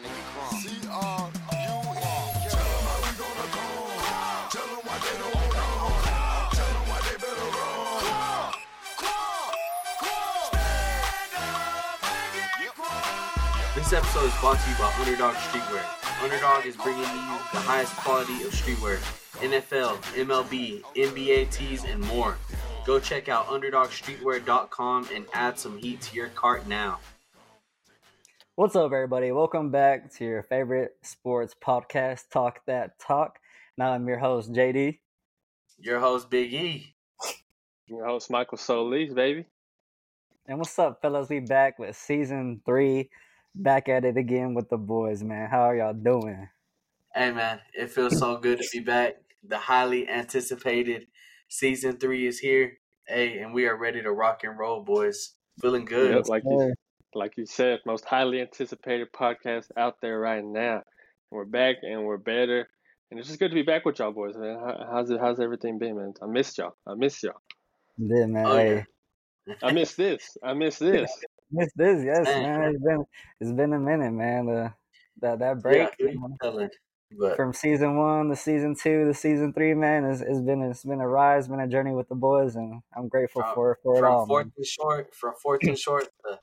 [0.00, 0.60] my nigga Crumb.
[0.60, 1.62] C-R-U-E.
[2.48, 3.98] Tell 'em how we gonna come.
[4.54, 5.54] Tell 'em why they don't want.
[6.54, 8.54] Tell 'em why they better run.
[13.74, 15.84] This episode is brought to you by Underdog Streetwear.
[16.22, 18.98] Underdog is bringing you the highest quality of streetwear
[19.40, 22.36] NFL, MLB, NBA tees, and more.
[22.84, 26.98] Go check out UnderdogStreetwear.com and add some heat to your cart now.
[28.58, 29.30] What's up, everybody?
[29.30, 33.38] Welcome back to your favorite sports podcast, Talk That Talk.
[33.76, 34.98] Now I'm your host, JD.
[35.78, 36.92] Your host, Big E.
[37.86, 39.46] Your host Michael Solis, baby.
[40.48, 41.28] And what's up, fellas?
[41.28, 43.10] We back with season three.
[43.54, 45.48] Back at it again with the boys, man.
[45.48, 46.48] How are y'all doing?
[47.14, 49.18] Hey, man, it feels so good to be back.
[49.46, 51.06] The highly anticipated
[51.46, 52.78] season three is here.
[53.06, 55.34] Hey, and we are ready to rock and roll, boys.
[55.60, 56.12] Feeling good.
[56.12, 56.74] Yep, like you,
[57.14, 60.82] like you said, most highly anticipated podcast out there right now.
[61.30, 62.68] We're back and we're better,
[63.10, 64.58] and it's just good to be back with y'all, boys, man.
[64.90, 65.20] How's it?
[65.20, 66.14] How's everything been, man?
[66.22, 66.74] I missed y'all.
[66.86, 67.40] I miss y'all.
[67.98, 68.46] Yeah, man.
[68.46, 69.54] Oh, yeah.
[69.62, 70.36] I miss this.
[70.42, 71.10] I miss this.
[71.50, 72.42] miss this, yes, Dang.
[72.42, 72.70] man.
[72.74, 73.04] It's been
[73.40, 74.46] it's been a minute, man.
[74.46, 74.72] The
[75.20, 76.70] that that break who you?
[77.18, 80.84] But from season one to season two to season three, man, it's, it's been it's
[80.84, 83.96] been a rise, been a journey with the boys, and I'm grateful From- for for
[83.96, 84.26] it from all.
[84.26, 84.52] fourth man.
[84.58, 86.38] and short, from fourth and short to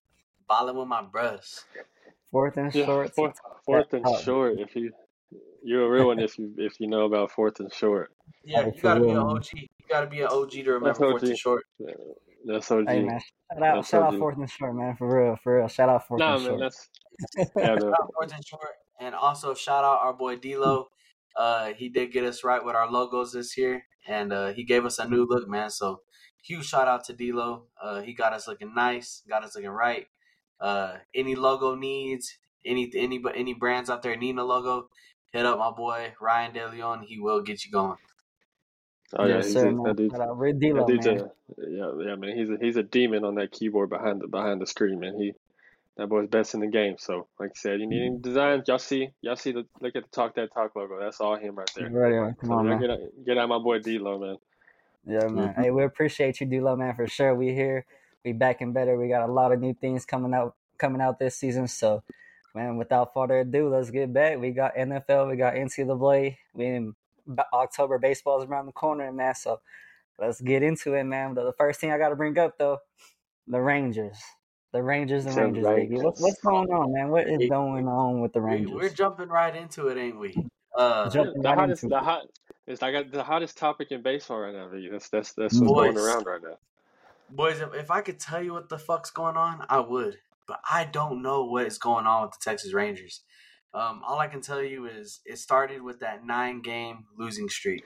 [0.48, 1.64] balling with my bros.
[2.32, 3.14] Fourth and Yeah, short.
[3.16, 4.22] fourth, fourth and talk.
[4.22, 4.60] short.
[4.60, 4.92] If you
[5.64, 8.12] you're a real one, if you if you know about fourth and short.
[8.44, 9.18] Yeah, you gotta be an.
[9.18, 9.46] OG.
[9.54, 11.38] You gotta be an OG to remember That's fourth and OG.
[11.38, 11.64] short.
[11.80, 11.92] Yeah,
[12.46, 12.88] That's OG.
[12.90, 15.68] Hey man, shout out, That's shout out fourth and short, man, for real, for real.
[15.68, 16.60] Shout out fourth Nah, and man, short.
[16.62, 16.90] that's
[17.58, 17.66] yeah.
[17.78, 20.90] Shout out fourth and short, and also shout out our boy D'Lo.
[21.36, 24.86] Uh, he did get us right with our logos this year, and uh, he gave
[24.86, 25.70] us a new look, man.
[25.70, 26.02] So
[26.44, 27.64] huge shout out to D'Lo.
[27.82, 30.08] Uh, he got us looking nice, got us looking right.
[30.60, 34.90] Uh, any logo needs, any any but any brands out there needing a logo,
[35.34, 37.04] hit up my boy Ryan De Leon.
[37.08, 37.98] He will get you going.
[39.18, 39.84] oh yeah, yes, he's sir, a, man.
[39.84, 41.20] that dude's, Shout out that dude's man.
[41.20, 41.32] a
[41.70, 42.38] yeah, yeah, man.
[42.38, 45.16] He's a he's a demon on that keyboard behind the behind the screen, man.
[45.20, 45.34] He
[45.98, 46.96] that boy's best in the game.
[47.00, 48.64] So, like I said, you need any designs?
[48.68, 51.00] Y'all see, y'all see the look at the Talk That Talk logo.
[51.00, 51.90] That's all him right there.
[51.90, 52.34] Right on.
[52.36, 52.82] Come So on, man.
[52.82, 54.36] get out, get out my boy D'Lo, man.
[55.08, 55.54] Yeah, man.
[55.54, 55.56] Mhm.
[55.56, 57.34] Hey, we appreciate you, D'Lo, man, for sure.
[57.36, 57.86] We here,
[58.26, 58.98] we back and better.
[58.98, 61.68] We got a lot of new things coming out coming out this season.
[61.68, 62.04] So,
[62.54, 64.40] man, without further ado, let's get back.
[64.40, 66.38] We got NFL, we got NCAA.
[66.54, 66.96] We in
[67.34, 69.36] b- October baseball is around the corner, man.
[69.36, 69.62] So,
[70.20, 71.36] let's get into it, man.
[71.36, 72.80] The, the first thing I got to bring up though,
[73.48, 74.18] the Rangers.
[74.74, 75.96] The Rangers and The Rangers, baby.
[75.96, 77.10] What, what's going on, man?
[77.10, 78.74] What is going on with the Rangers?
[78.74, 80.36] we're jumping right into it, ain't we?
[80.76, 82.04] Uh, Jump- Jumping the right hottest, into the it.
[82.04, 82.24] hot,
[82.68, 84.68] it's like the hottest topic in baseball right now.
[84.68, 84.90] V.
[84.92, 86.58] That's that's that's what's going around right now.
[87.30, 90.18] Boys, if, if I could tell you what the fuck's going on, I would.
[90.48, 93.24] But I don't know what is going on with the Texas Rangers.
[93.74, 97.84] Um, all I can tell you is it started with that nine game losing streak.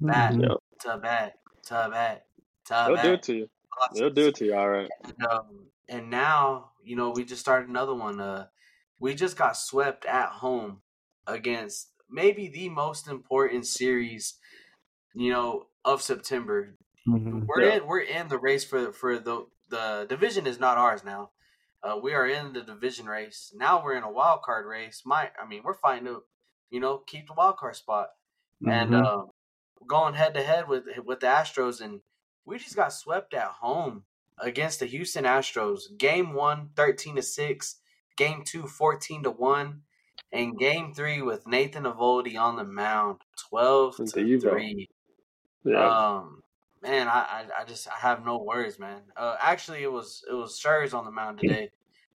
[0.00, 0.42] Bad Mhm.
[0.42, 0.58] Yep.
[0.80, 1.32] to bad
[1.64, 2.22] to bad
[2.66, 3.48] to They'll do it to you.
[3.94, 4.54] They'll do it to you.
[4.54, 4.90] All right.
[5.04, 8.20] And, um, and now, you know, we just started another one.
[8.20, 8.46] Uh,
[9.00, 10.82] we just got swept at home
[11.26, 14.38] against maybe the most important series,
[15.14, 16.76] you know, of September.
[17.06, 17.46] Mhm.
[17.46, 17.76] We're Yeah.
[17.76, 21.32] in we're in the race for for the the division is not ours now.
[21.82, 23.82] Uh, we are in the division race now.
[23.84, 25.02] We're in a wild card race.
[25.04, 26.24] My, I mean, we're fighting to,
[26.70, 28.10] you know, keep the wild card spot
[28.66, 29.04] and Mhm.
[29.04, 29.26] uh,
[29.86, 32.02] going head to head with with the Astros, and
[32.44, 34.06] we just got swept at home
[34.38, 35.96] against the Houston Astros.
[35.96, 37.80] Game one, 13 to six.
[38.16, 39.84] Game two, 14 to one,
[40.32, 44.06] and game three with Nathan Eovaldi on the mound, 12 to
[44.40, 44.88] three.
[45.64, 45.84] Yeah.
[45.86, 46.42] Um,
[46.86, 49.02] man, I, I, I just I have no words, man.
[49.16, 51.70] Uh, actually, it was it was Scherz on the mound today.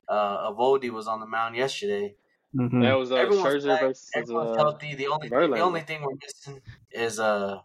[0.07, 2.15] Uh, Eovaldi was on the mound yesterday.
[2.55, 2.81] Mhm.
[2.81, 3.81] that was uh, Everyone's Scherzer back.
[3.81, 4.95] versus Everyone's uh, healthy.
[4.95, 6.61] The only the only thing we're missing
[6.91, 7.61] is uh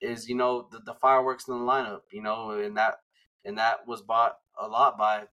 [0.00, 2.02] is you know the, the fireworks in the lineup.
[2.10, 3.02] You know, and that
[3.44, 5.26] and that was bought a lot by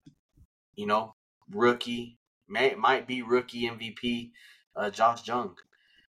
[0.75, 1.15] you know
[1.49, 4.31] rookie may might be rookie MVP
[4.75, 5.57] uh, Josh Jung.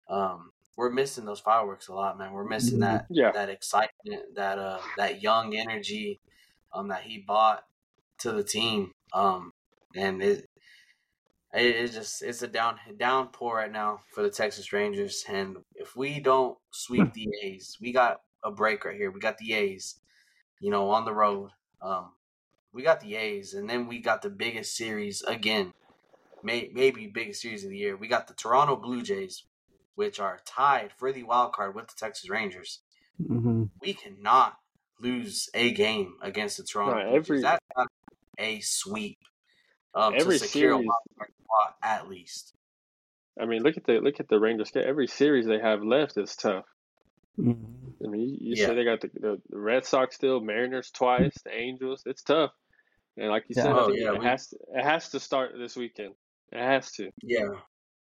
[0.09, 2.33] Um, we're missing those fireworks a lot, man.
[2.33, 2.81] We're missing Mhm.
[2.81, 3.31] that Yeah.
[3.31, 6.19] that excitement, that uh that young energy
[6.73, 7.65] um that he bought
[8.19, 8.91] to the team.
[9.13, 9.51] Um,
[9.95, 10.45] and it
[11.53, 15.95] it, it's just it's a down downpour right now for the Texas Rangers, and if
[15.95, 19.11] we don't sweep the A's, we got a break right here.
[19.11, 19.99] We got the A's,
[20.61, 21.51] you know, on the road.
[21.81, 22.13] Um,
[22.73, 25.73] we got the A's, and then we got the biggest series again,
[26.43, 27.97] may, maybe biggest series of the year.
[27.97, 29.43] We got the Toronto Blue Jays,
[29.95, 32.81] which are tied for the wild card with the Texas Rangers.
[33.21, 33.69] Mhm.
[33.81, 34.57] We cannot
[34.99, 37.91] lose a game against the Toronto Right, every- That's not
[38.37, 39.17] a sweep
[39.93, 42.55] um, Every to secure a series- wild card spot at least.
[43.39, 44.71] I mean, look at the look at the Rangers.
[44.75, 46.65] Every series they have left is tough.
[47.37, 47.93] Mhm.
[48.03, 48.67] I mean, you, you Yeah.
[48.67, 52.03] say they got the, the, the Red Sox still, Mariners twice, the Angels.
[52.05, 52.51] It's tough.
[53.17, 53.63] And like you Yeah.
[53.63, 56.15] said, Oh, yeah, it we- has to, it has to start this weekend.
[56.51, 57.11] It has to.
[57.21, 57.49] Yeah,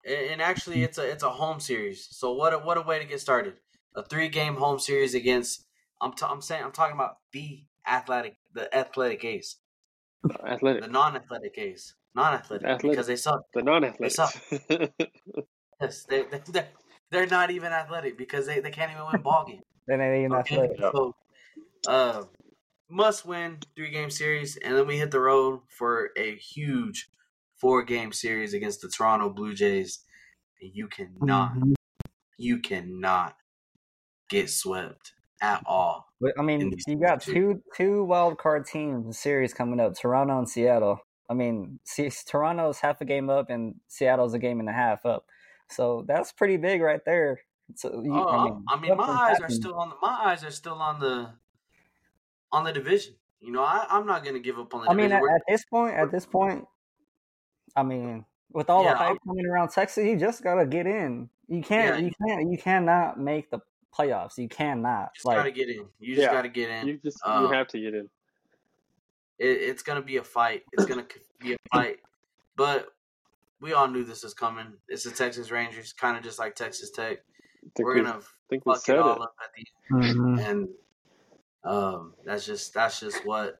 [0.04, 2.06] and, and actually, it's a it's a home series.
[2.10, 3.54] So what a, what a way to get started.
[3.94, 5.66] A three game home series against.
[6.00, 9.56] I'm t- I'm saying I'm talking about the athletic the athletic A's,
[10.46, 12.90] Athletic, the non athletic A's, non athletic Athletic.
[12.92, 13.40] because they suck.
[13.54, 14.14] the non-athletes.
[14.16, 14.34] suck.
[15.80, 16.68] Yes, they they they're,
[17.10, 19.62] they're not even athletic because they, they can't even win ball games.
[19.86, 20.78] Then they ain't Okay, athletic.
[20.78, 21.14] so
[21.88, 22.24] uh,
[22.88, 27.08] must win three game series, and then we hit the road for a huge
[27.60, 30.04] four game series against the Toronto Blue Jays.
[30.60, 31.74] And you cannot, Mhm.
[32.38, 33.36] you cannot
[34.28, 35.12] get swept
[35.42, 36.06] at all.
[36.20, 37.62] But I mean, you got two.
[37.76, 41.00] two wild card teams series coming up: Toronto and Seattle.
[41.30, 45.06] I mean, see, Toronto's half a game up, and Seattle's a game and a half
[45.06, 45.26] up.
[45.70, 47.40] So that's pretty big right there.
[47.76, 50.08] So you, Oh, I mean, mean, I mean, my eyes are still on the my
[50.26, 51.34] eyes are still on the
[52.52, 53.14] on the division.
[53.40, 55.28] You know, I, I'm not gonna give up on the I mean, division.
[55.30, 56.66] at, at this point, at this point,
[57.76, 60.86] I mean, with all Yeah, the hype I'm- coming around Texas, you just gotta get
[60.86, 61.28] in.
[61.48, 62.06] You can't, Yeah.
[62.06, 63.60] you can't, you cannot make the
[63.96, 64.38] playoffs.
[64.38, 65.14] You cannot.
[65.14, 65.88] just gotta get in.
[65.98, 66.32] You just Yeah.
[66.32, 66.86] gotta get in.
[66.88, 68.08] you just Uh, you have to get in.
[69.38, 70.62] it, it's gonna be a fight.
[70.72, 71.06] It's gonna
[71.40, 71.98] be a fight,
[72.56, 72.92] but
[73.60, 74.78] we all knew this was coming.
[74.88, 77.18] It's the Texas Rangers, kind of just like Texas Tech.
[77.76, 79.20] Think We're we, gonna think we fuck said it all it.
[79.22, 80.68] up at the end, and
[81.64, 83.59] um, that's just that's just what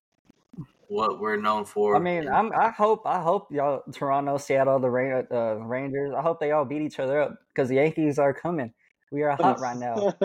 [0.91, 1.95] what we're known for.
[1.95, 2.51] I mean, I'm.
[2.51, 3.03] I hope.
[3.05, 6.13] I hope y'all, Toronto, Seattle, the Ra- uh, Rangers.
[6.15, 8.73] I hope they all beat each other up because the Yankees are coming.
[9.11, 10.13] We are hot right now.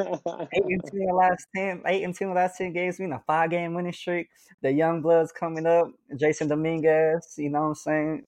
[0.53, 1.83] Eight and two in the last ten.
[1.87, 2.99] Eight and two in the last ten games.
[2.99, 4.29] We in a five game winning streak.
[4.63, 5.89] The young bloods coming up.
[6.15, 7.35] Jasson Dominguez.
[7.39, 8.25] You know what I'm saying?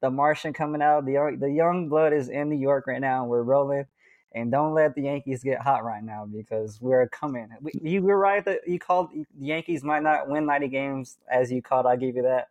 [0.00, 1.04] The Martian coming out.
[1.04, 3.22] The the young blood is in New York right now.
[3.22, 3.84] and We're rolling.
[4.34, 7.48] And don't let the Yankees get hot right now because we're coming.
[7.60, 11.52] We, you were right that you called the Yankees might not win 90 games as
[11.52, 11.86] you called.
[11.86, 12.48] I'll give you that.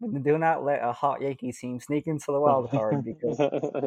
[0.00, 3.38] But do not let a hot Yankees team sneak into the wild card because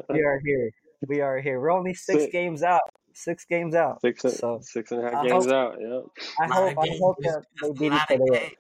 [0.09, 0.71] we are here.
[1.07, 1.59] We are here.
[1.59, 2.31] We're only six Six.
[2.31, 2.81] games out.
[3.13, 4.01] Six games out.
[4.01, 5.77] six uh, So six and a half I games hope- out.
[5.79, 5.99] Yeah,
[6.39, 8.51] I hope I hope that they it's beat not each other up.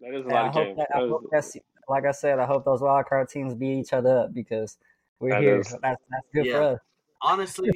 [0.00, 0.76] that is a lot I of hope games.
[0.78, 1.56] that, I hope that's
[1.88, 2.38] like I said.
[2.38, 4.76] I hope those wild card teams beat each other up because
[5.20, 5.60] we're That here.
[5.60, 6.80] is- That's that's good for us.
[7.22, 7.70] Honestly,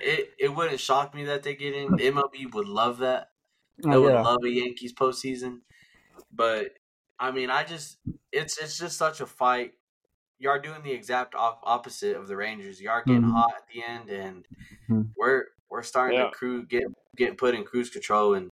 [0.00, 1.98] it it wouldn't shock me that they get in.
[1.98, 3.30] MLB would love that.
[3.90, 4.24] They Oh, would yeah.
[4.24, 5.62] love a Yankees postseason.
[6.32, 6.78] But
[7.18, 7.98] I mean, I just
[8.32, 9.74] it's it's just such a fight.
[10.38, 12.80] You are doing the exact op- opposite of the Rangers.
[12.80, 13.30] You are getting Mhm.
[13.30, 14.48] hot at the end, and
[14.88, 15.14] Mhm.
[15.16, 16.26] we're we're starting Yeah.
[16.26, 16.84] to crew get
[17.16, 18.34] get put in cruise control.
[18.34, 18.50] And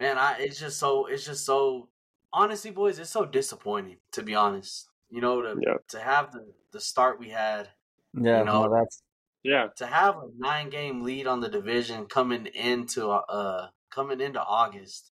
[0.00, 1.90] man, I it's just so it's just so
[2.32, 4.88] honestly, boys, it's so disappointing to be honest.
[5.10, 5.78] You know, to Yeah.
[5.88, 7.70] to have the the start we had,
[8.14, 9.02] Yeah, you know, no, that's
[9.48, 14.42] yeah, to have a nine game lead on the division coming into uh coming into
[14.42, 15.12] August,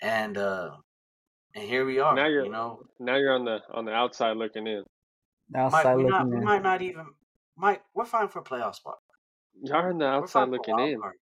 [0.00, 0.76] and uh
[1.54, 2.14] and here we are.
[2.14, 4.84] Now you're- you know, now you're on the on the outside looking in.
[5.54, 7.06] outside might, we, looking not, we might not even
[7.56, 8.98] might we're fine for a playoff spot.
[9.62, 11.00] You're on the outside fine for a looking in.
[11.00, 11.14] card.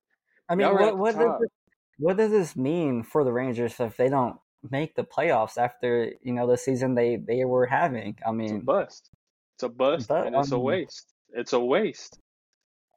[0.48, 1.50] I mean, Y'all what what does this,
[1.98, 4.38] what does this mean for the Rangers if they don't
[4.70, 8.18] make the playoffs after you know the season they they were having?
[8.26, 9.10] I It's a mean, bust.
[9.54, 11.09] It's a bust, But, and it's a um, waste.
[11.34, 12.18] It's a waste.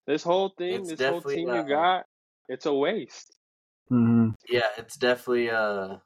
[0.07, 2.05] This whole thing, It's this whole team uh, you got,
[2.49, 3.31] it's a waste.
[3.91, 4.33] mhm.
[4.49, 5.97] Yeah, it's definitely uh,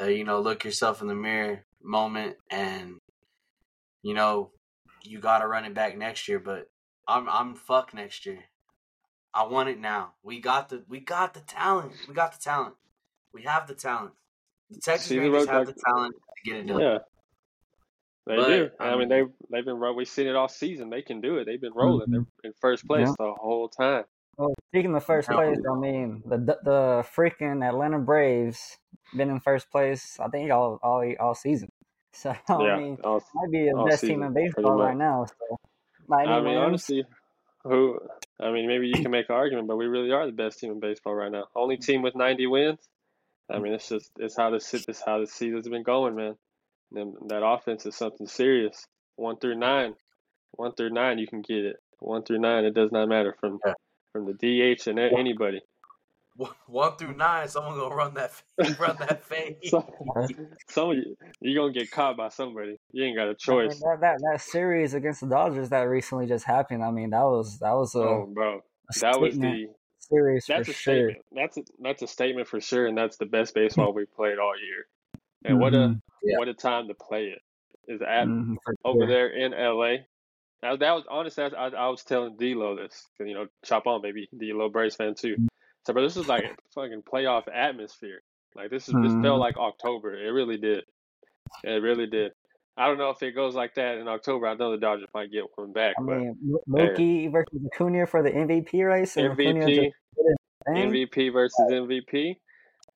[0.00, 2.98] a you know look yourself in the mirror moment, and
[4.02, 4.50] you know
[5.02, 6.38] you got to run it back next year.
[6.38, 6.66] But
[7.08, 8.40] I'm I'm fuck next year.
[9.34, 10.14] I want it now.
[10.22, 11.92] We got the we got the talent.
[12.08, 12.74] We got the talent.
[13.32, 14.12] We have the talent.
[14.70, 16.80] The Texas See Rangers road have like- the talent to get it done.
[16.80, 16.98] Yeah,
[18.26, 18.70] they But, do.
[18.80, 20.90] I I mean, mean- they they've been we've seen it all season.
[20.90, 21.44] They can do it.
[21.44, 21.78] They've been mm-hmm.
[21.78, 22.10] rolling.
[22.10, 23.14] They're in first place Yeah.
[23.18, 24.04] the whole time.
[24.36, 28.78] Well, speaking of first place, I mean the the freaking Atlanta Braves
[29.16, 30.18] been in first place.
[30.20, 31.70] I think all all all season.
[32.16, 35.26] So I yeah, mean, all- might be the best season, team in baseball right now.
[35.26, 35.58] So,
[36.08, 36.56] 90 I mean, wins.
[36.56, 37.04] honestly,
[37.62, 37.98] who?
[38.40, 40.72] I mean, maybe you can make an argument, but we really are the best team
[40.72, 41.44] in baseball right now.
[41.54, 42.78] Only team with 90 wins.
[43.50, 46.36] I mean, it's just it's how this it's how the season's been going, man.
[46.94, 48.86] And that offense is something serious.
[49.16, 49.94] One through nine,
[50.52, 51.76] one through nine, you can get it.
[51.98, 53.74] One through nine, it does not matter from Yeah.
[54.12, 55.60] from the DH and a- anybody.
[56.36, 58.44] One- One through nine, someone gonna run that f-
[58.80, 59.56] run that fade.
[59.64, 59.84] So,
[60.68, 62.78] some you, you're gonna get caught by somebody.
[62.92, 63.80] You ain't got a I mean, choice.
[63.80, 66.84] that, that that series against the Dodgers that recently just happened.
[66.84, 70.66] I mean, that was that was a, Oh, bro, a that was the series That's
[70.66, 70.94] for a sure.
[71.10, 71.24] statement.
[71.32, 74.52] That's a, that's a statement for sure, and that's the best baseball we played all
[74.58, 74.86] year.
[75.44, 76.00] And what a Mhm.
[76.22, 76.38] Yeah.
[76.38, 77.40] what a time to play it
[77.88, 79.06] is at Mhm, over sure.
[79.06, 79.98] there in LA.
[80.62, 84.00] That, that was honestly, I, I, I was telling D'Lo this, you know, chop on,
[84.02, 85.36] baby, D'Lo Braves fan too.
[85.86, 88.20] So, but this is like a fucking playoff atmosphere.
[88.56, 89.22] Like this is this Mhm.
[89.22, 90.14] felt like October.
[90.16, 90.84] It really did.
[91.62, 92.32] It really did.
[92.78, 94.46] I don't know if it goes like that in October.
[94.48, 98.06] I know the Dodgers might get one back, I but mean, Mo- Mookie versus Acuna
[98.06, 99.14] for the MVP race.
[99.16, 99.92] MVP, just did
[100.26, 100.90] his thing.
[100.90, 102.36] MVP versus MVP.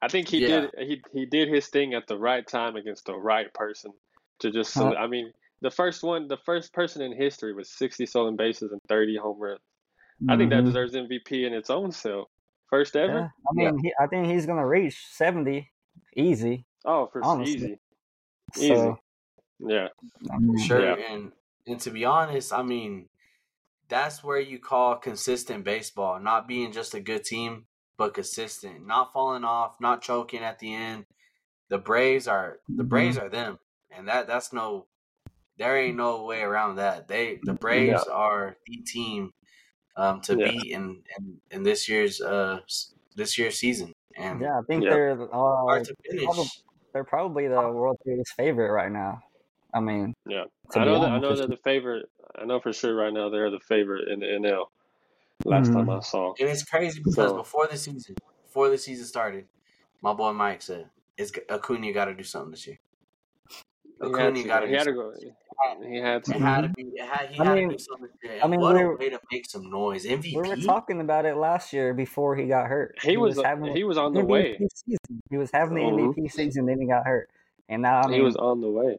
[0.03, 0.49] I think he Yeah.
[0.63, 3.93] did he he did his thing at the right time against the right person
[4.41, 4.75] to just.
[4.75, 4.95] Huh.
[4.99, 8.81] I mean, the first one, the first person in history with 60 stolen bases and
[8.89, 9.61] 30 home runs.
[10.29, 10.67] I think that Mhm.
[10.67, 12.29] deserves MVP in its own self.
[12.69, 13.13] First ever.
[13.13, 15.71] Yeah, I mean, he, I think he's gonna reach seventy
[16.17, 16.67] easy.
[16.85, 17.57] Oh, for Honestly.
[17.57, 17.79] easy.
[18.55, 18.99] So,
[19.59, 19.89] Yeah.
[20.31, 20.95] I mean, Sure, Yeah.
[20.97, 21.33] and
[21.67, 23.09] and to be honest, I mean,
[23.89, 27.67] that's where you call consistent baseball, not being just a good team,
[28.01, 31.05] but consistent, not falling off, not choking at the end.
[31.69, 32.89] The Braves are the Mhm.
[32.89, 33.59] Braves are them,
[33.91, 34.89] and that that's no,
[35.59, 37.09] there ain't no way around that.
[37.09, 39.33] They the Braves are the team
[39.97, 40.37] um, to Yeah.
[40.37, 42.61] beat in, in in this year's uh
[43.17, 44.91] this year's season, and Yeah, I think Yeah.
[44.91, 46.25] they're uh, hard to finish.
[46.25, 46.51] probably,
[46.93, 49.21] they're probably the World Series favorite right now.
[49.75, 50.45] I mean, Yeah.
[50.75, 52.07] I know that I know they're the favorite.
[52.37, 54.67] I know for sure right now they're the favorite in the NL.
[55.45, 55.97] Last time Mhm.
[55.97, 56.35] I saw.
[56.39, 58.15] And it's crazy because So- before the season,
[58.47, 59.47] before the season started,
[60.03, 62.79] my boy Mike said, "It's Acuna got to do something this year.
[63.49, 65.31] He had Acuna to, got to he had to something.
[65.83, 65.89] go.
[65.89, 66.39] He had It to.
[66.39, 66.83] had to be.
[66.95, 68.43] It had, he I had mean- to do something this.
[68.43, 70.07] I mean, what we're- a way to make some noise.
[70.07, 70.41] MVP.
[70.43, 72.99] we were talking about it last year before he got hurt.
[73.03, 74.69] He was having he was on the MVP way.
[74.75, 75.21] season.
[75.31, 75.83] He was having the.
[75.83, 77.31] MVP season, then he got hurt,
[77.69, 78.99] and now I mean, He was on the way.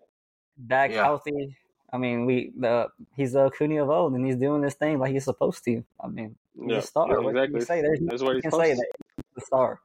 [0.58, 1.04] back Yeah.
[1.04, 1.58] healthy.
[1.94, 5.12] I mean, we the he's the Acuna of old, and he's doing this thing like
[5.12, 5.84] he's supposed to.
[6.00, 7.08] I mean, he's Yeah, a star.
[7.10, 7.60] yeah, What exactly.
[7.60, 7.82] you say?
[7.82, 8.76] There's That's nothing what he's can say to.
[8.76, 8.88] that
[9.36, 9.80] he's a star.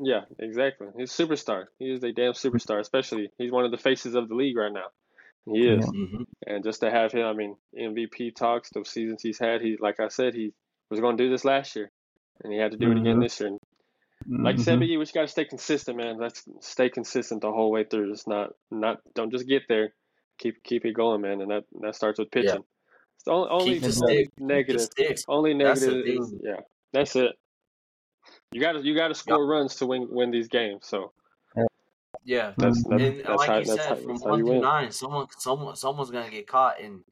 [0.00, 0.86] Yeah, exactly.
[0.96, 1.66] He's a superstar.
[1.78, 2.80] He is a damn superstar.
[2.80, 4.86] Especially he's one of the faces of the league right now.
[5.44, 5.84] He is.
[5.84, 6.06] Yeah.
[6.06, 9.76] hmm And just to have him, I mean, MVP talks, those seasons he's had, he
[9.78, 10.52] like I said, he
[10.90, 11.90] was going to do this last year,
[12.44, 13.22] and he had to do it again Mhm.
[13.22, 13.48] this year.
[13.50, 13.60] And
[14.44, 14.78] like you said.
[14.78, 16.18] Biggie, we just got to stay consistent, man.
[16.18, 18.10] Let's stay consistent the whole way through.
[18.12, 19.92] Just not, not, don't just get there.
[20.38, 21.40] Keep, keep it going, man.
[21.40, 22.64] And that that starts with pitching.
[23.16, 24.08] It's the only, only the the stick.
[24.08, 25.24] Keep the negative, sticks.
[25.28, 26.60] only That's negative is yeah.
[26.92, 27.32] That's it.
[28.52, 30.86] You got to, you got to score runs to win, win these games.
[30.86, 31.12] So
[32.24, 32.52] Yeah.
[32.56, 34.90] that's that's, And that's like how you that's how, said, from one you through nine,
[34.92, 37.02] someone, someone, someone's gonna get caught, and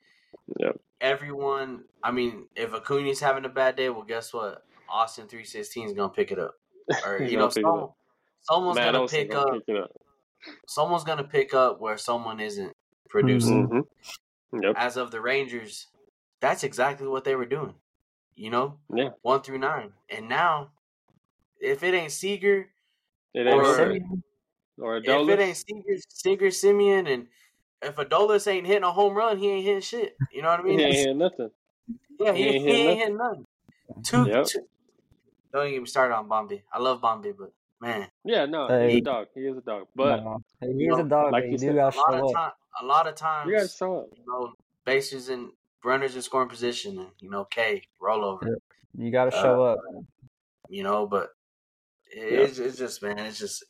[0.61, 0.77] Yep.
[1.01, 1.85] everyone.
[2.03, 4.65] I mean, if Acuna's having a bad day, well, guess what?
[4.89, 6.55] Austin three sixteen is gonna pick it up,
[7.05, 7.89] or you know, someone,
[8.43, 9.53] someone's Matt gonna Olson pick gonna up.
[9.55, 9.91] pick it up.
[10.69, 12.76] Someone's gonna pick up where someone isn't
[13.09, 13.69] producing.
[13.69, 14.63] Mm-hmm.
[14.63, 14.75] Yep.
[14.77, 15.89] As of the Rangers,
[16.41, 17.75] that's exactly what they were doing.
[18.35, 19.11] You know, Yeah.
[19.23, 20.73] one through nine, and now,
[21.61, 22.71] if it ain't Seager,
[23.35, 24.23] It ain't Or- Semien,
[24.79, 27.29] Or if it ain't Seager, Seager, Semien, and
[27.83, 30.17] if Adolis ain't hitting a home run, he ain't hitting shit.
[30.33, 30.79] You know what I mean?
[30.79, 30.87] He mean?
[30.87, 31.51] ain't hearing nothing.
[32.21, 33.47] yeah, he he, ain't he hitting ain't hitting nothing.
[34.05, 34.47] Two, Yep.
[34.47, 34.69] two.
[35.53, 36.63] Don't get me started on Bombay.
[36.73, 38.91] I love Bombay, but man, Yeah, no, Hey.
[38.91, 39.29] he's a dog.
[39.35, 39.89] He is a dog.
[39.95, 40.43] But no.
[40.61, 42.29] Hey, you he's a dog, like but you you do said, gotta a lot show
[42.31, 42.59] of up.
[42.79, 44.07] Time, a lot of times, you gotta show up.
[44.17, 44.53] you know,
[44.85, 45.51] bases and
[45.85, 48.43] runners in scoring position, and you know, K rollover.
[48.47, 49.05] Yeah.
[49.05, 49.79] You gotta uh, show up.
[50.69, 51.31] you know, but
[52.11, 52.39] it, Yeah.
[52.41, 53.65] it's, it's just man, it's just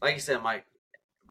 [0.00, 0.64] like you said, Mike.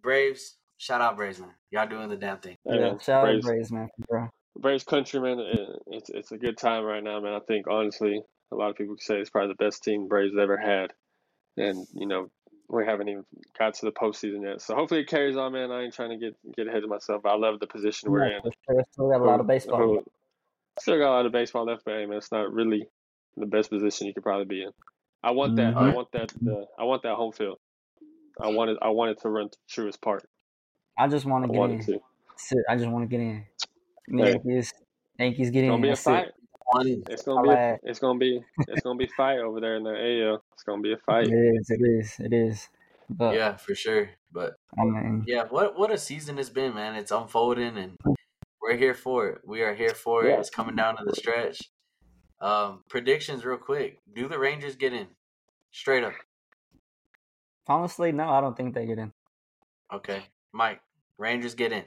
[0.02, 1.54] Braves, shout out Braves, man.
[1.72, 2.58] Y'all doing the damn thing.
[2.66, 4.28] Hey, yeah, man, shout out Braves, Braves, man, bro.
[4.60, 5.40] Braves country, man.
[5.40, 7.34] It, it's it's a good time right now, man.
[7.34, 10.58] I think honestly, a lot of people say it's probably the best team Braves ever
[10.58, 10.92] had,
[11.58, 12.30] and you know
[12.70, 13.26] we haven't even
[13.58, 14.62] got to the postseason yet.
[14.62, 15.72] So hopefully it carries on, man.
[15.72, 17.26] I ain't trying to get get ahead of myself.
[17.26, 18.52] I love the position we're Yeah, in.
[18.70, 18.84] sure.
[18.92, 19.78] Still got a lot of baseball.
[19.78, 20.04] Who-
[20.80, 22.88] Still got a lot of baseball left, but hey, man, it's not really
[23.38, 24.72] the best position you could probably be in.
[25.24, 25.78] I want that.
[25.78, 25.96] I Mhm.
[25.96, 26.34] want that.
[26.42, 27.60] The, I want that home field.
[28.42, 28.78] I wanted.
[28.82, 30.28] I wanted to run to Truist Park.
[30.98, 31.80] I just want to get in.
[31.86, 32.00] to.
[32.68, 33.46] I just want to get in.
[34.10, 34.32] Hey.
[34.32, 34.74] Yankees,
[35.20, 35.70] Yankees get in.
[35.70, 36.32] gonna be a fight.
[36.72, 37.50] One, It's gonna be.
[37.50, 38.42] A, it's gonna be.
[38.68, 40.44] It's gonna be fight over there in the AL.
[40.54, 41.28] It's gonna be a fight.
[41.28, 41.70] It is.
[41.70, 42.16] It is.
[42.20, 42.70] It is.
[43.10, 44.10] But yeah, for sure.
[44.32, 46.96] But I mean, yeah, what what a season it's been, man.
[46.96, 47.98] It's unfolding, and
[48.62, 49.42] we're here for it.
[49.46, 50.40] We are here for it.
[50.40, 51.62] It's coming down to the stretch.
[52.42, 54.00] Um, predictions, real quick.
[54.14, 55.08] Do the Rangers get in?
[55.72, 56.14] Straight up.
[57.68, 59.14] honestly, no, I don't think they get in.
[59.94, 60.82] Okay, Mike.
[61.18, 61.84] Rangers get in.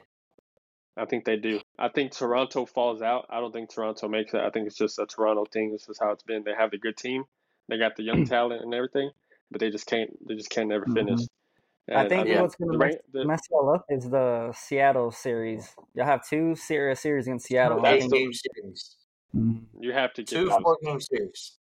[0.97, 1.61] I think they do.
[1.79, 3.27] I think Toronto falls out.
[3.29, 4.41] I don't think Toronto makes it.
[4.41, 5.73] I think it's just a Toronto thing.
[5.73, 6.43] This is how it's been.
[6.45, 7.25] They have the good team.
[7.69, 8.29] They got the young mm.
[8.29, 9.11] talent and everything,
[9.51, 10.11] but they just can't.
[10.27, 11.21] They just can't never finish.
[11.21, 11.97] Mm-hmm.
[11.97, 14.53] I And think yeah, what's going to Ra- mess, the- mess y'all up is the
[14.57, 15.75] Seattle series.
[15.95, 17.79] Y'all have two serious series against Seattle.
[17.79, 18.97] I That's Eight think, game series.
[19.37, 19.63] Mhm.
[19.81, 20.63] you have to get Two those.
[20.63, 21.59] four game series.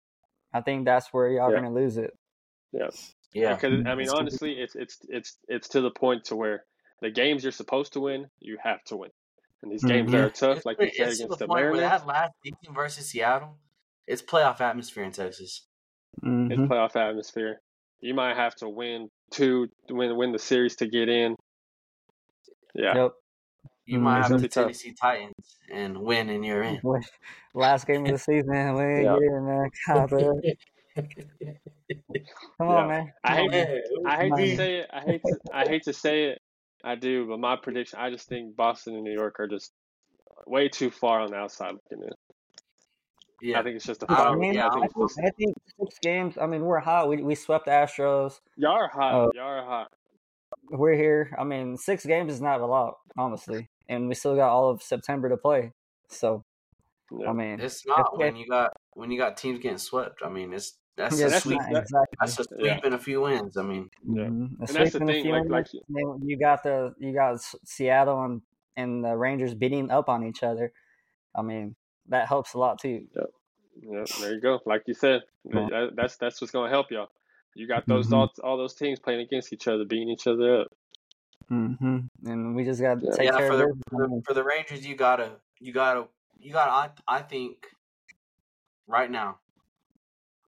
[0.52, 1.60] I think that's where y'all Yeah.
[1.60, 2.16] going to lose it.
[2.72, 3.14] Yes.
[3.32, 3.54] Yeah.
[3.54, 6.64] Because I mean, It's- honestly, it's it's it's it's to the point to where
[7.00, 9.10] the games you're supposed to win, you have to win.
[9.62, 10.24] And these games Mhm.
[10.24, 12.06] are tough, It's, like you it's said to against the the point where Mariners, that
[12.06, 13.58] last season versus Seattle,
[14.06, 15.66] it's playoff atmosphere in Texas.
[16.16, 16.68] it's Mhm.
[16.68, 17.60] playoff atmosphere.
[18.00, 21.36] You might have to win two, win win the series to get in.
[22.74, 23.12] Yeah, Yep.
[23.86, 24.02] You Mhm.
[24.02, 24.64] might It's have gonna the tough.
[24.64, 26.80] Tennessee Titans and win, and you're in.
[27.54, 29.14] Last game of the season, we ain't Yeah.
[29.14, 29.70] get it, man.
[29.86, 30.40] God, bro.
[32.58, 32.86] Come on, Yeah.
[32.88, 33.12] man.
[33.24, 33.82] I hate on, man.
[34.06, 34.90] I hate to say it.
[34.92, 36.41] I hate to I hate to say it.
[36.84, 37.98] I do, but my prediction.
[38.00, 39.72] I just think Boston and New York are just
[40.46, 42.10] way too far on the outside looking in.
[43.40, 44.36] Yeah, I think it's just a foul.
[44.36, 46.38] mean, yeah, I I think it's think, just I think six games.
[46.40, 47.08] I mean, we're hot.
[47.08, 48.40] We we swept the Astros.
[48.56, 49.14] y'all are hot.
[49.14, 49.30] Oh.
[49.34, 49.88] Y'all are hot.
[50.70, 51.34] We're here.
[51.38, 54.82] I mean, six games is not a lot, honestly, and we still got all of
[54.82, 55.72] September to play.
[56.08, 56.44] So,
[57.10, 57.30] Yeah.
[57.30, 60.20] I mean, it's not when you got when you got teams getting swept.
[60.24, 61.58] I mean, it's that's yeah, a that's sweep.
[61.60, 62.16] not exactly.
[62.20, 62.80] That's a sweep Yeah.
[62.84, 63.56] and a few wins.
[63.56, 64.24] I mean, Yeah.
[64.24, 64.28] Mhm.
[64.28, 66.94] And that's the sweep and a thing, few like- wins, like- then you got the
[66.98, 68.42] you got Seattle and
[68.76, 70.72] and the Rangers beating up on each other.
[71.34, 71.76] I mean,
[72.08, 73.06] that helps a lot too.
[73.16, 73.30] Yep.
[73.82, 74.60] Yeah, there you go.
[74.66, 75.66] Like you said, Yeah.
[75.70, 77.10] that, that's that's what's gonna help y'all.
[77.54, 78.16] You got those Mhm.
[78.16, 80.68] all, all those teams playing against each other, beating each other up.
[81.48, 83.12] hmm And we just got to Yeah.
[83.12, 86.08] take yeah, care for of the, for the for the Rangers, you gotta you gotta
[86.38, 86.70] you gotta.
[86.70, 87.66] I I think
[88.86, 89.38] right now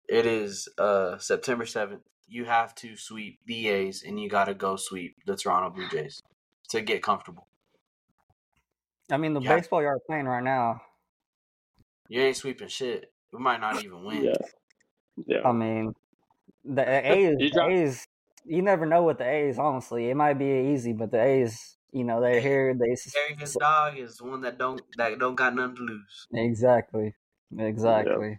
[0.08, 2.02] it is uh September seventh.
[2.26, 6.22] You have to sweep the A's, and you gotta go sweep the Toronto Blue Jays
[6.70, 7.46] to get comfortable.
[9.10, 9.56] I mean, the Yeah.
[9.56, 10.80] baseball you are playing right now.
[12.08, 13.12] You ain't sweeping shit.
[13.32, 14.24] We might not even win.
[14.24, 14.32] Yeah,
[15.26, 15.40] yeah.
[15.44, 15.94] I mean,
[16.64, 16.82] the
[17.12, 18.06] A's, You the A's.
[18.46, 19.58] You never know with the A's.
[19.58, 22.74] Honestly, it might be easy, but the A's, you know, they're here.
[22.74, 22.94] They
[23.28, 26.28] Vegas dog is one that don't that don't got nothing to lose.
[26.32, 27.14] exactly,
[27.58, 28.38] exactly.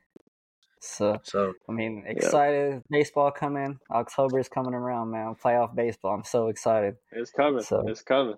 [0.86, 2.82] So So I mean, excited.
[2.90, 3.80] Baseball coming.
[3.92, 5.36] October is coming around, man.
[5.36, 6.14] Playoff baseball.
[6.14, 6.96] I'm so excited.
[7.12, 7.62] It's coming.
[7.64, 8.36] So- It's coming.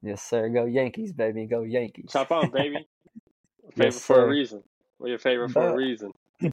[0.00, 0.48] Yes, sir.
[0.48, 1.46] Go Yankees, baby.
[1.46, 2.10] Go Yankees.
[2.12, 2.76] Chop on, baby.
[3.70, 4.62] Favorite Yes, for a reason.
[4.98, 6.12] We're your favorite for a reason.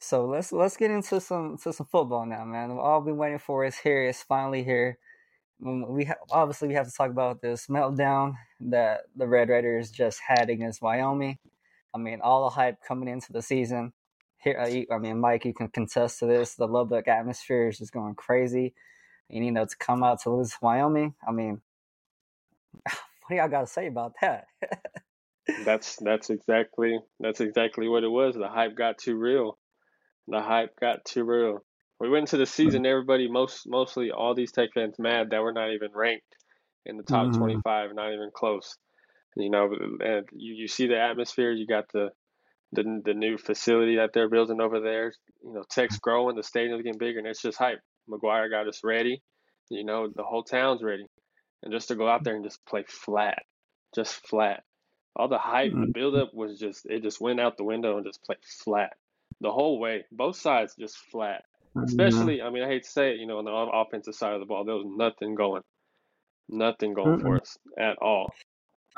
[0.00, 2.70] So let's let's get into some to some football now, man.
[2.70, 4.04] All we've all been waiting for is here.
[4.08, 4.96] It's finally here.
[5.60, 10.20] We ha- obviously we have to talk about this meltdown that the Red Raiders just
[10.26, 11.38] had against Wyoming.
[11.92, 13.92] I mean, all the hype coming into the season.
[14.42, 16.54] Here, uh, I mean, Mike, you can contest to this.
[16.54, 18.74] The Lubbock atmosphere is just going crazy,
[19.30, 21.14] and you know to come out to lose Wyoming.
[21.26, 21.60] I mean,
[22.84, 22.94] what
[23.30, 24.46] do y'all got to say about that?
[25.64, 28.34] That's that's exactly that's exactly what it was.
[28.34, 29.58] The hype got too real.
[30.28, 31.64] The hype got too real.
[31.98, 35.52] We went into the season, everybody most mostly all these Tech fans mad that we're
[35.52, 36.36] not even ranked
[36.86, 37.34] in the top Mhm.
[37.34, 38.76] twenty five, not even close.
[39.36, 39.70] You know,
[40.00, 41.50] and you, you see the atmosphere.
[41.52, 42.10] You got the
[42.72, 45.12] the the new facility that they're building over there.
[45.42, 47.80] You know, Tech's growing, the stadium's getting bigger, and it's just hype.
[48.08, 49.22] McGuire got us ready.
[49.70, 51.06] You know, the whole town's ready,
[51.62, 53.42] and just to go out there and just play flat,
[53.94, 54.64] just flat.
[55.16, 55.92] All the hype, the Mhm.
[55.92, 58.96] buildup was just it just went out the window and just played flat
[59.40, 60.04] the whole way.
[60.12, 61.44] Both sides just flat.
[61.82, 64.40] Especially, I mean, I hate to say it, you know, on the offensive side of
[64.40, 65.62] the ball, there was nothing going,
[66.48, 68.32] nothing going for us at all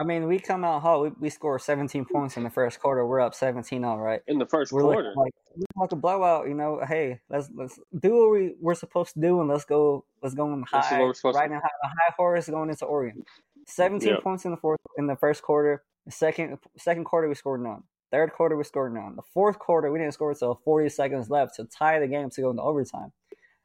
[0.00, 1.02] I mean, we come out hot.
[1.02, 3.06] We, we score 17 points in the first quarter.
[3.06, 4.22] We're up 17 all right.
[4.28, 5.12] in the 1st We're quarter.
[5.14, 6.48] like we're looking like a blowout.
[6.48, 10.06] You know, hey, let's let's do what we we're supposed to do and let's go
[10.22, 12.70] let's go on This is high what we're supposed to- a high, high horse going
[12.70, 13.24] into Oregon.
[13.66, 14.20] 17 Yeah.
[14.20, 15.84] points in the fourth in the first quarter.
[16.06, 17.82] The second second quarter we scored none.
[18.10, 19.16] Third quarter we scored none.
[19.16, 22.40] The fourth quarter we didn't score until 40 seconds left to tie the game to
[22.40, 23.12] go into overtime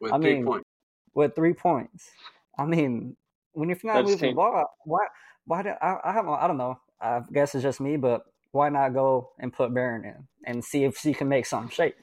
[0.01, 0.69] with I three mean, points.
[1.13, 2.11] with three points.
[2.59, 3.15] I mean,
[3.53, 5.07] when you're not That's moving the ball, why
[5.45, 6.79] why do, I I don't I don't know.
[6.99, 10.83] I guess it's just me, but why not go and put Behren in and see
[10.83, 11.95] if she can make some shape?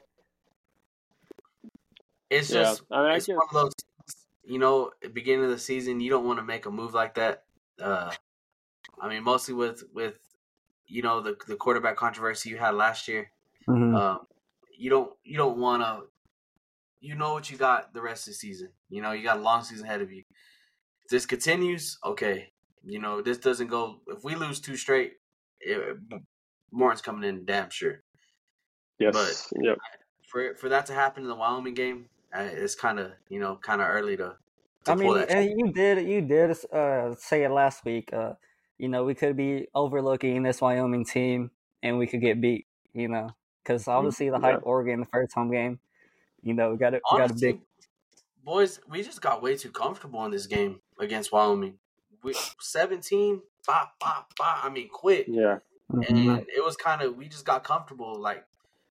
[2.29, 3.73] It's Yeah, just I mean, it's guess one of those.
[4.43, 7.45] You know, beginning of the season, you don't want to make a move like that.
[7.79, 8.13] Uh,
[9.01, 10.19] I mean, mostly with with
[10.87, 13.31] you know the the quarterback controversy you had last year.
[13.67, 13.95] Mm-hmm.
[13.95, 14.27] Um,
[14.77, 16.09] you don't you don't want to.
[16.99, 18.73] You know what you got the rest of the season.
[18.89, 20.23] You know you got a long season ahead of you.
[21.03, 22.52] If this continues, okay.
[22.83, 24.01] You know this doesn't go.
[24.07, 25.13] If we lose two straight,
[25.61, 25.97] it,
[26.71, 28.01] Morton's coming in damn sure.
[28.99, 29.77] yes, yep.
[30.27, 33.57] For for that to happen in the Wyoming game, uh, it's kind of you know
[33.61, 34.35] kind of early to.
[34.85, 38.11] to I pull mean, that and you did you did uh, say it last week.
[38.11, 38.33] Uh,
[38.77, 42.65] you know, we could be overlooking this Wyoming team, and we could get beat.
[42.93, 43.29] You know,
[43.63, 45.79] because obviously the hype Oregon the first home game.
[46.41, 47.01] You know, we got it.
[47.11, 47.61] We got a big.
[48.43, 51.79] boys, we just got way too comfortable in this game against Wyoming.
[52.23, 55.25] We 17, five, five, five, I mean, quick.
[55.27, 55.59] Yeah,
[55.91, 56.09] Mhm.
[56.09, 58.15] And it was kind of, we just got comfortable.
[58.19, 58.45] Like,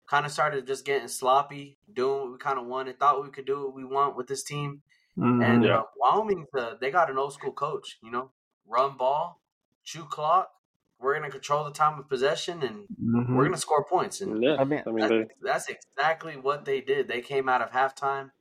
[0.07, 3.45] kind of started just getting sloppy, doing what we kind of wanted, thought we could
[3.45, 4.81] do what we want with this team.
[5.17, 5.43] Mhm.
[5.45, 5.79] And Yeah.
[5.79, 8.31] uh, Wyoming, uh, they got an old school coach, you know,
[8.65, 9.39] run ball,
[9.83, 10.51] chew clock.
[10.99, 13.35] We're gonna control the time of possession, and Mhm.
[13.35, 14.19] we're gonna score points.
[14.21, 17.07] And Yeah, I mean, I mean, that's, they, that's exactly what they did.
[17.07, 18.31] They came out of halftime,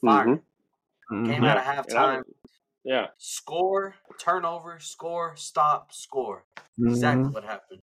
[0.00, 0.28] fired.
[0.28, 0.42] Mhm.
[1.10, 1.26] Mhm.
[1.26, 2.36] Came yeah, out of halftime, don't-
[2.84, 6.44] yeah, score, turnover, score, stop, score.
[6.86, 7.32] Exactly Mhm.
[7.32, 7.80] what happened.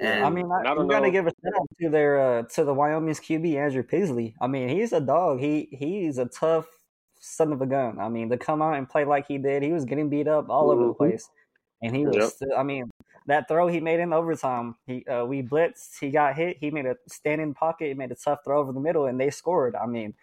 [0.00, 2.20] And I mean, I, And I don't you gotta give a shout out to their
[2.20, 4.34] uh, to the Wyoming's QB Andrew Peasley.
[4.40, 5.40] I mean, he's a dog.
[5.40, 6.66] He he's a tough
[7.20, 7.98] son of a gun.
[8.00, 10.48] I mean, to come out and play like he did, he was getting beat up
[10.48, 10.94] all over the Mhm.
[10.94, 11.28] place,
[11.82, 12.24] and he was.
[12.24, 12.32] Yep.
[12.34, 12.90] Still, I mean,
[13.26, 14.76] that throw he made in overtime.
[14.86, 15.98] He uh, we blitzed.
[16.00, 16.58] He got hit.
[16.58, 17.88] He made a standing pocket.
[17.88, 19.74] He made a tough throw over the middle, and they scored.
[19.76, 20.14] I mean,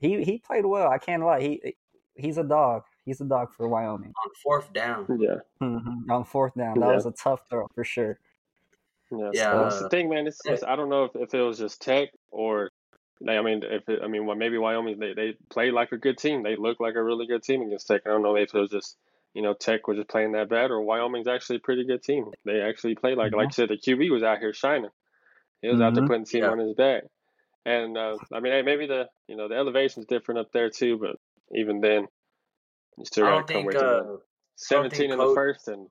[0.00, 0.90] he he played well.
[0.90, 1.40] I can't lie.
[1.40, 1.76] He
[2.16, 2.84] he's a dog.
[3.04, 4.12] He's a dog for Wyoming.
[4.24, 6.08] on fourth down, yeah, Mhm.
[6.10, 6.94] On fourth down, that Yeah.
[6.94, 8.18] was a tough throw for sure.
[9.10, 9.30] yeah.
[9.34, 10.26] Yeah, so that's the thing, man.
[10.26, 12.70] It's, it's I don't know if, if it was just Tech or
[13.20, 13.36] they.
[13.36, 16.16] I mean, if it, I mean, well, maybe Wyoming they they played like a good
[16.16, 16.42] team.
[16.42, 18.02] They looked like a really good team against Tech.
[18.06, 18.96] I don't know if it was just
[19.34, 22.30] you know Tech was just playing that bad or Wyoming's actually a pretty good team.
[22.44, 23.68] They actually played like like you said.
[23.68, 24.90] The QB was out here shining.
[25.60, 26.06] He was out there Mhm.
[26.06, 26.50] putting the team Yeah.
[26.50, 27.04] on his back.
[27.66, 30.96] And uh, I mean, hey, maybe the you know the elevation's different up there too,
[30.98, 31.16] but
[31.54, 32.08] even then,
[32.98, 34.18] you still I got to come think with uh,
[34.56, 35.88] 17 in the first and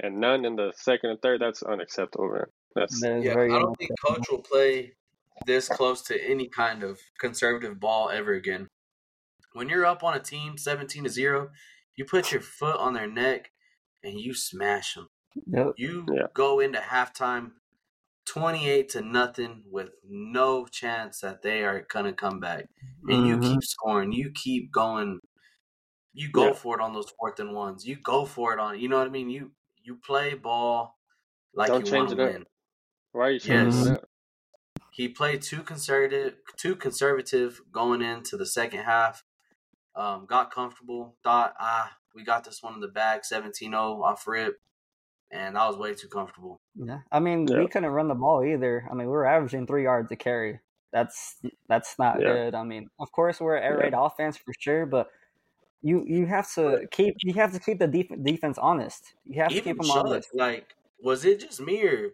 [0.00, 1.40] and none in the second and third.
[1.42, 2.46] That's unacceptable, man.
[2.74, 4.96] That's That is yeah, very I don't think coach will play
[5.46, 8.68] this close to any kind of conservative ball ever again.
[9.52, 11.50] When you're up on a team 17 to 0,
[11.96, 13.52] you put your foot on their neck
[14.04, 15.08] and you smash them.
[15.46, 15.76] Yep.
[15.76, 16.26] You Yeah.
[16.34, 17.52] go into halftime
[18.26, 22.66] 28 to nothing with no chance that they are going to come back.
[23.08, 23.40] And you Mhm.
[23.40, 24.12] keep scoring.
[24.12, 25.20] You keep going.
[26.12, 26.52] You go Yeah.
[26.52, 27.86] for it on those fourth and ones.
[27.86, 29.30] You go for it on, you know what I mean?
[29.30, 29.52] You
[29.84, 30.96] you play ball
[31.54, 32.32] like Don't you change want to it up.
[32.34, 32.46] win.
[33.12, 33.86] why are you changing Yes.
[33.88, 34.08] it up?
[34.92, 39.24] He played too conservative, too conservative going into the second half.
[39.94, 44.60] Um, got comfortable, thought, ah, we got this one in the bag, 17-0 off rip,
[45.30, 46.60] and I was way too comfortable.
[46.74, 47.58] Yeah, I mean, Yeah.
[47.58, 48.86] we couldn't run the ball either.
[48.90, 50.60] I mean, we were averaging three yards a carry.
[50.92, 52.32] That's that's not Yeah.
[52.32, 52.54] good.
[52.54, 53.84] I mean, of course, we're an air Yeah.
[53.84, 55.10] raid offense for sure, but
[55.82, 59.14] you you have to keep you have to keep the def- defense honest.
[59.24, 60.28] You have to Even keep them Chuck, honest.
[60.34, 62.10] like, was it just me or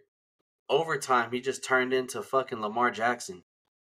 [0.69, 3.43] overtime he just turned into fucking Lamar Jackson?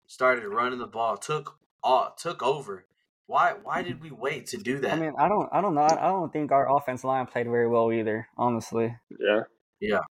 [0.08, 2.86] Started running the ball, took all, took over.
[3.26, 4.94] Why why did we wait to do that?
[4.94, 5.82] I mean, I don't I don't know.
[5.82, 8.28] I don't think our offense line played very well either.
[8.38, 9.44] Honestly, Yeah,
[9.80, 10.02] Yeah.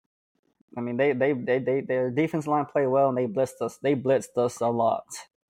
[0.77, 3.77] I mean, they they they, they their defense line played well and they blitzed us.
[3.79, 5.05] They blitzed us a lot.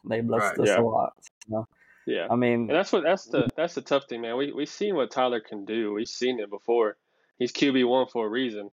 [0.04, 0.80] They blitzed Right, us yeah.
[0.80, 1.12] a lot.
[1.48, 1.66] So,
[2.06, 2.26] yeah.
[2.30, 4.36] I mean, And that's what that's the that's the tough thing, man.
[4.36, 5.92] We we seen what Tyler can do.
[5.94, 6.96] We've seen it before.
[7.38, 8.70] He's QB one for a reason,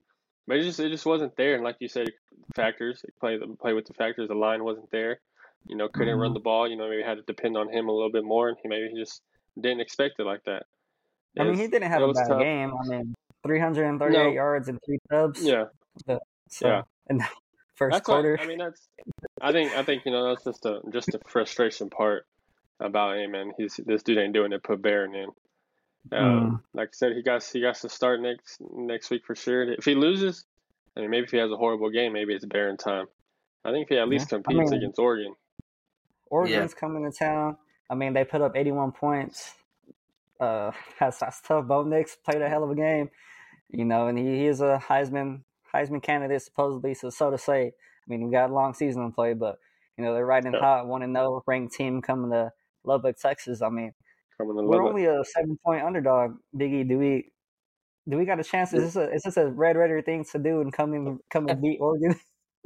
[0.48, 1.56] but it just it just wasn't there.
[1.56, 2.12] And like you said,
[2.56, 4.28] factors play the play with the factors.
[4.28, 5.20] The line wasn't there.
[5.68, 6.36] You know, couldn't run Mhm.
[6.36, 6.68] the ball.
[6.70, 8.90] You know, maybe had to depend on him a little bit more, and he maybe
[8.90, 9.22] he just
[9.60, 10.64] didn't expect it like that.
[11.40, 12.40] I mean, he didn't have a bad tough.
[12.42, 12.74] game.
[12.74, 14.30] I mean, 338 No.
[14.32, 15.44] yards and three tubs.
[15.44, 15.66] Yeah,
[16.50, 16.82] So, Yeah.
[17.10, 17.24] in the
[17.76, 18.38] first that's quarter.
[18.40, 18.58] I mean.
[18.60, 18.88] That's
[19.42, 22.26] I think I think you know that's just a just a frustration part
[22.80, 24.64] about hey man, he's this dude ain't doing it.
[24.64, 25.30] Put Behren in.
[26.12, 26.22] Mm.
[26.22, 29.72] Um, Like I said, he got he got to start next next week for sure.
[29.74, 30.46] If he loses,
[30.98, 33.06] I mean, maybe if he has a horrible game, maybe it's Behren time.
[33.66, 35.36] I think if he at least Yeah, I competes mean- against Oregon.
[36.30, 37.58] Oregon's coming to town.
[37.90, 39.54] I mean, they put up 81 points.
[40.40, 41.68] Uh, has, has tough.
[41.68, 43.10] Bo Nix played a hell of a game,
[43.70, 45.42] you know, and he, he is a Heisman
[45.74, 46.94] Heisman candidate supposedly.
[46.94, 47.68] So so to say.
[48.06, 49.60] I mean, we got a long season to play, but
[49.98, 50.60] you know they're riding Yeah.
[50.60, 52.52] hot, one and zero, ranked team coming to
[52.86, 53.62] Lubbock, Texas.
[53.62, 53.92] I mean,
[54.40, 54.90] we're Lubbock.
[54.90, 56.36] only a seven point underdog.
[56.56, 57.32] Biggie, do we
[58.10, 58.74] do we got a chance?
[58.74, 61.48] Is this a is this a Red Raider thing to do and come and come
[61.48, 62.16] and beat Oregon?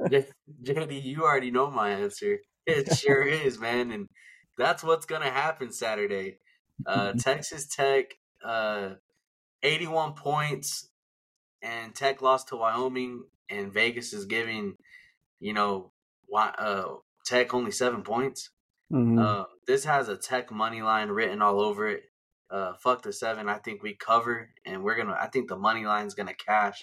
[0.00, 2.38] JD, you already know my answer.
[2.66, 4.08] It sure is, man, and
[4.56, 6.38] that's what's gonna happen Saturday.
[6.86, 8.90] Uh, Texas Tech, uh,
[9.62, 10.88] eighty-one points,
[11.62, 14.74] and Tech lost to Wyoming, and Vegas is giving,
[15.40, 15.92] you know,
[16.26, 18.50] why uh, Tech only seven points.
[18.92, 19.18] Mhm.
[19.20, 22.04] Uh, this has a Tech money line written all over it.
[22.50, 23.48] Uh, fuck the seven.
[23.48, 25.16] I think we cover, and we're gonna.
[25.20, 26.82] I think the money line's gonna cash.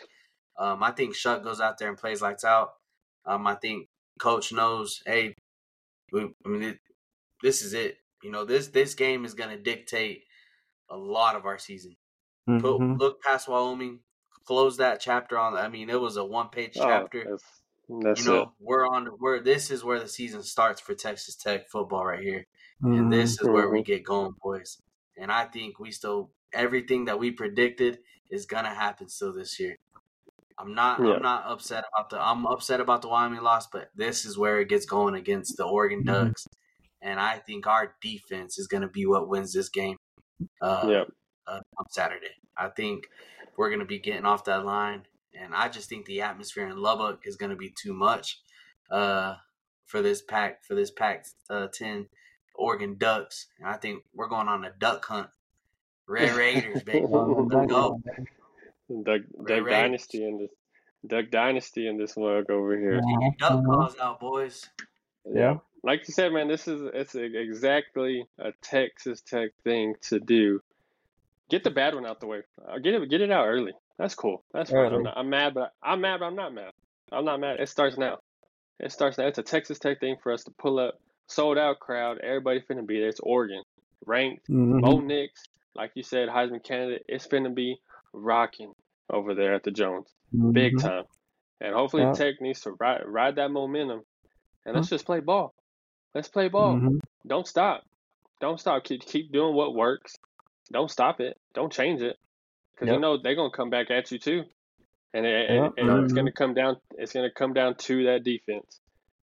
[0.57, 2.69] Um, I think Shough goes out there and plays lights out.
[3.25, 3.89] Um, I think
[4.19, 5.01] Coach knows.
[5.05, 5.33] Hey,
[6.11, 6.79] we, I mean, it,
[7.43, 7.97] this is it.
[8.23, 10.23] You know, this this game is gonna dictate
[10.89, 11.95] a lot of our season.
[12.59, 12.99] Put, Mhm.
[12.99, 14.01] Look past Wyoming,
[14.45, 15.55] close that chapter on.
[15.57, 17.31] I mean, it was a one page Oh, chapter
[17.89, 18.49] that's you know, it.
[18.59, 22.45] we're on we're this is where the season starts for Texas Tech football right here.
[22.83, 22.97] Mhm.
[22.97, 23.85] And this is where we Mhm.
[23.85, 24.81] get going, boys.
[25.17, 29.77] And I think we still everything that we predicted is gonna happen still this year.
[30.57, 31.15] I'm not Yeah.
[31.15, 34.59] I'm not upset about the I'm upset about the Wyoming loss, but this is where
[34.59, 36.05] it gets going against the Oregon Mhm.
[36.05, 36.45] Ducks.
[37.01, 39.97] And I think our defense is gonna be what wins this game
[40.61, 41.07] uh, Yep.
[41.47, 42.35] uh on Saturday.
[42.57, 43.07] I think
[43.57, 45.07] we're gonna be getting off that line,
[45.39, 48.41] and I just think the atmosphere in Lubbock is gonna be too much
[48.89, 49.35] uh,
[49.85, 52.07] for this pack for this pack uh, ten
[52.57, 55.29] Oregon Ducks, and I think we're going on a duck hunt.
[56.07, 57.05] Red Raiders, baby.
[57.09, 58.01] Let's go.
[59.03, 60.51] Duck, Duck Dynasty in this
[61.07, 63.01] Duck Dynasty in this mug over here.
[63.39, 63.61] Duck uh-huh.
[63.63, 64.67] calls out, boys.
[65.25, 65.57] Yeah.
[65.83, 70.61] Like you said, man, this is it's a- exactly a Texas Tech thing to do.
[71.49, 72.41] Get the bad one out the way.
[72.67, 73.73] Uh, Get it get it out early.
[73.97, 74.43] That's cool.
[74.53, 74.79] That's fine.
[74.79, 74.95] Early.
[74.97, 76.71] I'm, not, I'm mad, but I'm mad, but I'm not mad.
[77.11, 77.59] I'm not mad.
[77.59, 78.17] It starts now.
[78.79, 79.27] It starts now.
[79.27, 80.95] It's a Texas Tech thing for us to pull up.
[81.27, 82.19] Sold out crowd.
[82.19, 83.09] Everybody finna be there.
[83.09, 83.63] It's Oregon.
[84.05, 84.47] Ranked.
[84.49, 84.81] Mhm.
[84.81, 85.41] Bo Nix,
[85.75, 87.03] like you said, Heisman candidate.
[87.07, 87.77] It's finna be
[88.13, 88.73] rocking
[89.09, 90.13] over there at the Jones.
[90.51, 90.81] Big Mhm.
[90.81, 91.03] time.
[91.61, 92.11] And hopefully Yeah.
[92.13, 94.03] Tech needs to ride ride that momentum.
[94.65, 95.53] And let's just play ball.
[96.13, 96.75] Let's play ball.
[96.75, 96.99] Mhm.
[97.25, 97.83] Don't stop.
[98.41, 98.83] Don't stop.
[98.83, 100.15] Keep keep doing what works.
[100.71, 101.39] Don't stop it.
[101.53, 102.17] Don't change it.
[102.75, 104.43] Because you know they're gonna come back at you too.
[105.13, 105.73] And, it, Yep.
[105.77, 108.79] and, and it's gonna come down it's gonna come down to that defense.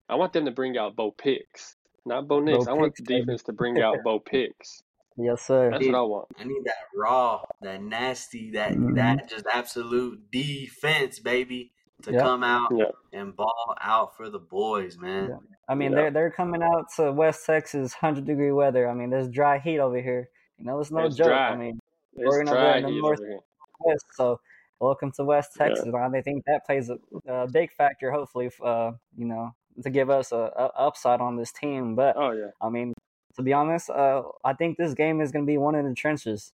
[0.08, 1.76] I want them to bring out Bo Picks.
[2.06, 2.66] Not Bo Nix.
[2.66, 3.20] I want Picks, the baby.
[3.26, 4.82] defense to bring out Bo Picks.
[5.16, 5.70] Yes, sir.
[5.70, 6.28] That's what I want.
[6.38, 8.94] I need that raw, that nasty, that Mhm.
[8.96, 12.22] that just absolute defense, baby, to Yep.
[12.22, 12.90] come out Yeah.
[13.12, 15.28] and ball out for the boys, man.
[15.30, 15.36] Yeah.
[15.68, 15.96] I mean, Yeah.
[15.98, 18.88] they're they're coming out to West Texas, hundred degree weather.
[18.88, 20.30] I mean, there's dry heat over here.
[20.58, 21.28] You know, it's no It's joke.
[21.28, 21.50] dry.
[21.50, 21.78] I mean,
[22.16, 23.20] Oregon over dry in the heat north.
[23.20, 23.40] over here.
[23.80, 24.04] West.
[24.14, 24.40] So,
[24.78, 25.84] welcome to West Texas.
[25.84, 26.98] And I think that plays a,
[27.30, 31.52] a big factor, hopefully, uh, you know, to give us a, a upside on this
[31.52, 31.94] team.
[31.94, 32.50] But Oh yeah.
[32.60, 32.94] I mean,
[33.36, 35.94] to be honest, uh, I think this game is going to be one in the
[35.94, 36.52] trenches.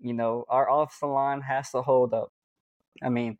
[0.00, 2.32] You know, our offensive line has to hold up.
[3.02, 3.36] I mean,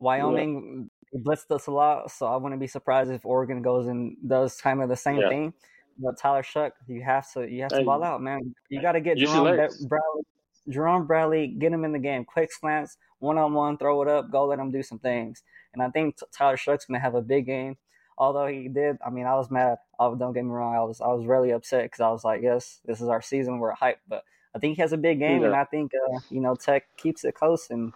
[0.00, 4.60] Wyoming blitzed us a lot, so I wouldn't be surprised if Oregon goes and does
[4.60, 5.28] kind of the same Yeah.
[5.28, 5.54] thing.
[5.98, 8.54] But Tyler Shough, you have to you have to Hey, ball out, man.
[8.68, 9.44] You got to get Jerome.
[9.44, 10.22] Bradley,
[10.68, 14.30] Jerome Bradley, get him in the game, quick slants, one on one, throw it up,
[14.30, 15.42] go let him do some things.
[15.72, 17.76] And I think Tyler Shough's gonna have a big game.
[18.18, 19.76] Although he did, I mean, I was mad.
[20.00, 22.40] I, don't get me wrong, I was I was really upset because I was like,
[22.42, 24.04] yes, this is our season, we're hyped.
[24.08, 24.24] But
[24.54, 27.24] I think he has a big game, and I think uh, you know Tech keeps
[27.24, 27.68] it close.
[27.70, 27.92] And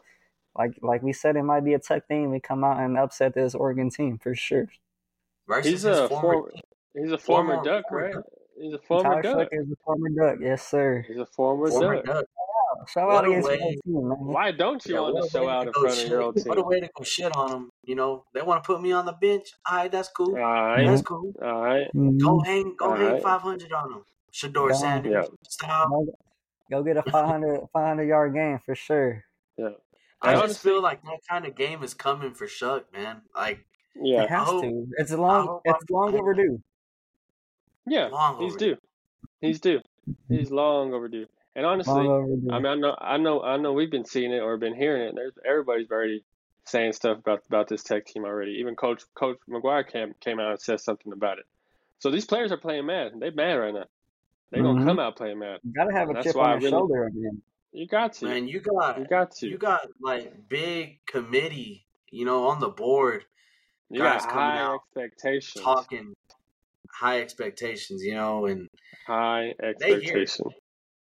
[0.56, 2.30] like like we said, it might be a Tech thing.
[2.30, 4.68] We come out and upset this Oregon team for sure.
[5.48, 6.52] Versus He's a former, former
[6.94, 8.14] he's a former, former- duck, right?
[8.60, 9.48] He's a former Tyler duck.
[9.52, 11.04] Shough is a former Duck, yes sir.
[11.08, 12.04] He's a former, former duck.
[12.04, 12.24] Duck.
[12.88, 13.62] Shout What out a against your way.
[13.64, 14.18] old team, man.
[14.32, 16.22] Why don't you Yeah, want to show out to in go front of shit- your
[16.22, 16.44] old team?
[16.46, 17.70] What a way to go shit on them.
[17.84, 19.52] You know, they want to put me on the bench.
[19.68, 20.34] All right, that's cool.
[20.36, 21.32] All right, That's cool.
[21.42, 21.88] all right.
[21.94, 22.18] Mhm.
[22.20, 23.22] Go hang, go hang Alright.
[23.22, 24.04] 500 on them.
[24.32, 24.74] Shedeur Yeah.
[24.76, 25.12] Sanders.
[25.12, 25.36] Yeah.
[25.48, 25.88] Style.
[25.88, 26.14] Go-
[26.70, 29.24] Go get a 500, 500 yard game for sure.
[29.56, 29.70] Yeah,
[30.22, 33.22] I I just feel like that kind of game is coming for Shough, man.
[33.34, 33.66] Like,
[33.96, 34.86] yeah, It has hope- to.
[34.98, 35.60] It's long.
[35.64, 36.62] It's I'm- long overdue.
[37.86, 38.06] yeah.
[38.06, 38.74] long He's overdue.
[38.76, 38.80] due.
[39.40, 39.80] He's due.
[40.28, 41.26] He's long overdue.
[41.56, 43.72] And honestly, I mean, I know, I know, I know.
[43.72, 45.14] We've been seeing it or been hearing it.
[45.16, 46.24] There's everybody's already
[46.64, 48.52] saying stuff about about this Tech team already.
[48.60, 51.46] Even Coach Coach McGuire came came out and said something about it.
[51.98, 53.12] So these players are playing mad.
[53.18, 53.84] They're mad right now.
[54.50, 54.86] They're gonna Mhm.
[54.86, 55.58] come out playing mad.
[55.64, 57.42] you gotta have a That's chip on your really- shoulder again.
[57.72, 58.24] You got to.
[58.26, 59.48] Man, you got You got to.
[59.48, 63.24] you got like big committee, you know, on the board
[63.90, 65.64] You got guys coming high out expectations.
[65.64, 66.16] talking
[66.92, 68.68] high expectations, you know, and
[69.06, 70.22] High They hear it.
[70.22, 70.54] expectations.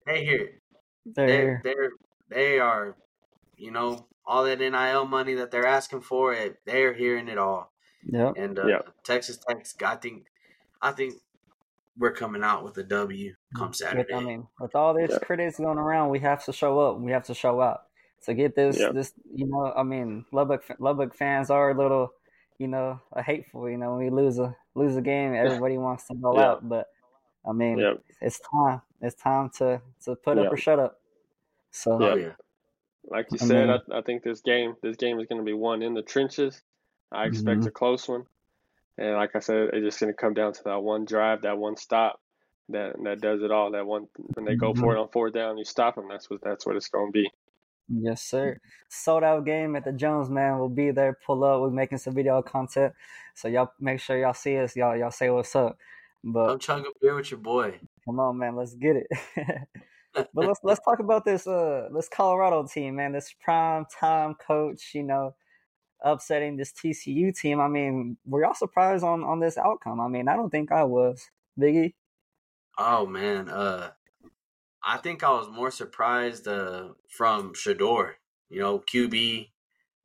[0.09, 0.63] They hear it.
[1.07, 1.27] There.
[1.27, 1.91] They're they're
[2.29, 2.97] they are,
[3.57, 7.73] you know, all that NIL money that they're asking for it, they're hearing it all.
[8.05, 8.35] Yep.
[8.37, 8.79] And uh, Yeah.
[9.05, 10.27] Texas Tech, I think,
[10.83, 11.15] I think
[11.97, 14.05] we're coming out with a W come Saturday.
[14.15, 15.19] With, I mean, with all this Yeah.
[15.21, 16.99] critics going around, we have to show up.
[17.01, 17.91] We have to show up
[18.25, 18.79] to get this.
[18.79, 18.93] Yeah.
[18.93, 22.13] This, you know, I mean, Lubbock Lubbock fans are a little,
[22.59, 23.69] you know, a hateful.
[23.71, 26.51] You know, when we lose a lose a game, everybody wants to go Yeah.
[26.51, 26.69] out.
[26.69, 26.87] But
[27.49, 27.95] I mean, Yeah.
[28.21, 28.83] it's time.
[29.01, 31.01] It's time to to put up or shut up.
[31.71, 32.23] So oh Yeah.
[32.27, 32.33] yeah,
[33.05, 35.45] Like you I said, mean- I, I think this game this game is going to
[35.45, 36.63] be won in the trenches.
[37.13, 37.67] I expect Mhm.
[37.69, 38.27] a close one,
[38.99, 41.57] and like I said, it's just going to come down to that one drive, that
[41.57, 42.21] one stop,
[42.71, 43.71] that that does it all.
[43.71, 44.81] That one when they go Mm-hmm.
[44.81, 46.09] for it on fourth down, you stop them.
[46.09, 47.31] That's what that's what it's going to be.
[47.91, 48.59] Yes, sir.
[48.91, 50.59] Sold out game at the Jones, man.
[50.59, 51.17] We'll be there.
[51.25, 51.63] Pull up.
[51.63, 52.93] We're making some video content,
[53.35, 54.77] so y'all make sure y'all see us.
[54.77, 55.79] Y'all, y'all say what's up.
[56.23, 57.79] But come chug a beer with your boy.
[58.09, 59.07] Come on, man, let's get it.
[60.15, 63.13] but let's let's talk about this uh this Colorado team, man.
[63.13, 65.35] This prime time coach, you know,
[66.03, 67.61] upsetting this TCU team.
[67.61, 70.01] I mean, were y'all surprised on on this outcome?
[70.01, 71.29] I mean, I don't think I was.
[71.61, 71.93] Biggie.
[72.79, 73.91] Oh man, uh,
[74.83, 78.13] I think I was more surprised uh, from Shedeur.
[78.49, 79.51] You know, QB,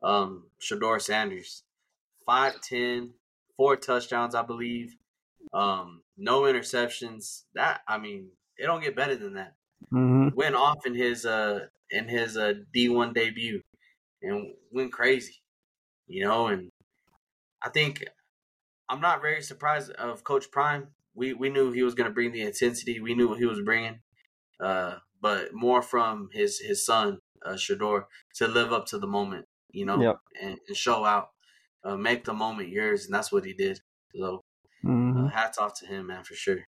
[0.01, 1.63] um, Shedeur Sanders,
[2.27, 3.11] 5'10",
[3.55, 4.97] four touchdowns, I believe.
[5.53, 7.43] Um, no interceptions.
[7.55, 9.55] That I mean, it don't get better than that.
[9.93, 10.35] Mm-hmm.
[10.35, 13.61] Went off in his uh in his uh, D1 debut
[14.21, 15.41] and went crazy,
[16.07, 16.47] you know.
[16.47, 16.69] And
[17.61, 18.03] I think
[18.89, 20.89] I'm not very surprised of Coach Prime.
[21.15, 22.99] We we knew he was going to bring the intensity.
[22.99, 23.99] We knew what he was bringing,
[24.59, 29.45] uh, but more from his his son uh, Shedeur to live up to the moment,
[29.71, 30.17] you know, Yep.
[30.41, 31.29] and, and show out,
[31.83, 33.79] uh, make the moment yours, and that's what he did.
[34.15, 34.41] So
[34.83, 35.27] Mhm.
[35.27, 36.67] uh, hats off to him, man, for sure.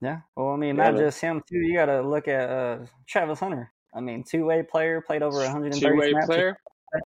[0.00, 0.22] Yeah.
[0.36, 0.96] Well, I mean, Yeah, not man.
[0.96, 1.58] just him too.
[1.58, 3.72] You got to look at uh, Travis Hunter.
[3.94, 6.56] I mean, two way player, played over 130 Two way snaps, player.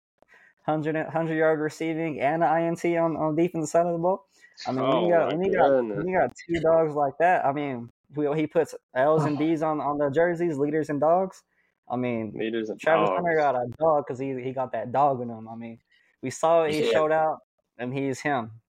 [0.65, 4.27] 100, 100 yard receiving, and an INT on on defensive side of the ball.
[4.67, 7.15] I mean, when Oh you got when you got when you got two dogs like
[7.19, 11.01] that, I mean, he, he puts L's and D's on on the jerseys, leaders and
[11.01, 11.43] dogs.
[11.91, 13.13] I mean, Leaders and Travis dogs.
[13.17, 15.49] Hunter got a dog because he he got that dog in him.
[15.49, 15.81] I mean,
[16.23, 16.73] we saw it.
[16.75, 16.85] He Yeah.
[16.85, 17.41] showed out,
[17.79, 18.62] and he's him.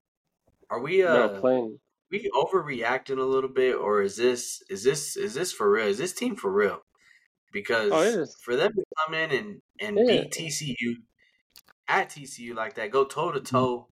[0.70, 1.80] Are we No, uh playing.
[2.12, 5.88] we overreacting a little bit, or is this is this is this for real?
[5.88, 6.82] Is this team for real?
[7.54, 10.06] Because Oh, for them to come in and and Yeah.
[10.06, 11.04] beat TCU
[11.88, 13.90] at TCU like that, go toe to toe,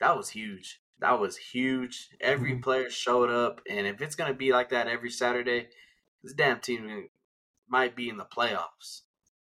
[0.00, 0.80] that was huge.
[0.98, 2.10] That was huge.
[2.20, 2.60] Every Mhm.
[2.60, 5.70] player showed up, and if it's gonna be like that every Saturday,
[6.22, 7.08] this damn team
[7.68, 9.02] might be in the playoffs.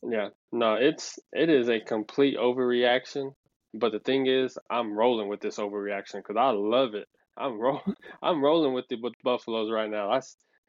[0.10, 3.36] Yeah, no, it's it is a complete overreaction.
[3.78, 7.08] But the thing is, I'm rolling with this overreaction because I love it.
[7.38, 7.82] I'm roll,
[8.24, 10.12] I'm rolling with the with Buffaloes right now.
[10.12, 10.22] I,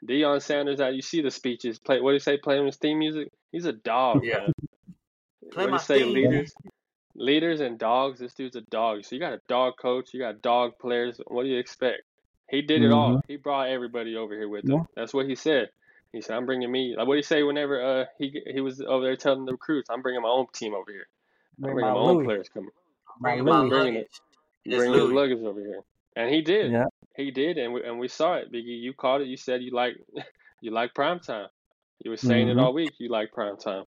[0.04, 0.80] Deion Sanders.
[0.80, 1.78] Out, you see the speeches.
[1.78, 2.36] Play what do you say?
[2.36, 3.30] Playing his theme music.
[3.52, 4.24] He's a dog.
[4.24, 4.38] Yeah.
[4.38, 4.52] man.
[5.52, 5.98] Play what do you say?
[6.00, 6.14] theme.
[6.14, 6.54] Leaders,
[7.14, 8.18] leaders and dogs.
[8.18, 9.04] This dude's a dog.
[9.04, 10.12] So you got a dog coach.
[10.12, 11.20] You got dog players.
[11.28, 12.02] What do you expect?
[12.48, 13.20] He did it all.
[13.26, 14.76] He brought everybody over here with him.
[14.76, 14.82] Yeah.
[14.94, 15.70] That's what he said.
[16.12, 17.42] He said, "I'm bringing me." Like what do you say?
[17.42, 20.74] Whenever uh he he was over there telling the recruits, "I'm bringing my own team
[20.74, 21.08] over here.
[21.58, 22.24] I'm bringing my my own Louis.
[22.24, 22.70] players coming,
[23.20, 24.20] Bring My my Bringing luggage.
[24.64, 25.80] It's bringing his luggage over here."
[26.16, 26.72] And he did.
[26.72, 26.86] Yeah.
[27.16, 28.52] He did, and we and we saw it.
[28.52, 29.28] Biggie, you called it.
[29.28, 29.94] You said you like
[30.60, 31.48] you like prime time.
[32.04, 32.62] You were saying it Mhm.
[32.62, 32.92] all week.
[32.98, 33.84] You like prime time,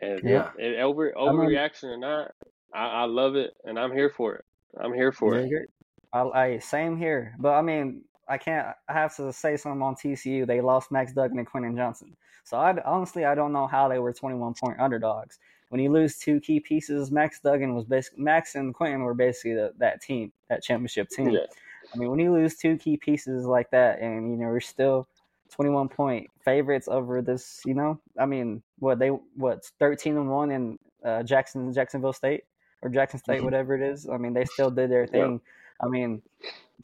[0.00, 0.50] and Yeah.
[0.58, 2.32] it, over I mean- overreaction or not,
[2.74, 4.44] I, I love it, and I'm here for it.
[4.78, 5.70] I'm here for Yeah, it.
[6.12, 8.68] I, I same here, but I mean, I can't.
[8.88, 10.46] I have to say something on TCU.
[10.46, 13.98] They lost Max Duggan and Quentin Johnson, so I honestly I don't know how they
[13.98, 15.38] were 21 point underdogs.
[15.70, 19.54] When you lose two key pieces, Max Duggan was basically Max and Quentin were basically
[19.54, 21.30] the, that team, that championship team.
[21.30, 21.46] Yeah,
[21.94, 25.06] I mean, when you lose two key pieces like that, and you know we're still
[25.50, 30.50] 21 point favorites over this, you know, I mean, what they what 13 and one
[30.50, 32.42] in uh, Jackson Jacksonville State
[32.82, 33.44] or Jackson State, Mhm.
[33.44, 34.08] whatever it is.
[34.08, 35.16] I mean, they still did their Mm-hmm.
[35.16, 35.22] Yeah.
[35.26, 35.40] thing.
[35.80, 36.20] I mean,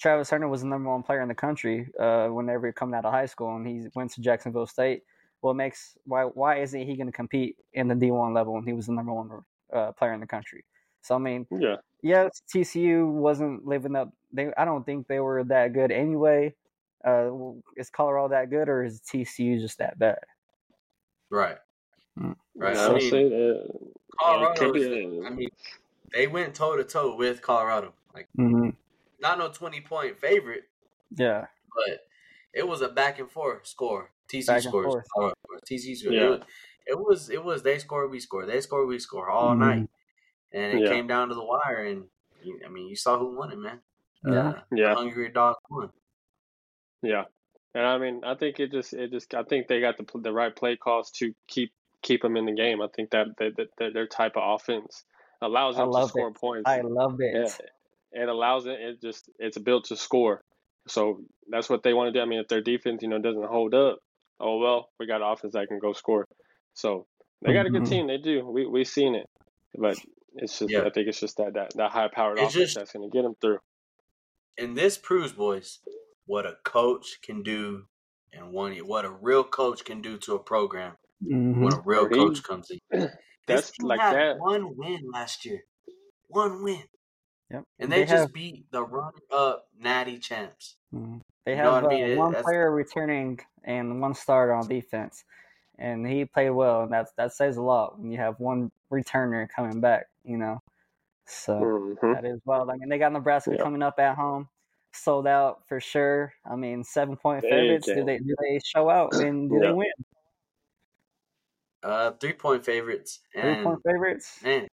[0.01, 3.05] Travis Hunter was the number one player in the country uh, whenever he coming out
[3.05, 5.03] of high school, and he went to Jacksonville State.
[5.47, 8.73] What makes why why isn't he going to compete in the D1 level when he
[8.73, 10.65] was the number one uh, player in the country?
[11.03, 14.13] So I mean, yeah, yes, TCU wasn't living up.
[14.33, 16.57] They, I don't think they were that good anyway.
[17.07, 17.31] Uh,
[17.77, 20.19] is Colorado that good, or is TCU just that bad?
[21.31, 21.59] Right.
[22.19, 22.35] Mm.
[22.57, 22.75] Right.
[22.75, 23.91] Yeah, I I'll mean, say that.
[24.19, 24.75] Colorado.
[24.75, 25.49] Yeah, is- I mean,
[26.13, 27.95] they went toe to toe with Colorado.
[28.13, 28.71] Like, Mm-hmm.
[29.21, 30.65] not no twenty point favorite,
[31.15, 32.06] Yeah, but
[32.57, 34.11] it was a back and forth score.
[34.33, 35.05] TC Back scores.
[35.15, 35.35] forth.
[35.71, 36.15] TC scores.
[36.15, 36.23] Yeah.
[36.33, 36.41] It, was,
[36.89, 37.31] it was.
[37.31, 37.63] It was.
[37.63, 38.09] They score.
[38.09, 38.47] We score.
[38.47, 38.87] They score.
[38.87, 39.59] We score all Mhm.
[39.59, 39.89] night,
[40.53, 40.89] and it Yeah.
[40.93, 41.85] came down to the wire.
[41.85, 42.09] And
[42.43, 43.81] you- I mean, you saw who won it, man.
[44.25, 44.49] Yeah.
[44.49, 44.95] Uh, Yeah.
[44.95, 45.91] Hungry dog won.
[47.03, 47.25] Yeah,
[47.75, 50.33] and I mean, I think it just it just I think they got the the
[50.33, 52.81] right play calls to keep keep them in the game.
[52.83, 55.05] I think that that, that, that their type of offense
[55.43, 56.35] allows them to score it.
[56.35, 56.69] points.
[56.69, 57.35] I love it.
[58.13, 58.81] Yeah, it allows it.
[58.81, 60.43] It just it's built to score.
[60.89, 62.23] So that's what they want to do.
[62.23, 63.99] I mean, if their defense, you know, doesn't hold up,
[64.41, 66.27] oh well, we got an offense that can go score.
[66.75, 67.07] So
[67.43, 67.89] they got a good Mhm.
[67.89, 68.07] team.
[68.07, 68.47] They do.
[68.47, 69.27] We we seen it,
[69.77, 69.97] but
[70.37, 70.85] it's just Yeah.
[70.85, 73.23] I think it's just that that, that high powered offense just- that's going to get
[73.23, 73.59] them through.
[74.59, 75.81] And this proves, boys,
[76.27, 77.87] what a coach can do,
[78.33, 81.63] and one what a real coach can do to a program Mhm.
[81.63, 82.81] when a real coach comes in.
[83.47, 84.39] That's team like had that.
[84.39, 85.61] one win last year,
[86.29, 86.83] one win,
[87.51, 87.65] Yep.
[87.79, 90.77] and they, They just have- beat the run-up Natty champs.
[90.93, 91.21] Mhm.
[91.45, 92.05] They You know have what I mean?
[92.05, 95.25] uh, It- one that's- player returning and one starter on defense,
[95.79, 99.49] and he played well, and that's that says a lot when you have one returner
[99.49, 100.07] coming back.
[100.25, 100.61] You know,
[101.25, 102.69] so hmm that is wild.
[102.71, 103.63] I mean, they got Nebraska Yeah.
[103.63, 104.49] coming up at home,
[104.93, 106.35] sold out for sure.
[106.45, 107.87] I mean, seven point favorites.
[107.87, 109.69] Do they do they show out and do Yeah.
[109.69, 109.93] they win?
[111.83, 114.43] Uh, three-point favorites, three point favorites.
[114.43, 114.67] man,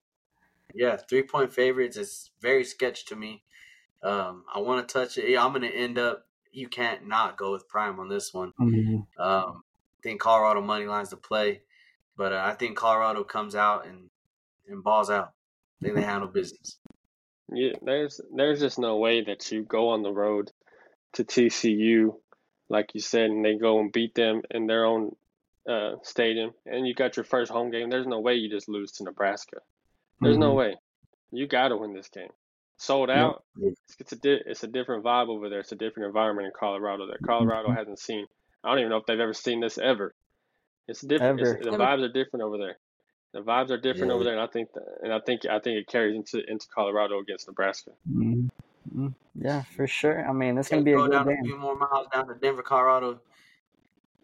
[0.74, 3.44] yeah, three-point favorites is very sketch to me.
[4.04, 5.30] Um, I want to touch it.
[5.30, 6.26] Yeah, I'm going to end up.
[6.52, 8.54] You can't not go with Prime on this one.
[9.18, 9.64] Um,
[9.98, 11.62] I think Colorado money lines to play,
[12.18, 14.10] but uh, I think Colorado comes out and
[14.68, 15.32] and balls out.
[15.82, 16.78] I think they handle business.
[17.52, 20.52] Yeah, there's there's just no way that you go on the road
[21.14, 22.16] to TCU,
[22.70, 25.16] like you said, and they go and beat them in their own
[25.70, 27.90] uh, Stadium, and you got your first home game.
[27.90, 29.58] There's no way you just lose to Nebraska.
[30.24, 30.58] There's no Mhm.
[30.58, 30.76] way.
[31.32, 32.30] You got to win this game.
[32.78, 33.44] Sold out.
[33.58, 33.70] Yeah.
[33.70, 35.60] It's, it's a di- it's a different vibe over there.
[35.60, 37.08] It's a different environment in Colorado.
[37.08, 37.76] That Colorado Mhm.
[37.78, 38.26] hasn't seen.
[38.64, 40.14] I don't even know if they've ever seen this ever.
[40.88, 41.40] It's different.
[41.40, 41.64] It's, Ever.
[41.64, 42.78] the vibes are different over there.
[43.32, 44.16] The vibes are different Yeah.
[44.16, 46.68] over there, and I think that, and I think I think it carries into into
[46.68, 47.92] Colorado against Nebraska.
[48.10, 48.50] Mhm.
[48.94, 49.14] Mhm.
[49.36, 50.28] Yeah, for sure.
[50.28, 51.44] I mean, it's gonna be a go good down a game.
[51.46, 53.20] few more miles down to Denver, Colorado.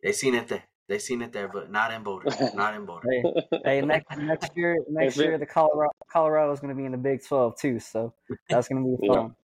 [0.04, 0.64] They seen it there.
[0.90, 2.32] They seen it there, but not in Boulder.
[2.56, 3.08] Not in Boulder.
[3.08, 3.24] Hey,
[3.64, 7.24] hey, next next year, next year the Colorado Colorado is gonna be in the Big
[7.24, 8.12] Twelve too, so
[8.50, 9.14] that's gonna be Yeah.
[9.14, 9.36] fun.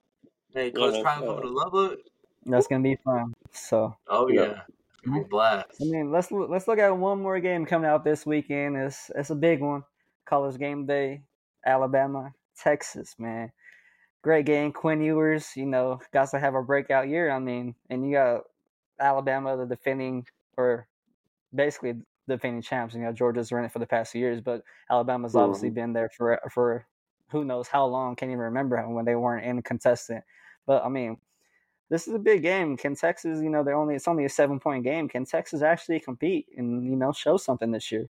[0.55, 1.03] Hey, Yeah, Coach man.
[1.03, 1.99] Prime coming to Lubbock.
[2.47, 3.35] That's gonna be fun.
[3.51, 4.41] So Oh Yeah.
[4.41, 5.29] yeah, it's gonna be a mm-hmm.
[5.29, 5.67] blast.
[5.79, 8.75] I mean, let's loo- let's look at one more game coming out this weekend.
[8.75, 9.83] It's it's a big one.
[10.25, 11.21] College game day,
[11.63, 13.51] Alabama, Texas, man.
[14.23, 14.71] Great game.
[14.71, 17.29] Quinn Ewers, you know, got to have a breakout year.
[17.29, 18.45] I mean, and you got
[18.99, 20.25] Alabama, the defending
[20.57, 20.87] or
[21.55, 21.95] basically
[22.27, 22.95] defending champs.
[22.95, 26.09] You know, Georgia's run it for the past few years, but Alabama's obviously been there
[26.09, 26.87] for for
[27.31, 28.15] who knows how long.
[28.15, 30.23] Can't even remember when they weren't in contestant.
[30.65, 31.17] But I mean,
[31.89, 32.77] this is a big game.
[32.77, 35.09] Can Texas, you know, they're only it's only a seven point game.
[35.09, 38.07] Can Texas actually compete and you know show something this year?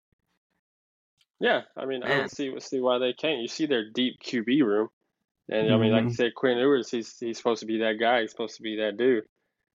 [1.41, 3.41] Yeah, I mean, I don't see see why they can't.
[3.41, 4.89] You see their deep QB room,
[5.51, 6.15] and I mean, like you Mhm.
[6.15, 8.23] said, Quinn Ewers, he's he's supposed to be that guy.
[8.23, 9.27] He's supposed to be that dude.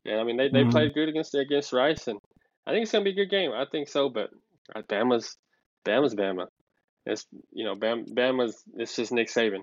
[0.05, 0.63] And I mean, they, they Mhm.
[0.65, 2.19] played good against against Rice, and
[2.65, 3.51] I think it's gonna be a good game.
[3.51, 4.29] I think so, but
[4.75, 5.37] uh, Bama's
[5.85, 6.47] Bama's Bama.
[7.05, 9.59] It's you know, Bam, Bama's it's just Nick Saban.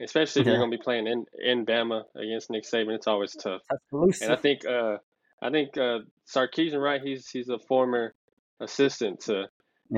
[0.00, 0.52] Especially if Yeah.
[0.54, 3.62] you're gonna be playing in in Bama against Nick Saban, it's always tough.
[3.70, 4.24] Tuscaloosa.
[4.24, 4.96] And I think uh
[5.40, 7.00] I think uh Sarkisian, right?
[7.02, 8.14] He's he's a former
[8.60, 9.48] assistant to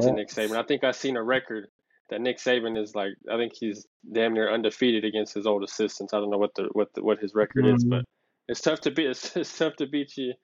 [0.00, 0.56] to Nick Saban.
[0.56, 1.68] I think I've seen a record
[2.10, 3.12] that Nick Saban is like.
[3.30, 6.12] I think he's damn near undefeated against his old assistants.
[6.12, 7.90] I don't know what the what the, what his record is, Mhm.
[7.90, 8.04] but
[8.48, 9.06] it's tough to beat.
[9.06, 10.34] It's, it's tough to beat you.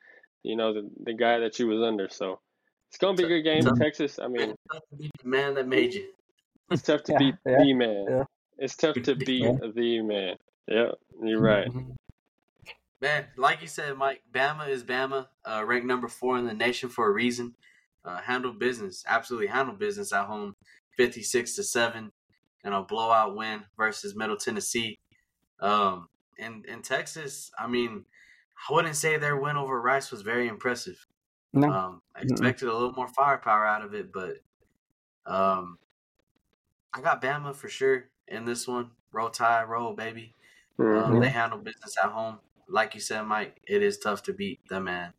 [0.43, 2.09] You know the the guy that you was under.
[2.09, 2.41] So
[2.89, 3.63] it's gonna be a good game.
[3.65, 3.79] Tough.
[3.79, 4.19] Texas.
[4.19, 6.13] I mean, It's tough to beat the man that made you.
[6.71, 8.07] it's tough to Yeah, beat yeah, the man.
[8.09, 8.25] yeah.
[8.59, 9.53] It's tough to beat Yeah.
[9.75, 10.37] the man.
[10.67, 11.69] Yeah, you're right.
[11.69, 11.97] Mhm.
[13.01, 16.91] Man, like you said, Mike, Bama is Bama, uh, ranked number four in the nation
[16.91, 17.55] for a reason.
[18.05, 20.55] Uh, handle business, absolutely handle business at home,
[20.97, 22.11] fifty-six to seven,
[22.65, 24.99] and a blowout win versus Middle Tennessee.
[25.61, 28.05] Um, and in Texas, I mean,
[28.69, 31.07] I wouldn't say their win over Rice was very impressive.
[31.53, 31.71] No.
[31.71, 34.37] Um, I expected a little more firepower out of it, but
[35.27, 35.79] um,
[36.95, 38.91] I got Bama for sure in this one.
[39.13, 40.35] Roll Tide, roll baby.
[40.79, 41.03] Mhm.
[41.03, 42.39] Um, they handle business at home.
[42.69, 45.13] Like you said, Mike, it is tough to beat the man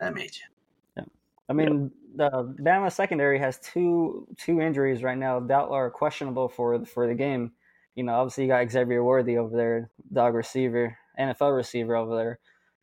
[0.00, 1.04] that made you.
[1.48, 2.30] I mean, the
[2.60, 7.52] Bama secondary has two two injuries right now that are questionable for for the game.
[7.94, 12.38] You know, obviously you got Xavier Worthy over there, dog receiver, NFL receiver over there.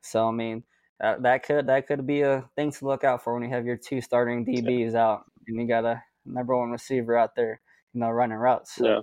[0.06, 0.64] So I mean,
[1.00, 3.66] that, that could that could be a thing to look out for when you have
[3.66, 7.60] your two starting DBs out and you got a number one receiver out there,
[7.94, 8.76] you know, running routes.
[8.76, 9.02] So Yeah.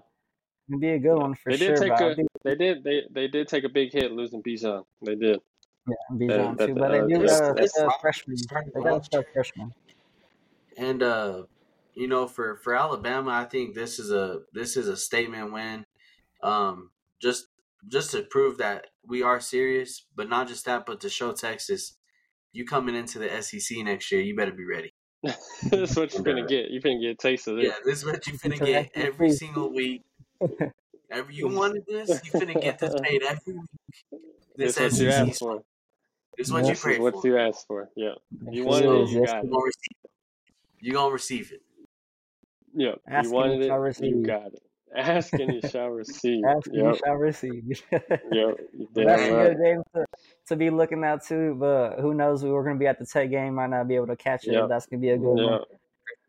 [0.69, 1.75] it'd be a good one for They sure.
[1.75, 4.43] did take but I a they did they they did take a big hit losing
[4.43, 4.85] Bijan.
[5.05, 5.41] They did.
[5.87, 6.67] yeah, Bijan too.
[6.67, 8.37] that- But they uh, do it's- got a, it's a freshman.
[8.37, 9.73] Starting to They got a freshman.
[10.79, 11.43] And uh,
[11.95, 15.85] you know, for for Alabama, I think this is a this is a statement win.
[16.43, 16.91] Um,
[17.89, 21.33] just just to prove that we are serious, but not just that, but to show
[21.33, 21.97] Texas,
[22.53, 24.93] you coming into the SEC next year, you better be ready.
[25.71, 26.71] That's what you're gonna get.
[26.71, 27.67] You're gonna get a taste of this.
[27.67, 27.87] Yeah, this.
[27.87, 30.03] this is what you're gonna get every single week.
[31.11, 34.21] Every you wanted this, you're gonna get this paid every week.
[34.57, 35.63] This That's what you SEC asked for.
[36.39, 37.27] This is what you This is prayed what for.
[37.27, 37.91] you asked for.
[37.97, 38.15] Yeah.
[38.51, 39.13] You Yes, wanted it it, is.
[39.13, 39.51] you Yes, got You're it.
[39.51, 40.11] gonna receive it.
[40.81, 41.61] You're gonna receive it.
[42.75, 43.23] Yeah.
[43.23, 44.63] You wanted it, you got it.
[44.97, 46.45] Asking you shall receive.
[46.71, 46.97] You Yep.
[47.05, 47.65] shall receive.
[47.93, 48.21] Yep.
[48.31, 50.05] You that's a good game to,
[50.49, 51.57] to be looking at too.
[51.59, 52.45] But who knows?
[52.45, 53.55] We're going to be at the Tech game.
[53.55, 54.53] Might not be able to catch it.
[54.53, 54.67] Yeah.
[54.69, 55.59] That's going to be a good Yeah.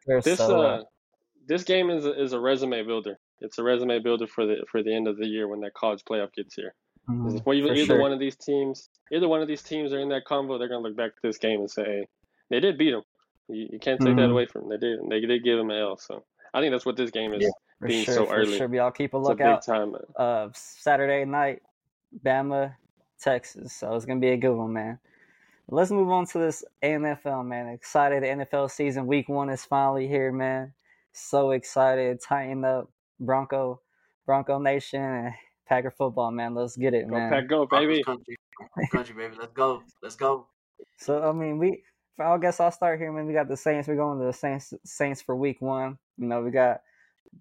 [0.07, 0.21] one.
[0.23, 0.83] This so, uh
[1.45, 3.19] this game is a, is a resume builder.
[3.41, 6.03] It's a resume builder for the for the end of the year when that college
[6.09, 6.73] playoff gets here.
[7.09, 7.99] mhm, If either, either sure.
[7.99, 10.79] one of these teams, either one of these teams are in that combo, they're gonna
[10.87, 12.07] look back at this game and say, "Hey,
[12.49, 13.03] they did beat them.
[13.49, 14.31] You, you can't take that Mhm.
[14.31, 14.69] away from them.
[14.69, 14.99] They did.
[15.09, 17.43] They did give them an L." So I think that's what this game is.
[17.43, 17.49] Yeah.
[17.83, 18.57] For being sure, so for early.
[18.57, 18.73] sure.
[18.73, 19.65] Y'all keep a It's a lookout.
[19.65, 19.95] time.
[20.15, 21.61] Uh, Saturday night,
[22.25, 22.75] Bama,
[23.19, 23.73] Texas.
[23.73, 24.99] So it's going to be a good one, man.
[25.69, 27.67] Let's move on to this NFL, man.
[27.69, 28.23] Excited.
[28.23, 30.73] The NFL season, week one is finally here, man.
[31.13, 32.19] So excited.
[32.21, 32.89] Tighten up.
[33.19, 33.79] Bronco,
[34.25, 35.33] Bronco Nation, and
[35.67, 36.53] Packer football, man.
[36.55, 37.29] Let's get it, Go man.
[37.31, 38.03] pack, go baby.
[38.03, 38.35] country,
[38.91, 39.35] country, baby.
[39.39, 39.81] Let's go.
[40.01, 40.47] Let's go.
[40.97, 41.83] So I mean, we.
[42.19, 43.11] I guess I'll start here.
[43.11, 43.87] Man, we got the Saints.
[43.87, 44.73] We're going to the Saints.
[44.83, 45.97] Saints for Week One.
[46.17, 46.81] You know, we got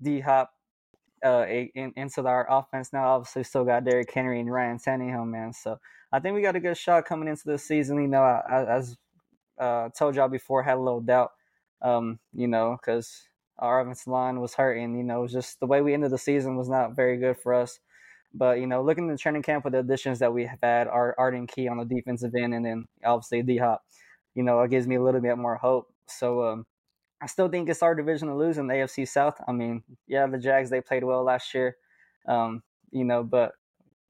[0.01, 0.51] D Hop
[1.25, 3.09] uh in, into our offense now.
[3.17, 5.53] Obviously, still got Derrick Henry and Ryan Tannehill, man.
[5.53, 5.79] So
[6.13, 8.01] I think we got a good shot coming into the season.
[8.01, 8.97] You know, I, I, as
[9.59, 11.33] uh, told y'all before, had a little doubt
[11.83, 13.29] Um, you know, because
[13.59, 14.97] our offensive line was hurting.
[14.97, 17.81] You know, just the way we ended the season was not very good for us.
[18.35, 20.89] But you know, looking at the training camp with the additions that we have had,
[20.89, 23.83] our Arden Key on the defensive end, and then obviously D Hop,
[24.35, 25.93] you know, it gives me a little bit more hope.
[26.07, 26.67] So um,
[27.23, 29.41] I still think it's our division to lose in the AFC South.
[29.47, 31.77] I mean, yeah, the Jags they played well last year,
[32.27, 33.53] um, you know, but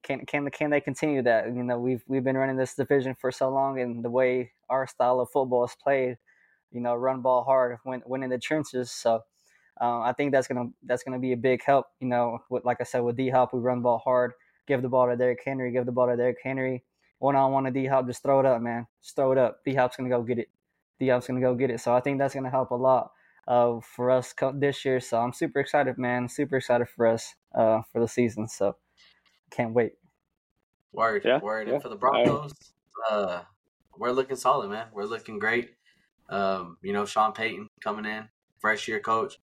[0.01, 1.45] can can can they continue that?
[1.45, 4.87] You know, we've we've been running this division for so long, and the way our
[4.87, 6.17] style of football is played,
[6.71, 8.89] you know, run ball hard, win win in the trenches.
[8.89, 9.21] So
[9.79, 11.85] uh, I think that's gonna that's gonna be a big help.
[11.99, 14.33] You know, with, like I said, with D Hop, we run ball hard,
[14.67, 16.83] give the ball to Derrick Henry, give the ball to Derrick Henry,
[17.19, 19.59] one on one to D Hop, just throw it up, man, just throw it up.
[19.63, 20.49] D Hop's gonna go get it.
[21.03, 21.79] D Hop's gonna go get it.
[21.79, 23.11] So I think that's gonna help a lot
[23.47, 24.99] uh, for us this year.
[24.99, 26.29] So I'm super excited, man.
[26.29, 28.47] Super excited for us uh, for the season.
[28.47, 28.75] So
[29.51, 29.93] can't wait.
[30.91, 31.67] Word, Yeah, word.
[31.67, 31.75] yeah.
[31.75, 32.53] And for the Broncos,
[33.09, 33.41] uh,
[33.97, 34.87] we're looking solid, man.
[34.93, 35.71] We're looking great.
[36.29, 38.29] Um, you know, Sean Payton coming in,
[38.59, 39.39] fresh year coach,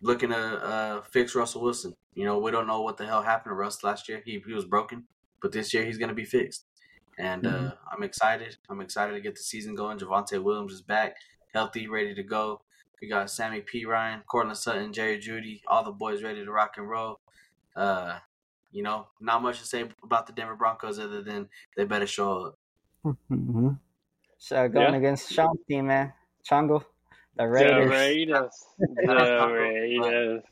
[0.00, 1.94] looking to uh, fix Russell Wilson.
[2.14, 4.22] You know, we don't know what the hell happened to Russ last year.
[4.24, 5.04] He he was broken,
[5.40, 6.66] but this year he's going to be fixed.
[7.18, 7.76] And uh, Mhm.
[7.92, 8.56] I'm excited.
[8.68, 9.98] I'm excited to get the season going.
[9.98, 11.16] Javonte Williams is back,
[11.52, 12.62] healthy, ready to go.
[13.00, 13.84] We got Sammy P.
[13.84, 17.20] Ryan, Courtland Sutton, Jerry Jeudy, all the boys ready to rock and roll.
[17.76, 18.18] Uh,
[18.70, 22.46] you know, not much to say about the Denver Broncos other than they better show
[22.46, 22.58] up.
[23.04, 23.70] Mm-hmm.
[24.38, 24.98] So going Yeah.
[24.98, 26.12] against Sean's team, man,
[26.48, 26.84] Chongo,
[27.36, 27.90] the The Raiders.
[27.90, 28.64] Raiders.
[28.78, 30.42] The Raiders.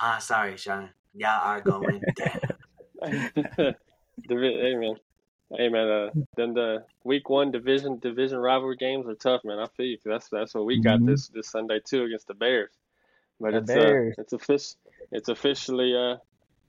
[0.00, 0.90] Ah, sorry, Sean.
[1.14, 2.40] Y'all are going down.
[4.28, 4.96] Divi- hey man,
[5.56, 5.88] hey man.
[5.88, 9.58] Uh, then the week one division division rivalry games are tough, man.
[9.58, 9.96] I feel you.
[9.98, 11.06] 'cause That's that's what we got Mhm.
[11.06, 12.72] this this Sunday too against the Bears.
[13.40, 14.14] But The it's Bears.
[14.18, 14.76] uh it's official
[15.10, 16.16] it's officially uh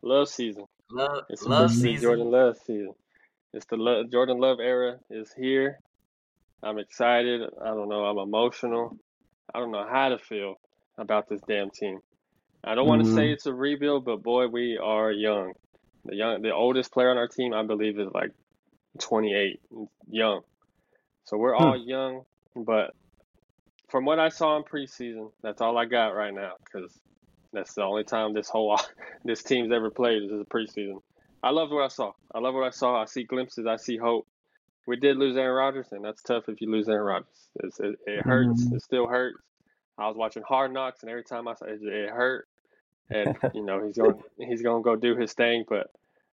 [0.01, 0.65] love season.
[0.91, 2.01] Love, It's love season.
[2.01, 2.93] Jordan Love season.
[3.53, 5.79] It's the Lo- Jordan Love era is here.
[6.61, 7.41] I'm excited.
[7.61, 8.05] I don't know.
[8.05, 8.97] I'm emotional.
[9.53, 10.55] I don't know how to feel
[10.97, 11.99] about this damn team.
[12.63, 15.53] I don't want to say it's a rebuild, but boy, we are young.
[16.05, 18.31] The young, the oldest player on our team, I believe, is like
[18.99, 19.59] 28,
[20.09, 20.41] young.
[21.25, 22.23] So we're all young,
[22.55, 22.91] but
[23.89, 26.91] from what I saw in preseason, that's all I got right now because
[27.53, 28.77] that's the only time this whole
[29.25, 31.01] this team's ever played This is a preseason.
[31.41, 32.11] I love what I saw.
[32.33, 33.01] I love what I saw.
[33.01, 33.65] I see glimpses.
[33.67, 34.27] I see hope.
[34.87, 37.49] We did lose Aaron Rodgers, and that's tough if you lose Aaron Rodgers.
[37.63, 38.65] It's, it, it hurts.
[38.65, 38.73] Mhm.
[38.75, 39.37] It still hurts.
[39.97, 42.47] I was watching Hard Knocks, and every time I saw it, it hurt.
[43.09, 45.87] And you know he's going he's going to go do his thing, but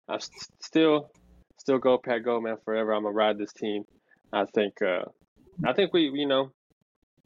[0.08, 0.30] I s-
[0.60, 1.10] still
[1.58, 2.92] still go Pat Go man forever.
[2.92, 3.84] I'm gonna ride this team.
[4.32, 5.04] I think uh,
[5.64, 6.50] I think we you know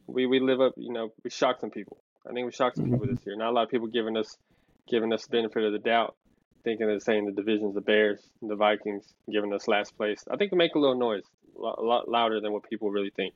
[0.07, 1.97] we we live up you know we shocked some people.
[2.29, 3.35] I think we shocked some people this year.
[3.35, 4.37] Not a lot of people giving us
[4.89, 6.15] giving us the benefit of the doubt,
[6.63, 10.23] thinking they're saying the division's the Bears, the Vikings, giving us last place.
[10.29, 11.23] I think we make a little noise,
[11.57, 13.33] a lot, a lot louder than what people really think.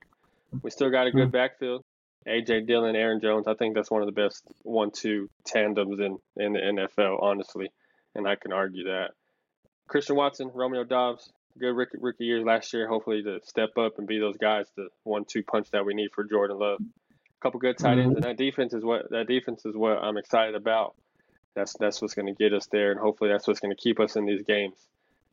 [0.62, 1.84] We still got a good backfield.
[2.28, 3.48] AJ Dillon, Aaron Jones.
[3.48, 7.72] I think that's one of the best one-two tandems in in the NFL, honestly,
[8.16, 9.12] and I can argue that.
[9.88, 12.88] Christian Watson, Romeo Doubs, good rookie, rookie years last year.
[12.88, 16.24] Hopefully to step up and be those guys, the one-two punch that we need for
[16.24, 16.80] Jordan Love.
[16.82, 18.16] A couple good tight ends, mm-hmm.
[18.16, 20.96] and that defense is what that defense is what I'm excited about.
[21.56, 24.00] That's that's what's going to get us there, and hopefully that's what's going to keep
[24.00, 24.76] us in these games,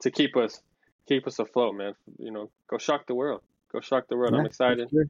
[0.00, 0.60] to keep us
[1.06, 1.94] keep us afloat, man.
[2.18, 3.40] You know, go shock the world,
[3.72, 4.34] go shock the world.
[4.34, 5.04] I'm excited Sure,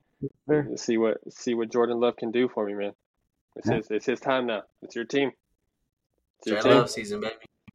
[0.46, 0.62] sure.
[0.64, 2.92] to see what see what Jordan Love can do for me, man.
[3.56, 3.76] It's Yeah.
[3.76, 4.62] his it's his time now.
[4.82, 5.32] It's your team.
[6.38, 6.78] It's your Straight team.
[6.80, 7.34] love season, baby.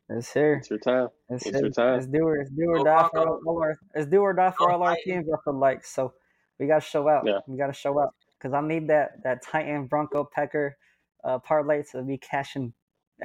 [0.09, 0.55] It's here.
[0.55, 1.07] It's your time.
[1.29, 1.97] It's, It's your it's, time.
[1.99, 4.33] it's do or it's do or Go die for all, all our it's do or
[4.33, 5.27] die for Go all our teams.
[5.33, 6.13] I feel like so
[6.59, 7.23] we got to show out.
[7.25, 7.39] Yeah.
[7.47, 10.77] We got to show out because I need that that Titan Bronco Packer
[11.23, 12.73] uh, parlay to be cashing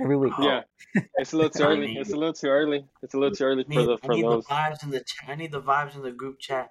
[0.00, 0.32] every week.
[0.40, 0.62] Yeah,
[1.16, 1.96] it's a little too early.
[1.96, 2.86] It's a little too early.
[3.02, 4.46] It's a little too early I for need, the I need those.
[4.46, 5.28] the vibes in the chat.
[5.28, 6.70] I need the vibes in the group chat.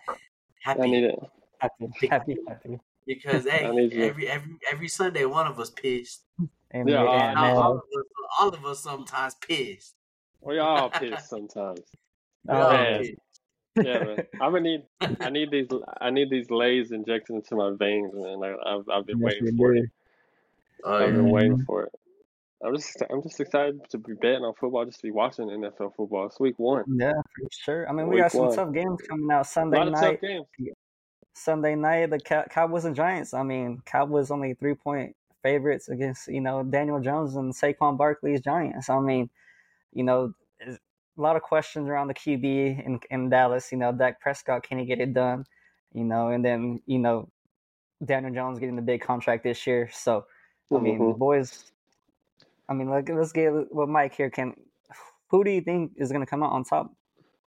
[0.63, 1.19] Happy I need it.
[1.59, 2.79] Happy, happy, happy.
[3.05, 4.03] because hey, I need you.
[4.05, 6.23] every every every Sunday one of us pissed.
[6.71, 7.59] And Yeah, yeah, I and, Now, know.
[7.59, 8.05] uh, all, of us,
[8.39, 9.95] all of us sometimes pissed.
[10.41, 11.81] We all piss sometimes.
[12.47, 13.03] Oh, man.
[13.75, 14.17] Yeah, man.
[14.41, 14.83] I'm gonna need.
[15.19, 15.67] I need these.
[16.01, 18.41] I need these lays injected into my veins, man.
[18.43, 19.83] I, I've I've been yes, waiting for do.
[19.83, 19.89] it.
[20.83, 21.65] Oh, I've been waiting Mhm.
[21.65, 21.91] for it.
[22.63, 25.95] I'm just I'm just excited to be betting on football, just to be watching NFL
[25.95, 26.25] football.
[26.25, 26.83] It's week one.
[26.87, 27.89] Yeah, for sure.
[27.89, 28.55] I mean, we got some one.
[28.55, 30.19] tough games coming out Sunday night.
[31.33, 33.33] Sunday night, the Cow- Cowboys and Giants.
[33.33, 38.41] I mean, Cowboys only three point favorites against you know Daniel Jones and Saquon Barkley's
[38.41, 38.89] Giants.
[38.89, 39.29] I mean,
[39.93, 40.33] you know,
[40.65, 40.77] a
[41.21, 43.71] lot of questions around the QB in in Dallas.
[43.71, 45.45] You know, Dak Prescott can he get it done?
[45.93, 47.29] You know, and then you know
[48.03, 49.89] Daniel Jones getting the big contract this year.
[49.91, 50.25] So
[50.71, 51.17] I mean, Mhm.
[51.17, 51.71] boys.
[52.69, 54.53] I mean, like, let's get what Mike here can.
[55.29, 56.93] Who do you think is going to come out on top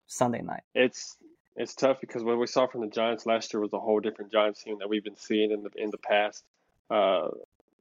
[0.07, 0.63] Sunday night?
[0.75, 1.17] It's
[1.55, 4.33] it's tough because what we saw from the Giants last year was a whole different
[4.33, 6.45] Giants team that we've been seeing in the in the past.
[6.91, 7.29] uh,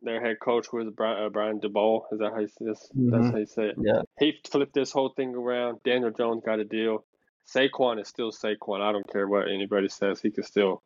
[0.01, 1.57] their head coach was Brian, uh, Brian.
[1.57, 2.89] Is that how you say this?
[2.93, 3.31] That's Mhm.
[3.31, 3.75] how you say it.
[3.79, 4.01] Yeah.
[4.19, 5.83] He flipped this whole thing around.
[5.83, 7.05] Daniel Jones got a deal.
[7.47, 8.81] Saquon is still Saquon.
[8.81, 10.21] I don't care what anybody says.
[10.21, 10.81] He could still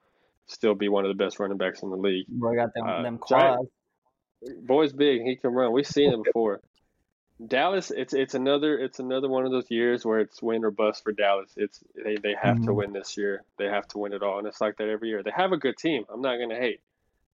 [0.47, 2.27] still be one of the best running backs in the league.
[2.27, 3.69] Bro got them Uh, them Giant-
[4.41, 4.65] quads.
[4.67, 5.23] Boy's big.
[5.23, 5.71] He can run.
[5.71, 6.61] We've seen it before.
[7.47, 11.03] Dallas, it's it's another it's another one of those years where it's win or bust
[11.03, 11.51] for Dallas.
[11.57, 12.75] It's they, they have to Mhm.
[12.75, 13.43] win this year.
[13.57, 15.21] They have to win it all, and it's like that every year.
[15.23, 16.05] They have a good team.
[16.09, 16.79] I'm not gonna hate.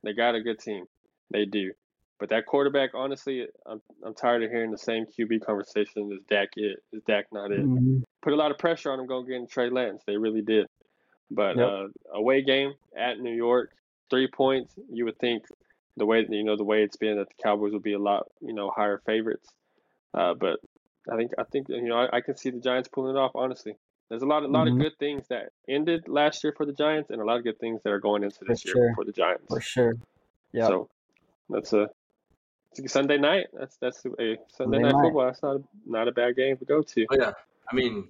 [0.04, 0.88] They got a good team.
[1.32, 1.72] They do.
[2.20, 6.12] But that quarterback, honestly, I'm I'm tired of hearing the same QB conversation.
[6.12, 6.80] Is Dak it?
[6.94, 7.62] Is Dak not it?
[7.66, 8.04] Mhm.
[8.22, 10.04] Put a lot of pressure on him going getting Trey Lance.
[10.06, 10.68] They really did.
[11.32, 11.68] But Yep.
[11.68, 13.72] uh, away game at New York,
[14.10, 14.76] three points.
[14.92, 15.46] You would think
[15.98, 18.28] the way you know the way it's been that the Cowboys would be a lot
[18.42, 19.50] you know higher favorites.
[20.14, 20.60] Uh, but
[21.12, 23.32] I think I think you know I, I can see the Giants pulling it off.
[23.34, 23.74] Honestly,
[24.10, 24.74] there's a lot a lot Mhm.
[24.74, 27.58] of good things that ended last year for the Giants, and a lot of good
[27.60, 28.92] things that are going into this year sure.
[28.94, 29.48] for the Giants.
[29.48, 29.94] For sure.
[30.54, 30.68] Yeah.
[30.68, 30.90] So
[31.52, 31.88] that's a,
[32.72, 33.48] it's a Sunday night.
[33.54, 35.02] That's that's a Sunday Sunday night night.
[35.04, 35.26] football.
[35.26, 37.06] That's not a, not a bad game to go to.
[37.12, 37.32] Oh yeah,
[37.72, 38.10] I mean,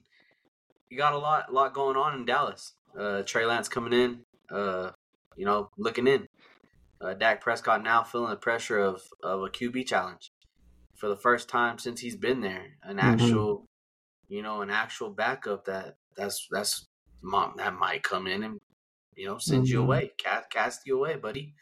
[0.90, 2.74] you got a lot, lot going on in Dallas.
[2.98, 4.92] Uh, Trey Lance coming in, uh,
[5.38, 6.28] you know, looking in.
[7.00, 10.30] Uh, Dak Prescott now feeling the pressure of of a QB challenge
[10.96, 12.78] for the first time since he's been there.
[12.84, 13.00] An Mhm.
[13.00, 13.66] actual,
[14.28, 16.86] you know, an actual backup that that's that's
[17.24, 18.60] mom that might come in and
[19.16, 19.84] you know send you Mhm.
[19.84, 21.56] away, cast cast you away, buddy.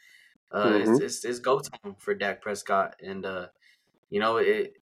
[0.52, 1.00] Uh, it's, Mhm.
[1.02, 3.46] it's it's go time for Dak Prescott, and uh,
[4.10, 4.74] you know it.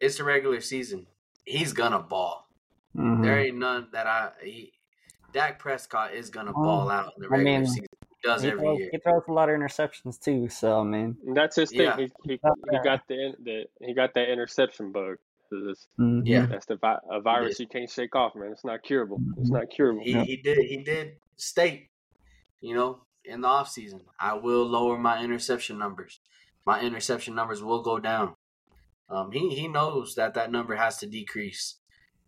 [0.00, 1.06] It's the regular season.
[1.44, 2.48] He's gonna ball.
[2.96, 3.22] Mhm.
[3.22, 4.30] There ain't none that I.
[4.42, 4.72] He,
[5.32, 7.86] Dak Prescott is gonna Well, ball out in the I regular mean, season.
[8.00, 8.88] He does He every throws, year.
[8.92, 10.48] he throws a lot of interceptions too.
[10.48, 11.80] So I mean, that's his thing.
[11.80, 11.96] Yeah.
[11.96, 15.16] He, he, he got the, the he got that interception bug.
[15.50, 16.22] It's- mhm.
[16.24, 16.46] Yeah.
[16.46, 18.52] That's the vi- a virus you can't shake off, man.
[18.52, 19.20] It's not curable.
[19.38, 20.02] It's not curable.
[20.04, 20.22] He Yeah.
[20.24, 21.88] he did he did state,
[22.60, 26.20] you know, in the off season, I will lower my interception numbers.
[26.66, 28.34] My interception numbers will go down.
[29.08, 31.78] Um, he he knows that that number has to decrease,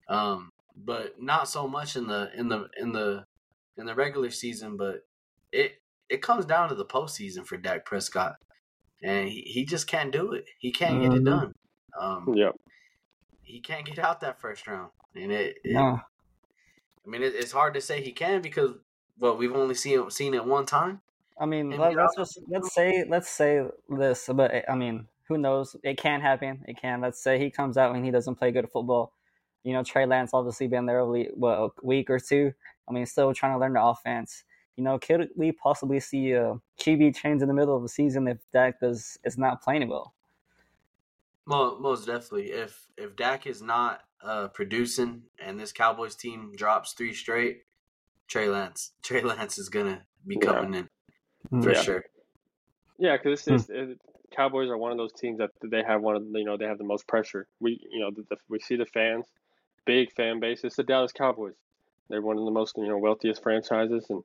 [0.08, 3.24] um, but not so much in the in the in the
[3.76, 4.76] in the regular season.
[4.76, 5.02] But
[5.52, 8.36] it it comes down to the postseason for Dak Prescott,
[9.02, 10.44] and he, he just can't do it.
[10.58, 11.24] He can't get it Mhm.
[11.24, 11.52] done.
[12.00, 12.54] Um, Yep.
[13.42, 16.00] he can't get out that first round, and it, it No.
[17.06, 18.76] I mean, it, it's hard to say he can because
[19.18, 21.00] well, we've only seen seen it one time.
[21.38, 25.38] I mean, let, let's just let's say let's say this, but eh, I mean, who
[25.38, 25.76] knows?
[25.82, 26.64] It can happen.
[26.66, 27.00] It can.
[27.00, 29.12] Let's say he comes out and he doesn't play good football.
[29.62, 32.52] You know, Trey Lance obviously been there what a week or two.
[32.88, 34.44] I mean, still trying to learn the offense.
[34.76, 38.28] You know, could we possibly see a QB change in the middle of the season
[38.28, 40.12] if Dak does is not playing well?
[41.46, 42.50] Well, most definitely.
[42.50, 47.62] If if Dak is not uh, producing and this Cowboys team drops three straight,
[48.28, 50.46] Trey Lance Trey Lance is gonna be Yeah.
[50.46, 51.82] coming in for Yeah.
[51.82, 52.04] sure.
[52.98, 53.98] Yeah, because this is it's it,
[54.36, 56.64] Cowboys are one of those teams that they have one of the- you know they
[56.66, 57.46] have the most pressure.
[57.60, 59.26] We you know the, the, we see the fans,
[59.84, 60.64] big fan base.
[60.64, 61.54] It's the Dallas Cowboys.
[62.08, 64.22] They're one of the most you know wealthiest franchises, and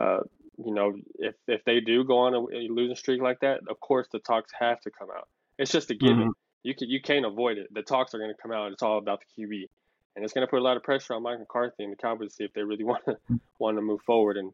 [0.00, 0.20] uh,
[0.62, 3.80] you know if if they do go on a, a losing streak like that, of
[3.80, 5.28] course the talks have to come out.
[5.58, 6.28] It's just a given.
[6.28, 6.32] Mhm.
[6.64, 7.72] You can you can't avoid it.
[7.72, 8.72] The talks are going to come out.
[8.72, 9.68] It's all about the QB,
[10.18, 12.30] and it's going to put a lot of pressure on Mike McCarthy and the Cowboys
[12.30, 13.16] to see if they really want to
[13.60, 14.52] want to move forward and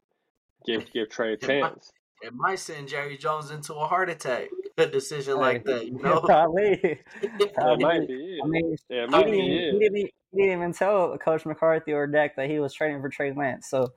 [0.65, 1.91] give give Trey a It might- chance.
[2.21, 4.47] It might send Jerry Jones into a heart attack.
[4.77, 6.21] A decision like that, you know.
[6.21, 6.79] Probably.
[7.21, 7.83] It Probably.
[7.83, 8.39] might be.
[8.43, 9.45] I mean, Yeah, it he might didn't, be.
[9.45, 9.95] even, he, didn't,
[10.31, 13.67] he didn't even tell Coach McCarthy or Dak that he was trading for Trey Lance.
[13.69, 13.89] So,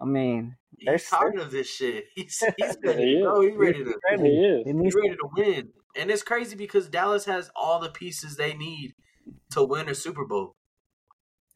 [0.00, 2.06] I mean, He's There's- tired of this shit.
[2.14, 3.24] He's he's ready He to is.
[3.24, 3.40] go.
[3.42, 4.66] He's ready to He is.
[4.82, 5.68] He's ready to win.
[5.98, 8.94] And it's crazy because Dallas has all the pieces they need
[9.52, 10.56] to win a Super Bowl.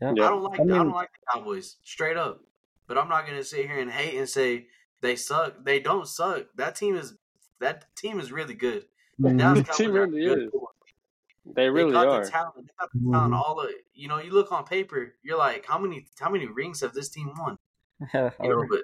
[0.01, 0.13] Yeah.
[0.17, 0.25] Yeah.
[0.27, 2.41] I don't like I I, don't like the Cowboys straight up.
[2.87, 4.67] But I'm not gonna sit here and hate and say
[5.01, 5.65] they suck.
[5.65, 6.47] They don't suck.
[6.57, 7.15] That team is
[7.61, 8.87] that team is really good.
[9.21, 9.67] Mhm.
[9.67, 10.39] The team are really good.
[10.45, 10.51] is.
[11.55, 12.25] They really they got are.
[12.25, 12.55] the talent.
[12.57, 13.33] They got the talent.
[13.33, 13.37] Mhm.
[13.37, 16.81] All the you know, you look on paper, you're like, how many how many rings
[16.81, 17.59] have this team won?
[18.15, 18.81] Yeah, You know, or but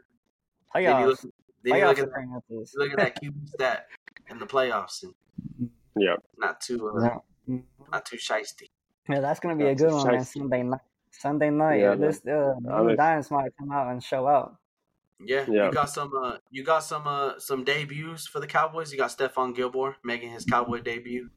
[0.75, 1.23] then you look, playoffs.
[1.63, 2.75] then you look Playoffs at are bringing up this.
[2.75, 3.87] you look at that QB stat
[4.29, 6.17] in the playoffs and Yeah.
[6.37, 7.59] not too uh, Yeah.
[7.91, 8.69] not too shisty.
[9.09, 10.21] Yeah, that's gonna be a good one, man.
[10.21, 10.39] shiesty.
[10.39, 10.81] Sunday night.
[11.19, 11.81] Sunday night.
[11.81, 14.57] Yeah, this uh, I'm the ex- Giants might come out and show out.
[15.25, 15.67] Yeah, Yeah.
[15.67, 16.11] you got some.
[16.15, 17.07] Uh, you got some.
[17.07, 18.93] Uh, some debuts for the Cowboys.
[18.93, 21.31] You got Stephon Gilmore making his Cowboy debut.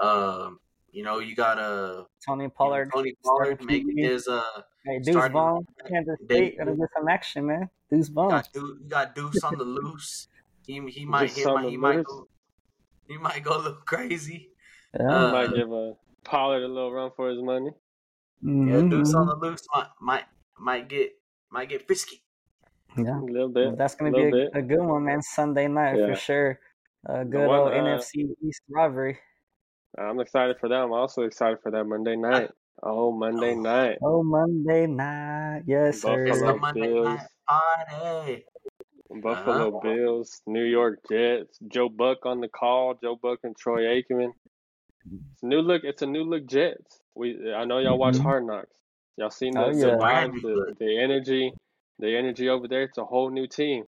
[0.00, 0.58] Um,
[0.90, 2.90] you know, you got uh Tony you know, Pollard.
[2.92, 4.02] Tony Pollard making QB.
[4.02, 4.28] his.
[4.28, 4.42] Uh,
[4.84, 6.18] Hey, Deuce starting Vaughn, Kansas.
[6.24, 7.70] State, gonna get some action, man.
[7.88, 8.30] Deuce you Vaughn.
[8.30, 10.26] got Deuce, you got Deuce on the loose.
[10.66, 12.26] He he might Just he on might the he might go,
[13.06, 14.50] he might go a little crazy.
[14.98, 15.06] Yeah.
[15.28, 15.94] Uh, Might give a
[16.24, 17.70] Pollard a little run for his money.
[18.42, 18.90] Yeah, Mhm.
[18.90, 20.26] Deuce on the loose might might
[20.58, 21.12] might get
[21.50, 22.24] might get frisky.
[22.96, 23.20] Yeah.
[23.20, 23.66] A little bit.
[23.68, 25.22] Well, that's gonna a be a, a good one, man.
[25.22, 26.06] Sunday night Yeah.
[26.06, 26.60] for sure.
[27.06, 29.18] A good one, old uh, NFC East rivalry.
[29.98, 30.74] I'm excited for that.
[30.82, 32.50] I'm also excited for that Monday night.
[32.82, 33.60] Oh, Monday Oh.
[33.60, 33.98] night.
[34.02, 35.64] Oh, Monday night.
[35.66, 36.26] Yes, sir.
[36.26, 37.04] It's Monday Bills.
[37.04, 38.46] night party.
[39.22, 39.80] Buffalo Uh-huh.
[39.80, 44.32] Bills, New York Jets, Joe Buck on the call, Joe Buck and Troy Aikman.
[45.32, 45.84] It's a new look.
[45.84, 47.01] It's a new look Jets.
[47.14, 48.22] We I know y'all watch Mhm.
[48.22, 48.70] Hard Knocks.
[49.16, 49.96] Y'all seen the, Oh, the yeah.
[49.96, 51.52] Brand vibes, new the, the energy,
[51.98, 52.82] the energy over there.
[52.84, 53.84] It's a whole new team,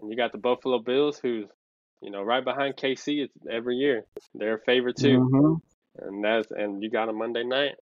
[0.00, 1.48] and you got the Buffalo Bills, who's
[2.00, 3.22] you know right behind KC.
[3.24, 5.60] It's every year they're a favorite too, Mhm.
[5.98, 7.76] and that's and you got a Monday night.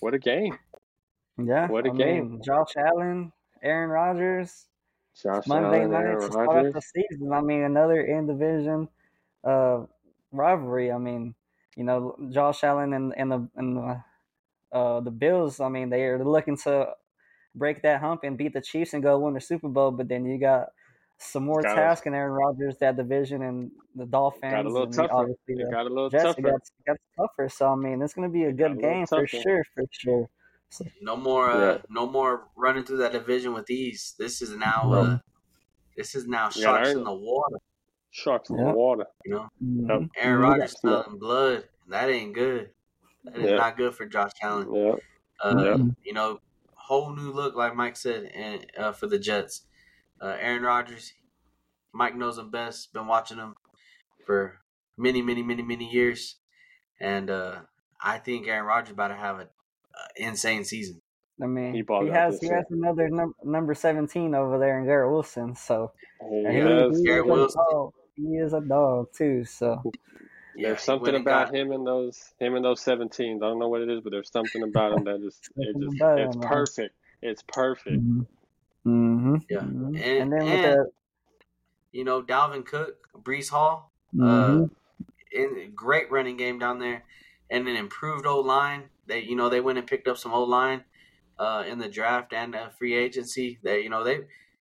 [0.00, 0.56] What a game!
[1.38, 1.68] Yeah.
[1.68, 2.30] What a I game.
[2.30, 4.68] mean, Josh Allen, Aaron Rodgers.
[5.22, 7.32] Josh Monday Allen, night Aaron to start off the season.
[7.32, 8.88] I mean, another in division
[9.44, 9.86] uh,
[10.30, 10.92] rivalry.
[10.92, 11.34] I mean,
[11.76, 14.04] you know, Josh Allen and and the and the,
[14.72, 15.60] uh, the Bills.
[15.60, 16.94] I mean, they are looking to
[17.54, 19.90] break that hump and beat the Chiefs and go win the Super Bowl.
[19.90, 20.68] But then you got
[21.18, 24.52] some more Got task in Aaron Rodgers, that division, and the Dolphins.
[24.52, 25.12] Got a little and tougher.
[25.12, 26.24] obviously It got a little Jets.
[26.24, 26.42] Tougher.
[26.42, 27.48] got, got tougher.
[27.48, 29.64] So I mean, it's going to be a It got a good game for sure.
[29.74, 30.28] For sure.
[30.68, 31.78] So, No more, uh, Yeah.
[31.88, 34.14] no more running through that division with ease.
[34.18, 35.18] This is now, uh,
[35.96, 37.58] this is now You sharks earn in the water.
[38.16, 38.70] Sharks in Yeah.
[38.72, 39.06] the water.
[39.24, 40.10] You know, mhm.
[40.16, 40.42] Aaron Mhm.
[40.42, 40.80] Rodgers Yeah.
[40.80, 41.68] smelling blood.
[41.88, 42.70] That ain't good.
[43.24, 43.56] That is Yeah.
[43.56, 44.72] not good for Josh Allen.
[44.72, 44.94] Yeah.
[45.40, 45.76] Uh, Yeah.
[46.02, 46.40] You know,
[46.74, 49.66] whole new look, like Mike said, and uh, for the Jets.
[50.20, 51.12] Uh, Aaron Rodgers,
[51.92, 52.92] Mike knows him best.
[52.94, 53.54] Been watching him
[54.24, 54.60] for
[54.96, 56.36] many, many, many, many years,
[56.98, 57.60] and uh,
[58.00, 59.48] I think Aaron Rodgers about to have an
[60.16, 61.02] insane season.
[61.42, 62.56] I mean, He he, has he year.
[62.56, 65.54] has another num- number seventeen over there in Garrett Wilson.
[65.54, 65.92] So
[66.30, 67.62] He and he, Garrett Wilson.
[67.70, 67.92] dog.
[68.16, 69.44] He is a dog too.
[69.44, 69.82] So
[70.56, 73.36] Yeah, There's he something about him and those him and those 17s.
[73.42, 75.96] I don't know what it is, but there's something about him that just it just
[76.00, 76.48] it's him, man.
[76.48, 76.94] perfect.
[77.22, 78.02] It's perfect.
[78.86, 79.36] mm-hmm.
[79.50, 79.60] Yeah.
[79.60, 80.90] hmm And- and, then with and- the
[81.92, 84.64] You know, Dalvin Cook, Breece Hall, mhm.
[84.64, 84.68] uh,
[85.32, 87.04] in great running game down there,
[87.50, 88.90] and an improved O line.
[89.06, 90.84] They, you know, they went and picked up some O line
[91.38, 93.58] uh, in the draft and uh, free agency.
[93.62, 94.20] They, you know, they,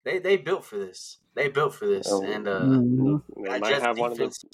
[0.04, 1.18] they, they built for this.
[1.36, 2.24] They built for this, Oh.
[2.24, 3.22] and uh, Mhm.
[3.36, 4.46] They that might Jets have one of the defense.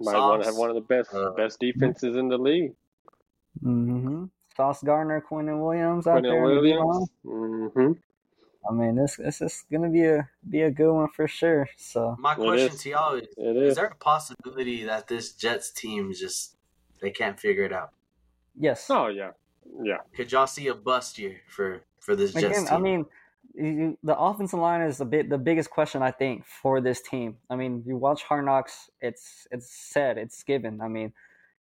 [0.00, 2.74] might want to have one of the best uh, best defenses in the league.
[3.62, 4.24] Mm-hmm.
[4.56, 6.44] Sauce Gardner, Quinnen Williams out Quinnen there.
[6.50, 6.56] in.
[6.56, 7.08] Williams.
[7.24, 7.92] Mm-hmm.
[8.68, 11.68] I mean, this this is gonna be a be a good one for sure.
[11.76, 13.76] So My question to y'all is: It Is is.
[13.76, 16.56] there a possibility that this Jets team just
[17.00, 17.90] they can't figure it out?
[18.58, 19.30] yes, Oh yeah,
[19.82, 19.98] yeah.
[20.14, 22.68] Could y'all see a bust year for for this Jets team?
[22.70, 23.08] I mean, you,
[23.54, 27.38] the offensive line is a bit the biggest question I think for this team.
[27.50, 30.80] I mean, you watch Hard Knocks, it's it's said, it's given.
[30.80, 31.12] I mean,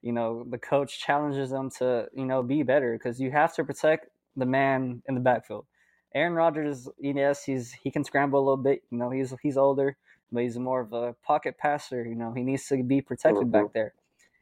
[0.01, 3.63] you know, the coach challenges them to you know be better because you have to
[3.63, 5.65] protect the man in the backfield.
[6.13, 8.83] Aaron Rodgers, yes, he's he can scramble a little bit.
[8.89, 9.97] You know, he's he's older,
[10.31, 12.05] but he's more of a pocket passer.
[12.05, 13.51] You know, he needs to be protected Mhm.
[13.51, 13.93] back there.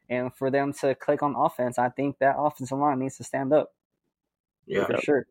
[0.10, 3.54] And for them to click on offense, I think that offensive line needs to stand
[3.54, 3.74] up
[4.66, 5.28] yeah, for sure.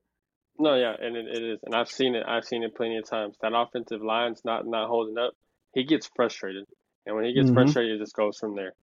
[0.59, 2.25] No, yeah, and it, it is, and I've seen it.
[2.27, 3.37] I've seen it plenty of times.
[3.43, 5.33] That offensive line's not not holding up.
[5.75, 6.65] He gets frustrated,
[7.07, 7.55] and when he gets Mhm.
[7.55, 8.75] frustrated, it just goes from there.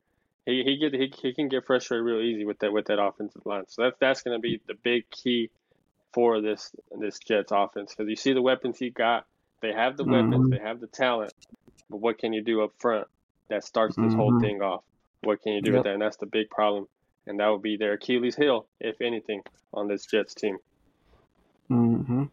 [0.45, 3.41] He he get he, he can get frustrated real easy with that with that offensive
[3.45, 3.65] line.
[3.69, 5.51] So that's that's going to be the big key
[6.13, 9.26] for this this Jets offense because you see the weapons he got.
[9.61, 10.49] They have the weapons, Mhm.
[10.49, 11.34] they have the talent,
[11.89, 13.07] but what can you do up front
[13.49, 14.39] that starts this whole Mhm.
[14.41, 14.84] thing off?
[15.21, 15.76] What can you do Yep.
[15.76, 15.93] with that?
[15.93, 16.88] And that's the big problem,
[17.28, 19.41] and that would be their Achilles heel, if anything,
[19.73, 20.57] on this Jets team.
[21.68, 22.26] Hmm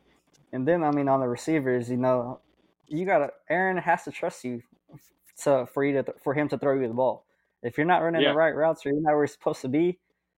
[0.52, 2.40] And then I mean on the receivers, you know,
[2.86, 4.62] you gotta Aaron has to trust you
[5.44, 7.24] to for you to for him to throw you the ball.
[7.62, 8.32] If you're not running Yeah.
[8.32, 9.98] the right routes or you're not where you're supposed to be,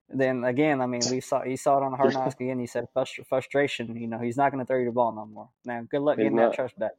[0.10, 2.60] then again, I mean, we saw you saw it on the hard knocks again.
[2.60, 3.96] He said frustra- frustration.
[3.96, 5.50] You know, he's not going to throw you the ball no more.
[5.66, 6.50] Now, good luck He's getting not.
[6.52, 6.92] that trust back.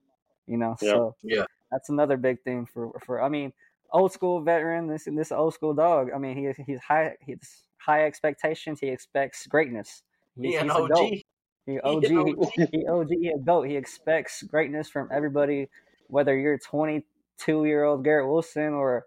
[0.46, 0.92] You know, Yeah.
[0.92, 1.44] so Yeah.
[1.70, 3.22] that's another big thing for for.
[3.22, 3.52] I mean,
[3.92, 4.88] old school veteran.
[4.88, 6.10] This this old school dog.
[6.14, 8.80] I mean, he he's high he's high expectations.
[8.80, 10.02] He expects greatness.
[10.36, 11.22] He's, he an he's a OG.
[11.66, 11.72] Goat.
[11.72, 12.04] He OG.
[12.04, 13.08] an He, he OG.
[13.10, 13.62] He a goat.
[13.68, 15.68] He expects greatness from everybody,
[16.08, 19.06] whether you're 22 year old Garrett Wilson or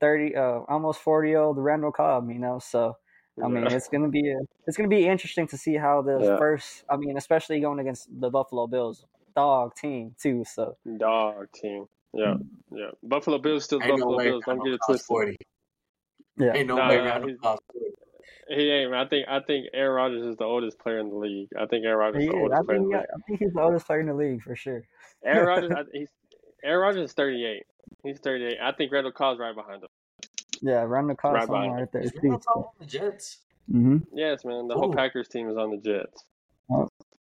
[0.00, 2.30] 30, uh, almost 40 year old Randall Cobb.
[2.30, 2.96] You know, so
[3.42, 3.76] I mean, Yeah.
[3.76, 6.36] it's gonna be a, it's gonna be interesting to see how the Yeah.
[6.38, 6.84] first.
[6.88, 10.44] I mean, especially going against the Buffalo Bills dog team too.
[10.44, 11.86] So Dog team.
[12.12, 12.34] Yeah,
[12.72, 12.90] yeah.
[13.02, 14.44] Buffalo Bills still Ain't no Buffalo way Bills.
[14.44, 15.06] Don't Randall get it twisted.
[15.06, 15.36] forty.
[16.36, 17.56] yeah, Ain't no Nah, way nah,
[18.50, 18.62] Randall he's- costs forty.
[18.62, 18.94] He ain't.
[18.94, 21.48] I think I think Aaron Rodgers is the oldest player in the league.
[21.58, 22.42] I think Aaron Rodgers he is the is.
[22.42, 23.06] Oldest player in think, the league.
[23.14, 24.82] I think he's the oldest player in the league for sure.
[25.24, 26.08] Aaron Rodgers, I, he's
[26.64, 27.62] Aaron Rodgers is 38.
[28.04, 28.58] He's 38.
[28.62, 29.88] I think Randall Cobb's right behind him.
[30.62, 32.18] Yeah, Randall Cobb Right somewhere behind right there Is too.
[32.22, 33.38] Randall Cobb on the Jets?
[33.72, 33.96] Mm-hmm.
[34.12, 34.68] Yes, man.
[34.68, 36.24] The whole Packers team is on the Jets.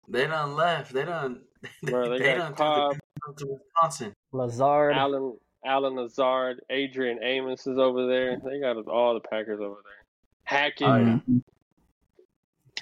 [0.09, 0.93] They done left.
[0.93, 1.43] They done.
[1.83, 2.97] They, Bro, they got done Cobb,
[3.39, 4.13] to Wisconsin.
[4.33, 4.95] Lazard.
[4.95, 8.39] Allen, Alan Lazard, Adrian Amos is over there.
[8.45, 9.98] They got all the Packers over there.
[10.49, 10.87] Hackett.
[10.87, 11.19] Oh, yeah.
[11.29, 11.43] Mhm.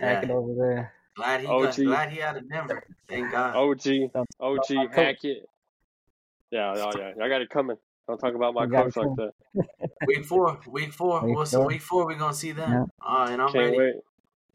[0.01, 0.07] Yeah.
[0.07, 0.93] Hackett over there.
[1.17, 1.63] Glad he OG.
[1.63, 2.83] got, glad he out of Denver.
[3.09, 3.57] Thank God.
[3.57, 4.95] OG, OG, talk about coach.
[4.95, 5.49] Hackett.
[6.53, 7.77] Yeah, oh yeah, I got it coming.
[8.07, 9.33] Don't talk about my You coach like that.
[10.07, 11.25] Week four, week four.
[11.25, 11.67] Week What's the four.
[11.67, 12.07] week four?
[12.07, 12.71] We're gonna see them.
[12.71, 12.85] Yeah.
[13.05, 13.79] Uh, and I'm Can't ready.
[13.79, 13.95] wait.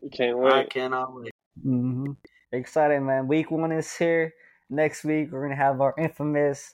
[0.01, 0.53] You can't wait.
[0.53, 1.31] I cannot wait.
[1.61, 2.11] hmm
[2.53, 3.27] Excited, man.
[3.27, 4.33] Week one is here.
[4.69, 6.73] Next week, we're going to have our infamous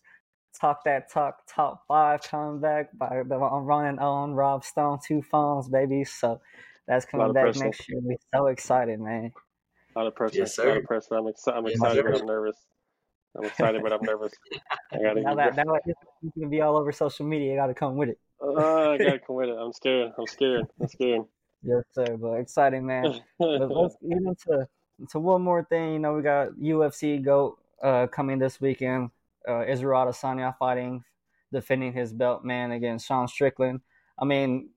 [0.60, 5.22] Talk That Talk Top 5 coming back by the I'm running on Rob Stone, two
[5.22, 6.04] phones, baby.
[6.04, 6.42] So
[6.88, 7.66] that's coming back pressure.
[7.66, 8.00] next year.
[8.02, 9.32] We're so excited, man.
[9.96, 10.40] A lot of pressure.
[10.40, 10.78] Yes, A lot sir.
[10.80, 11.16] of pressure.
[11.16, 11.58] I'm excited.
[11.58, 12.22] I'm Yes, excited, but.
[12.22, 12.56] I'm nervous.
[13.38, 14.34] I'm excited, but I'm nervous.
[14.92, 16.00] I gotta Now that, now that it's
[16.36, 18.20] going to be all over social media, you got to come with it.
[18.42, 19.58] Uh, I gotta come with it.
[19.58, 20.12] I'm scared.
[20.18, 20.66] I'm scared.
[20.80, 21.22] I'm scared.
[21.64, 22.18] Yes, sir.
[22.18, 23.20] But exciting, man.
[23.40, 24.68] But let's get into
[25.10, 25.94] to one more thing.
[25.94, 29.10] You know, we got UFC GOAT uh, coming this weekend.
[29.48, 31.04] Uh, Israel Adesanya fighting,
[31.52, 33.82] defending his belt, man, against Sean Strickland.
[34.18, 34.70] I mean,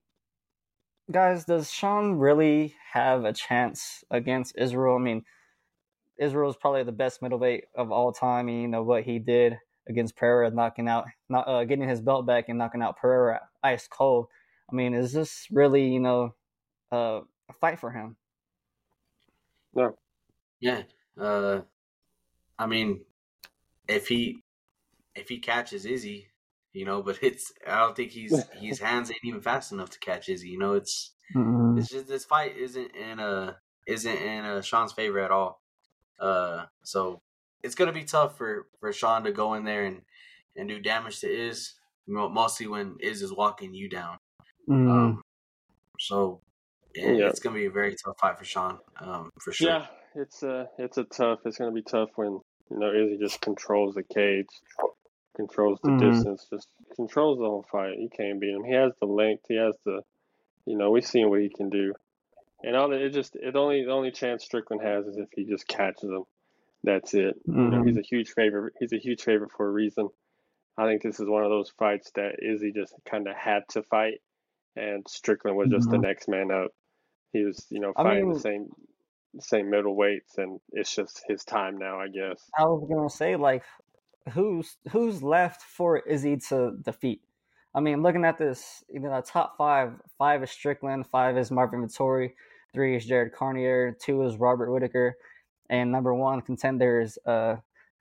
[1.11, 4.96] guys, does Sean really have a chance against Israel?
[4.96, 5.24] I mean,
[6.18, 8.48] Israel's probably the best middleweight of all time.
[8.48, 9.58] and You know what he did
[9.88, 13.88] against Pereira, knocking out, not uh, getting his belt back and knocking out Pereira ice
[13.88, 14.26] cold.
[14.70, 16.34] I mean, is this really, you know,
[16.92, 18.16] uh, a fight for him?
[19.74, 19.96] No.
[20.61, 20.82] Yeah.
[21.18, 21.62] Uh,
[22.58, 23.00] I mean,
[23.88, 24.42] if he
[25.14, 26.28] if he catches Izzy,
[26.72, 29.98] you know, but it's I don't think he's his hands ain't even fast enough to
[29.98, 30.48] catch Izzy.
[30.48, 31.14] You know, it's
[31.78, 33.56] it's just this fight isn't in a
[33.86, 35.61] isn't in a Sean's favor at all.
[36.20, 37.20] Uh, so
[37.62, 40.02] it's gonna be tough for for Sean to go in there and
[40.56, 41.74] and do damage to Iz,
[42.08, 44.18] mo- mostly when Iz is walking you down.
[44.68, 44.90] Mm.
[44.90, 45.22] Um,
[45.98, 46.40] so
[46.94, 47.28] it, Yeah.
[47.28, 49.68] it's gonna be a very tough fight for Sean, um, for sure.
[49.68, 49.86] Yeah,
[50.16, 51.40] it's a it's a tough.
[51.44, 52.40] It's gonna be tough when
[52.70, 54.46] you know Izzy just controls the cage,
[55.41, 56.01] controls the Mhm.
[56.01, 57.99] distance, just controls the whole fight.
[57.99, 58.64] You can't beat him.
[58.64, 59.45] He has the length.
[59.49, 60.03] He has the,
[60.66, 61.95] you know, we've seen what he can do,
[62.62, 65.66] and all it just it only the only chance Strickland has is if he just
[65.66, 66.24] catches him.
[66.82, 67.36] That's it.
[67.47, 68.74] You know, he's a huge favorite.
[68.78, 70.09] He's a huge favorite for a reason.
[70.78, 73.82] I think this is one of those fights that Izzy just kind of had to
[73.82, 74.22] fight,
[74.76, 76.03] and Strickland was just the Mhm.
[76.03, 76.70] next man up.
[77.32, 78.68] He was, you know, I fighting mean- the same
[79.38, 82.51] same middleweights, and it's just his time now, I guess.
[82.59, 83.62] I was gonna say like,
[84.33, 87.23] who's who's left for Izzy to defeat?
[87.75, 91.87] I mean, looking at this, you know, top five, five is Strickland, five is Marvin
[91.87, 92.33] Vettori,
[92.75, 95.16] three is Jared Cannonier, two is Robert Whittaker,
[95.68, 97.57] and number one contender is uh,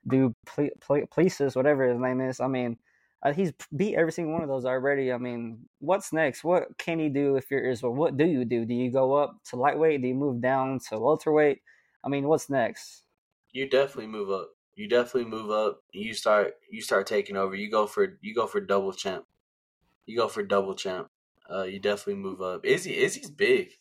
[0.08, 1.06] Du Ple- Ple-
[1.54, 2.40] whatever his name is.
[2.40, 2.78] I mean,
[3.22, 5.12] uh, he's beat every single one of those already.
[5.12, 6.42] I mean, what's next?
[6.42, 7.94] What can he do if you're Israel?
[7.94, 8.64] What do you do?
[8.64, 10.02] Do you go up to lightweight?
[10.02, 11.60] Do you move down to welterweight?
[12.02, 13.04] I mean, what's next?
[13.52, 14.50] you definitely move up.
[14.80, 15.82] You definitely move up.
[15.92, 17.54] You start you start taking over.
[17.54, 19.26] You go for you go for double champ.
[20.06, 21.10] You go for double champ.
[21.50, 22.64] Uh, you definitely move up.
[22.66, 23.72] Izzy Izzy's big.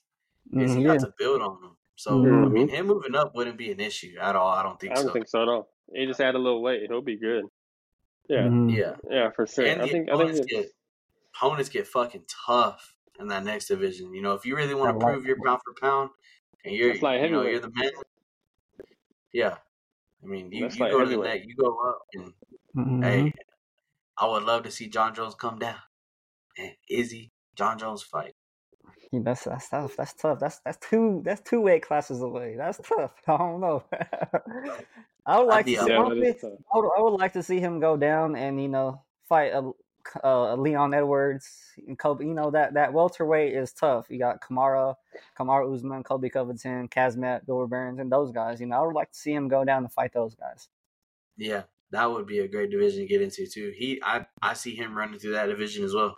[0.57, 1.05] Izzy Mhm, got yeah.
[1.05, 1.77] to build on him.
[1.95, 2.53] So I Mhm.
[2.53, 4.49] mean, him moving up wouldn't be an issue at all.
[4.49, 5.13] I don't think I don't so.
[5.13, 5.69] think so at all.
[5.93, 6.81] He just add a little weight.
[6.89, 7.45] He'll be good.
[8.29, 8.67] Yeah, Mhm.
[8.67, 9.73] Yeah, yeah, for sure.
[9.73, 10.67] and I the think I think opponents get
[11.35, 14.13] opponents get fucking tough in that next division.
[14.13, 16.11] You know, if you really want to like prove your pound for pound,
[16.65, 17.91] and you're like you know you're the man.
[19.31, 19.57] Yeah,
[20.23, 21.45] I mean you, you like go to the heavyweight.
[21.45, 22.33] you go up, and
[22.75, 23.03] Mhm.
[23.03, 23.33] Hey,
[24.17, 25.79] I would love to see Jon Jones come down.
[26.57, 28.35] And Izzy, Jon Jones fight.
[29.11, 29.95] Yeah, that's that's tough.
[29.97, 30.39] That's tough.
[30.39, 32.55] That's that's two that's two weight classes away.
[32.57, 33.13] That's tough.
[33.27, 33.83] I don't know.
[35.25, 35.75] I would like to see.
[35.75, 36.51] yeah, that honestly, is tough.
[36.73, 39.71] I would, I would like to see him go down and you know fight a,
[40.23, 41.47] a Leon Edwards
[41.87, 42.25] and Colby.
[42.25, 44.07] You know that that welterweight is tough.
[44.09, 44.95] You got Kamaru,
[45.37, 48.59] Kamaru Usman, Colby Covington, Khamzat, Gilbert Burns, and those guys.
[48.59, 50.67] You know, I would like to see him go down and fight those guys.
[51.37, 53.73] Yeah, that would be a great division to get into too.
[53.77, 56.17] He, I, I see him running through that division as well.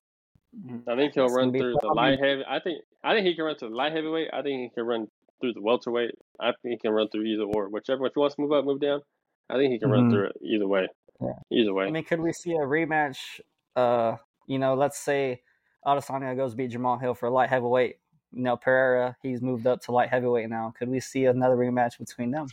[0.88, 2.44] I think he'll That's gonna run through the light heavy.
[2.48, 4.30] I think I think he can run to the light heavyweight.
[4.34, 5.08] I think he can run
[5.40, 6.12] through the welterweight.
[6.40, 8.06] I think he can run through either or, whichever.
[8.06, 9.02] If he wants to move up, move down.
[9.50, 10.12] I think he can run Mhm.
[10.12, 10.88] through it either way.
[11.22, 11.34] Yeah.
[11.52, 11.86] Either way.
[11.86, 13.40] I mean, could we see a rematch?
[13.76, 14.18] Uh,
[14.48, 15.42] you know, let's say
[15.86, 17.98] Adesanya goes beat Jamal Hill for light heavyweight.
[18.34, 20.74] You know, Pereira he's moved up to light heavyweight now.
[20.78, 22.48] Could we see another rematch between them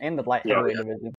[0.00, 0.82] in the light heavyweight Yeah.
[0.82, 1.14] division?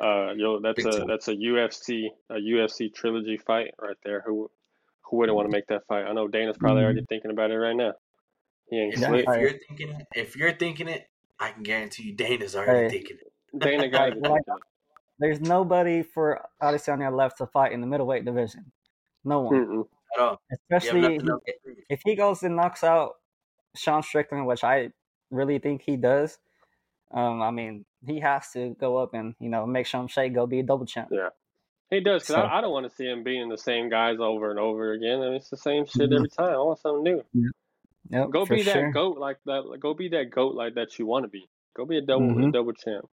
[0.00, 1.06] Uh, yo, that's Big a time.
[1.08, 4.22] that's a UFC a UFC trilogy fight right there.
[4.26, 4.50] Who
[5.02, 6.04] who wouldn't want to make that fight?
[6.04, 7.92] I know Dana's probably already thinking about it right now.
[8.70, 9.14] He ain't If, Yeah.
[9.14, 11.08] if you're thinking it, if you're thinking it,
[11.40, 12.88] I can guarantee you Dana's already Hey.
[12.90, 13.58] thinking it.
[13.58, 14.62] Dana got to Like- it.
[15.18, 18.70] There's nobody for Adesanya left to fight in the middleweight division.
[19.24, 19.86] No one, Mm-mm.
[20.16, 20.40] At all.
[20.52, 21.42] Especially nothing else
[21.88, 23.16] if he goes and knocks out
[23.76, 24.90] Sean Strickland, which I
[25.30, 26.38] really think he does.
[27.12, 30.46] Um, I mean, he has to go up and you know make Sean Shea go
[30.46, 31.08] be a double champ.
[31.12, 31.28] Yeah.
[31.90, 34.18] He does because So- I, I don't want to see him being the same guys
[34.20, 35.20] over and over again.
[35.20, 36.16] I mean, it's the same shit Mhm.
[36.16, 36.50] every time.
[36.54, 37.50] I want something new.
[38.10, 38.74] Yep, Go for be sure.
[38.86, 39.76] that goat like that.
[39.80, 41.48] Go be that goat like that you want to be.
[41.76, 42.52] Go be a double a Mhm.
[42.52, 43.08] double champ.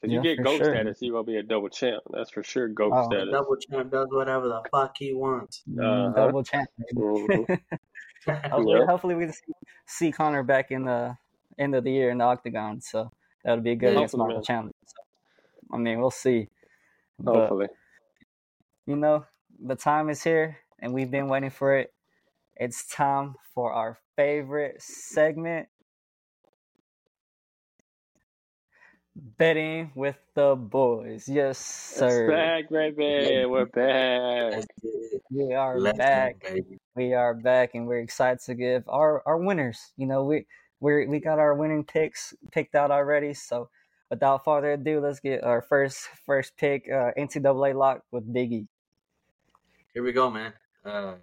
[0.00, 0.74] Because you get for goat sure.
[0.74, 2.02] status, you gonna be a double champ.
[2.10, 2.68] That's for sure.
[2.68, 3.08] Goat Oh.
[3.08, 3.32] The status.
[3.32, 5.62] double champ does whatever the fuck he wants.
[5.68, 5.80] Mm,
[6.10, 6.26] Uh-huh.
[6.26, 6.68] Double champ.
[6.78, 7.00] baby.
[7.00, 7.60] Mhm.
[8.52, 8.86] hopefully, Yeah.
[8.86, 9.52] hopefully we can see,
[9.86, 11.16] see Conor back in the
[11.58, 12.80] end of the year in the octagon.
[12.80, 13.10] So
[13.44, 14.44] that would be a good Yeah, against hopefully, Michael man.
[14.44, 14.72] Chandler.
[14.86, 15.02] So,
[15.72, 16.48] I mean, we'll see.
[17.18, 17.68] But Hopefully.
[18.86, 19.24] you know,
[19.58, 21.92] the time is here, and we've been waiting for it.
[22.54, 25.68] It's time for our favorite segment.
[29.20, 31.28] Betting with the boys.
[31.28, 31.58] Yes,
[31.96, 32.28] It's sir.
[32.30, 33.44] back, baby.
[33.46, 34.52] We're back.
[34.52, 35.22] Let's get it.
[35.28, 36.40] We are Let's back.
[36.40, 36.78] baby.
[36.94, 39.92] we are back and we're excited to give our our winners.
[39.96, 40.46] You know, we
[40.78, 43.34] we we got our winning picks picked out already.
[43.34, 43.70] So
[44.08, 48.68] without further ado, let's get our first first pick, uh, NCAA lock with Biggie.
[49.94, 50.52] Here we go, man.
[50.84, 51.14] Uh,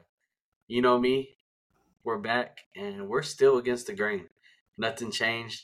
[0.68, 1.38] you know me.
[2.04, 4.28] We're back, and we're still against the grain.
[4.78, 5.64] Nothing changed.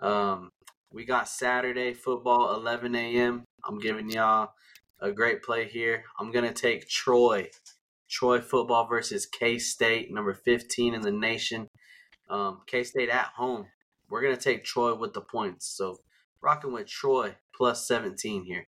[0.00, 0.52] Um,
[0.94, 3.44] we got Saturday football, 11 a.m.
[3.64, 4.52] I'm giving y'all
[5.00, 6.04] a great play here.
[6.20, 7.50] I'm gonna take Troy,
[8.08, 11.66] Troy football versus K State, number 15 in the nation.
[12.30, 13.66] Um, K State at home.
[14.08, 15.66] We're gonna take Troy with the points.
[15.66, 15.98] So
[16.40, 18.66] rocking with Troy plus 17 here.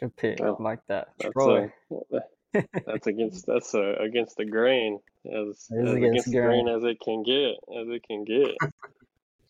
[0.00, 1.08] Good pick, Oh, like that.
[1.20, 1.72] That's Troy.
[2.12, 2.18] uh,
[2.86, 6.64] that's against that's uh, against the grain as, as against against the the grain.
[6.64, 8.56] grain as it can get as it can get.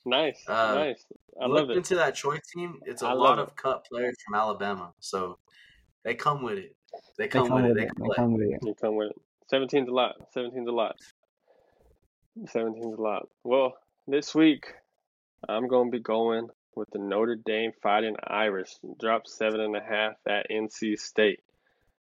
[0.04, 1.04] nice, Uh, nice.
[1.40, 1.76] I Look love it.
[1.78, 2.78] into that Troy team.
[2.86, 3.42] It's a I love lot it.
[3.42, 5.38] of cut players from Alabama, so
[6.04, 6.76] they come with it.
[7.18, 7.68] They They come, come with it.
[7.68, 7.92] with They it.
[7.96, 8.58] They come with it.
[8.62, 9.16] You come with it.
[9.52, 10.14] 17's a lot.
[10.34, 10.96] 17's a lot.
[12.38, 13.28] 17's a lot.
[13.44, 13.74] Well,
[14.06, 14.72] this week
[15.48, 18.74] I'm gonna be going with the Notre Dame Fighting Irish.
[18.98, 21.40] Drop seven and a half at NC State.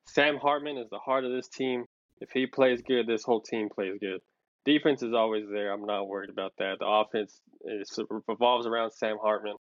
[0.06, 1.84] Sam Hartman is the heart of this team.
[2.20, 4.20] If he plays good, this whole team plays good.
[4.66, 5.72] Defense is always there.
[5.72, 6.80] I'm not worried about that.
[6.80, 7.98] The offense is,
[8.28, 9.54] revolves around Sam Hartman,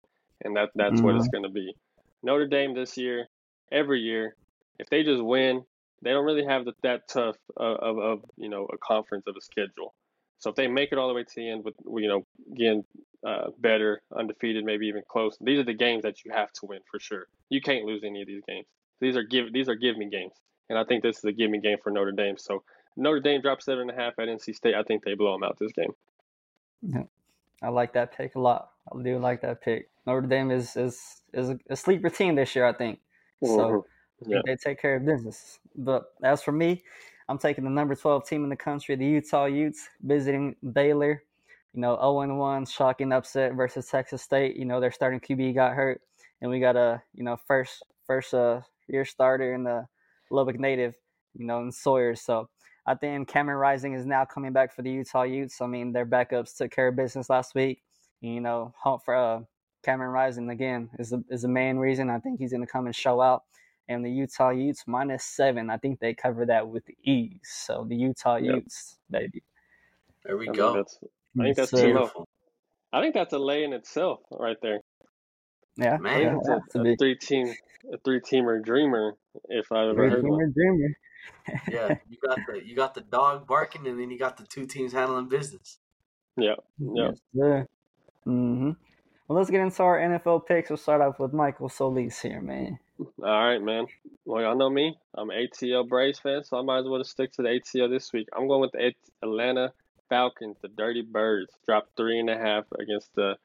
[0.42, 1.74] and that that's what it's going to be.
[2.22, 3.28] Notre Dame this year,
[3.70, 4.34] every year,
[4.78, 5.62] if they just win,
[6.02, 9.36] they don't really have the, that tough of, of, of you know a conference of
[9.36, 9.94] a schedule.
[10.38, 12.84] So if they make it all the way to the end with you know again
[13.26, 16.80] uh, better, undefeated, maybe even close, these are the games that you have to win
[16.90, 17.26] for sure.
[17.50, 18.66] You can't lose any of these games.
[19.00, 20.32] These are give these are give me games,
[20.70, 22.36] and I think this is a give me game for Notre Dame.
[22.38, 22.62] So
[22.96, 24.74] Notre Dame drops seven and a half at NC State.
[24.74, 25.92] I think they blow them out this game.
[27.62, 28.70] I like that pick a lot.
[28.92, 29.90] I do like that pick.
[30.06, 33.00] Notre Dame is is is a, a sleeper team this year, I think.
[33.42, 33.84] So Mhm.
[34.22, 35.60] I think they take care of business.
[35.76, 36.84] But as for me,
[37.28, 41.22] I'm taking the number 12 team in the country, the Utah Utes, visiting Baylor.
[41.72, 44.56] You know, 0 1, shocking upset versus Texas State.
[44.56, 46.02] You know, their starting QB got hurt,
[46.40, 49.88] and we got a you know first first uh, year starter in the
[50.30, 50.94] Lubbock native,
[51.34, 52.14] you know, in Sawyer.
[52.14, 52.48] So
[52.86, 55.60] I think Cameron Rising is now coming back for the Utah Utes.
[55.60, 57.82] I mean, their backups took care of business last week.
[58.20, 59.40] You know, hope for uh,
[59.82, 62.10] Cameron Rising again is the, is the main reason.
[62.10, 63.44] I think he's going to come and show out.
[63.88, 67.40] And the Utah Utes minus seven, I think they cover that with ease.
[67.44, 68.54] So the Utah Yep.
[68.56, 69.42] Utes, baby.
[70.24, 70.74] There we I think go.
[70.74, 70.98] that's
[71.38, 71.92] I think that's Yes, too low.
[71.92, 72.28] Beautiful.
[72.92, 74.80] I think that's a lay in itself right there.
[75.76, 76.22] Yeah, Man.
[76.22, 77.54] Yeah, that's it's a a, a three team
[77.92, 79.14] a three teamer dreamer
[79.48, 80.40] if I've ever great heard one.
[80.40, 80.88] dreamer, dreamer.
[81.70, 84.66] Yeah, you got the you got the dog barking, and then you got the two
[84.66, 85.78] teams handling business.
[86.36, 87.10] Yeah, yeah.
[87.32, 87.66] Yes.
[88.26, 88.70] Mm-hmm.
[89.28, 90.68] Well, let's get into our NFL picks.
[90.68, 92.78] We'll start off with Michael Solis here, man.
[92.98, 93.86] All right, man.
[94.24, 94.96] Well, y'all know me.
[95.14, 97.90] I'm an ATL Braves fan, so I might as well just stick to the ATL
[97.90, 98.28] this week.
[98.36, 99.72] I'm going with the Atlanta
[100.08, 101.52] Falcons, the Dirty Birds.
[101.66, 103.36] Dropped three and a half against the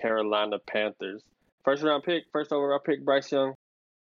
[0.00, 1.22] Carolina Panthers.
[1.64, 3.54] First round pick, first overall pick, Bryce Young.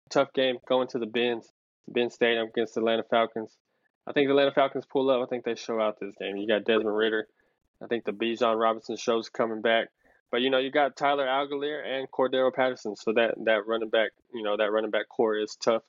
[0.10, 1.52] Tough game going to the Benz,
[1.88, 3.56] Ben Stadium against the Atlanta Falcons.
[4.06, 5.22] I think the Atlanta Falcons pull up.
[5.22, 6.38] I think they show out this game.
[6.38, 7.28] You got Desmond Ridder.
[7.84, 9.90] I think the Bijan Robinson show's coming back.
[10.32, 14.12] But you know, you got Tyler Allgeier and Cordarrelle Patterson, so that that running back,
[14.34, 15.84] you know, that running back core is tough.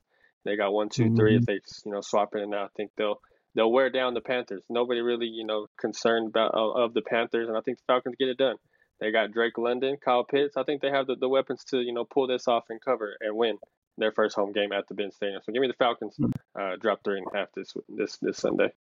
[0.44, 1.36] They got one, two, three.
[1.36, 1.52] If mm-hmm.
[1.52, 3.20] they you know swap in and out, I think they'll
[3.54, 4.62] they'll wear down the Panthers.
[4.68, 8.14] Nobody really you know concerned about of, of the Panthers, and I think the Falcons
[8.18, 8.56] get it done.
[9.00, 10.56] They got Drake London, Kyle Pitts.
[10.56, 13.16] I think they have the, the weapons to you know pull this off and cover
[13.20, 13.58] and win
[13.98, 15.40] their first home game at the Ben Stadium.
[15.44, 16.16] So give me the Falcons.
[16.58, 18.72] Uh, drop three and a half this this this Sunday.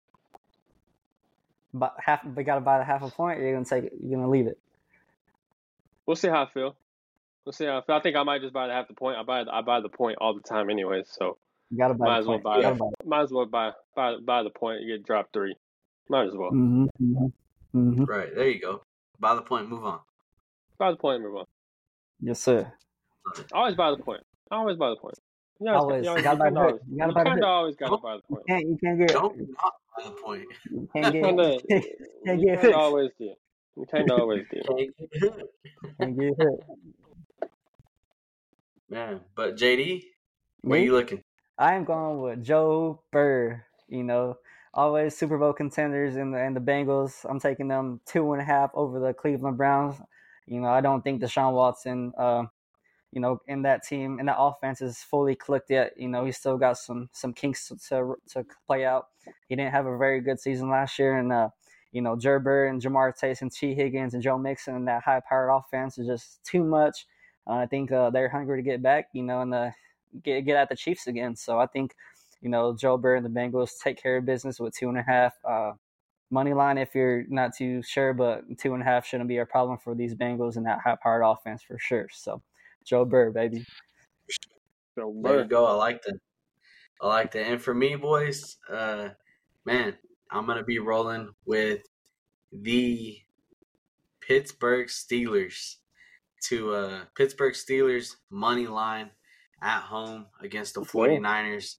[1.74, 3.38] But half, we got to buy the half a point.
[3.38, 3.92] Or you're gonna take it.
[4.02, 4.58] You're gonna leave it.
[6.06, 6.74] We'll see how I feel.
[7.44, 7.96] We'll see how I feel.
[7.96, 9.18] I think I might just buy the half the point.
[9.18, 11.36] I buy I buy the point all the time anyway, so
[11.70, 12.44] You got to buy might the as well point.
[12.62, 12.88] buy You buy.
[13.04, 14.80] Might as well buy buy buy the point.
[14.82, 15.54] You get drop three.
[16.08, 18.04] Might as well Mm-hmm, mm-hmm, mm-hmm.
[18.04, 18.82] Right there, you go.
[19.20, 20.00] Buy the point, move on.
[20.78, 21.22] buy the point.
[21.22, 21.44] Move on.
[22.20, 22.72] Yes, sir.
[23.52, 24.22] Always buy the point.
[24.50, 25.16] Always buy the point.
[25.60, 26.04] You always, Always.
[26.04, 27.48] you You gotta buy the of always, You gotta you buy the kind of hook.
[27.48, 28.46] always got to buy the You point.
[28.48, 28.66] can't.
[28.68, 29.08] You can't get.
[29.08, 30.46] Don't not by the point.
[30.70, 31.22] You You can't get.
[31.22, 31.82] kind of, You
[32.26, 33.34] can't get kind of always do.
[33.76, 34.62] You kind of always do.
[34.66, 35.42] Can't get hooked.
[36.00, 36.64] Can't get hooked.
[38.88, 40.02] Man, but JD,
[40.62, 40.84] where Me?
[40.84, 41.22] you looking?
[41.58, 43.60] I am going with Joe Burrow.
[43.88, 44.38] You know,
[44.74, 47.26] always Super Bowl contenders in the and the Bengals.
[47.28, 49.96] I'm taking them two and a half over the Cleveland Browns.
[50.46, 52.44] You know, I don't think Deshaun Watson, uh,
[53.12, 55.92] you know, in that team and that offense is fully clicked yet.
[55.96, 59.08] You know, he's still got some some kinks to to play out.
[59.48, 61.48] He didn't have a very good season last year, and uh,
[61.92, 65.20] you know, Burrow and Ja'Marr Chase and Tee Higgins and Joe Mixon and that high
[65.28, 67.06] powered offense is just too much.
[67.46, 69.08] Uh, I think uh, they're hungry to get back.
[69.12, 69.72] You know, and the
[70.22, 71.36] get get at the Chiefs again.
[71.36, 71.94] So I think,
[72.40, 75.02] you know, Joe Burrow and the Bengals take care of business with two and a
[75.02, 75.34] half.
[75.44, 75.72] Uh,
[76.30, 79.46] money line if you're not too sure, but two and a half shouldn't be a
[79.46, 82.08] problem for these Bengals and that high powered offense for sure.
[82.12, 82.42] So
[82.88, 83.64] Joe Burrow, baby.
[84.98, 85.66] So, There you go.
[85.66, 86.18] I like that.
[87.00, 87.46] I like that.
[87.46, 89.10] And for me, boys, uh,
[89.64, 89.96] man,
[90.30, 91.82] I'm gonna be rolling with
[92.50, 93.18] the
[94.20, 95.76] Pittsburgh Steelers
[96.44, 99.10] to uh Pittsburgh Steelers money line
[99.62, 100.90] at home against the Okay.
[100.90, 101.76] 49ers.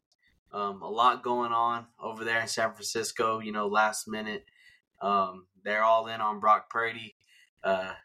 [0.52, 4.46] Um, a lot going on over there in San Francisco, you know, last minute.
[5.02, 7.16] Um, they're all in on Brock Purdy.
[7.64, 7.96] Uh, don't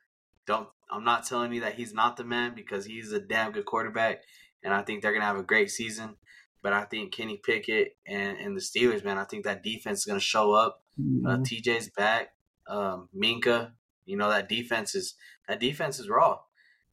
[0.95, 4.23] I'm not telling you that he's not the man because he's a damn good quarterback
[4.63, 6.17] and I think they're gonna have a great season.
[6.63, 10.05] But I think Kenny Pickett and, and the Steelers, man, I think that defense is
[10.07, 10.83] gonna show up.
[11.27, 12.31] Uh, TJ's back.
[12.67, 13.73] Um, Minkah,
[14.07, 15.15] you know that defense is
[15.49, 16.39] that defense is raw,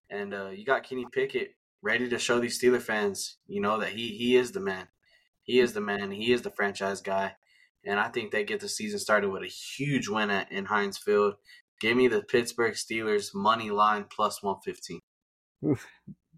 [0.10, 3.89] and uh, you got Kenny Pickett ready to show these Steeler fans, you know that
[3.89, 4.88] he he is the man.
[5.43, 6.12] He is the man.
[6.12, 7.34] He is the franchise guy,
[7.86, 10.97] and I think they get the season started with a huge win at in Heinz
[10.97, 11.36] Field.
[11.82, 15.00] Give me the Pittsburgh Steelers money line plus one fifteen.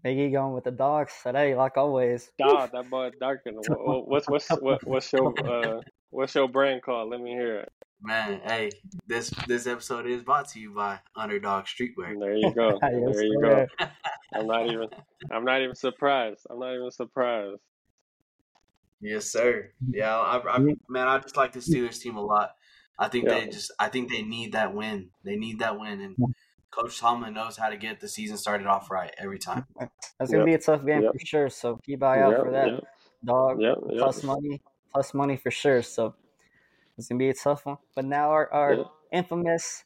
[0.04, 2.30] Biggie going with the dogs today, like always.
[2.38, 3.54] dog, that boy Darkin.
[3.56, 5.80] What, what- what's what's what, what's your uh
[6.10, 7.10] what's your brand called?
[7.10, 7.72] Let me hear it.
[8.02, 8.70] Man, hey,
[9.06, 12.18] this this episode is brought to you by Underdog Streetwear.
[12.18, 12.78] There you go.
[12.82, 13.66] Yes, There you go.
[14.34, 14.88] I'm not even
[15.30, 16.46] I'm not even surprised.
[16.50, 17.60] I'm not even surprised.
[19.00, 19.70] Yes, sir.
[19.90, 22.54] Yeah, I, I, man, I just like the Steelers team a lot.
[22.98, 23.40] I think Yeah.
[23.40, 25.10] they just, I think they need that win.
[25.24, 26.16] They need that win, and
[26.70, 29.66] Coach Tomlin knows how to get the season started off right every time.
[30.18, 30.46] That's gonna Yep.
[30.46, 31.12] be a tough game Yep.
[31.12, 31.48] for sure.
[31.50, 32.68] So keep eye out Yep, for that.
[32.72, 32.84] yep.
[33.24, 33.98] Dog Yep, yep.
[33.98, 35.82] plus money, plus money for sure.
[35.82, 36.14] So
[36.98, 37.78] it's gonna be a tough one.
[37.94, 38.86] But now our, our Yep.
[39.12, 39.84] infamous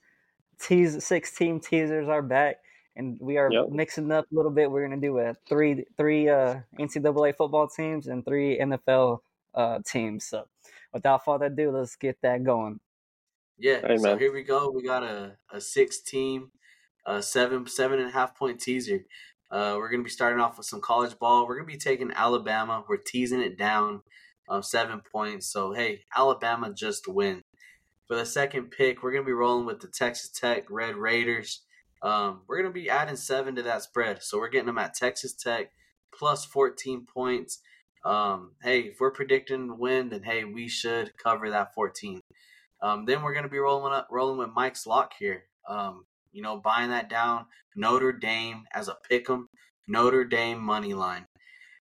[0.59, 2.57] tease six team teasers are back,
[2.97, 3.71] and we are Yep.
[3.71, 4.71] mixing up a little bit.
[4.71, 9.21] We're gonna do a three three uh, NCAA football teams and three NFL
[9.55, 10.25] uh, teams.
[10.27, 10.47] So
[10.93, 12.81] without further ado, let's get that going.
[13.59, 13.81] Yeah.
[13.85, 14.71] Hey, so here we go.
[14.71, 16.53] We got a, a six team,
[17.05, 19.01] a seven seven and a half point teaser.
[19.51, 21.47] Uh, we're gonna be starting off with some college ball.
[21.47, 22.85] We're gonna be taking Alabama.
[22.89, 24.03] We're teasing it down,
[24.49, 25.49] um, seven points.
[25.49, 27.43] So hey, Alabama just win.
[28.07, 31.63] For the second pick, we're gonna be rolling with the Texas Tech Red Raiders.
[32.01, 35.33] Um, we're gonna be adding seven to that spread, so we're getting them at Texas
[35.35, 35.73] Tech
[36.17, 37.61] plus fourteen points.
[38.05, 42.21] Um, hey, if we're predicting win, then hey, we should cover that fourteen.
[42.81, 45.45] Um, then we're gonna be rolling up, rolling with Mike's lock here.
[45.68, 49.49] Um, you know, buying that down Notre Dame as a pick 'em,
[49.87, 51.26] Notre Dame money line,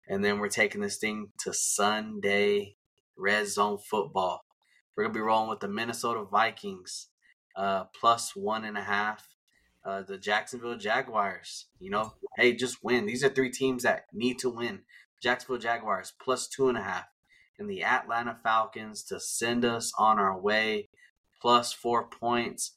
[0.07, 2.77] and then we're taking this thing to Sunday
[3.17, 4.45] red zone football.
[4.95, 7.09] We're gonna be rolling with the Minnesota Vikings,
[7.55, 9.27] uh, plus one and a half.
[9.85, 11.65] Uh, the Jacksonville Jaguars.
[11.77, 13.05] You know, hey, just win.
[13.05, 14.85] These are three teams that need to win.
[15.21, 17.05] Jacksonville Jaguars plus two and a half
[17.59, 20.89] and the Atlanta Falcons to send us on our way
[21.41, 22.75] plus four points.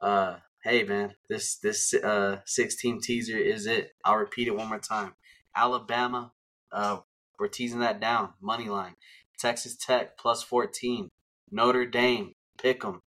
[0.00, 3.92] Uh, hey man, this this uh six team teaser is it.
[4.04, 5.14] I'll repeat it one more time.
[5.54, 6.32] Alabama,
[6.72, 6.98] uh,
[7.38, 8.34] we're teasing that down.
[8.40, 8.94] Money line.
[9.38, 11.08] Texas Tech plus fourteen.
[11.50, 13.02] Notre Dame, pick 'em.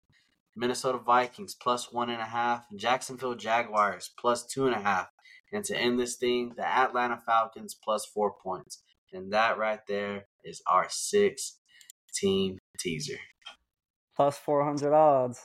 [0.55, 2.65] Minnesota Vikings plus one and a half.
[2.77, 5.09] Jacksonville Jaguars plus two and a half.
[5.52, 8.82] And to end this thing, the Atlanta Falcons plus four points.
[9.12, 11.59] And that right there is our six
[12.15, 13.19] team teaser.
[14.16, 15.40] Plus four hundred odds.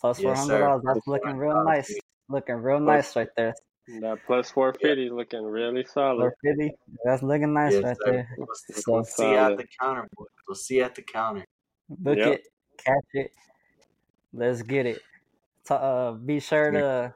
[0.00, 0.68] Plus Yes, four hundred sir.
[0.68, 0.84] odds.
[0.86, 1.88] That's looking real odds, nice.
[1.88, 1.98] dude.
[2.28, 3.54] Looking real Plus- nice right there.
[4.00, 6.20] That plus four fifty looking really solid.
[6.20, 6.72] Four fifty.
[7.04, 8.12] That's looking nice Yes, right sir.
[8.12, 8.28] there.
[8.38, 10.28] We'll, So- we'll see at the counter, boys.
[10.46, 11.44] We'll see at the counter.
[11.88, 12.32] Book Yep.
[12.34, 12.42] it,
[12.78, 13.32] catch it.
[14.32, 15.00] Let's get it.
[15.64, 17.14] So, uh, be sure to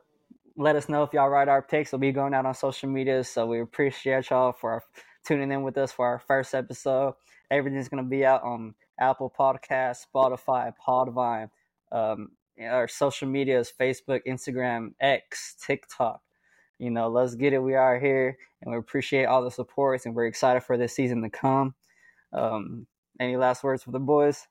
[0.56, 1.92] let us know if y'all write our picks.
[1.92, 4.82] We'll be going out on social media, so we appreciate y'all for
[5.24, 7.14] tuning in with us for our first episode.
[7.50, 11.50] Everything's gonna be out on Apple Podcasts, Spotify, Podbean.
[11.92, 16.20] Um, our social media is Facebook, Instagram, X, TikTok.
[16.78, 17.58] you know, let's get it.
[17.62, 21.22] We are here, and we appreciate all the supports, and we're excited for this season
[21.22, 21.74] to come.
[22.32, 22.86] Um,
[23.20, 24.46] any last words for the boys?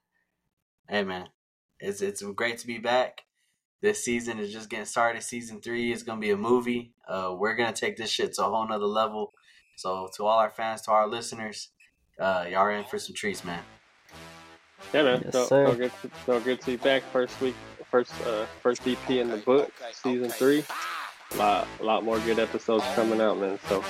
[0.89, 1.29] Hey man,
[1.79, 3.23] it's it's great to be back.
[3.81, 5.21] This season is just getting started.
[5.23, 6.93] Season three is gonna be a movie.
[7.07, 9.33] Uh, we're gonna take this shit to a whole nother level.
[9.75, 11.69] So to all our fans, to our listeners,
[12.19, 13.61] uh, y'all are in for some treats, man.
[14.93, 15.21] Yeah, man.
[15.23, 15.67] Yes, so, sir.
[15.67, 17.03] so good, to, so good to be back.
[17.11, 17.55] First week,
[17.89, 20.63] first uh, first EP in the book, season three.
[21.33, 23.57] A lot, a lot more good episodes coming out, man.
[23.67, 23.83] So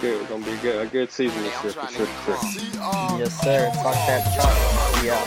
[0.00, 3.18] good, it's gonna be a good, a good season this year for sure, for sure.
[3.18, 3.70] Yes, sir.
[3.74, 5.04] Talk that talk.
[5.04, 5.18] Yeah.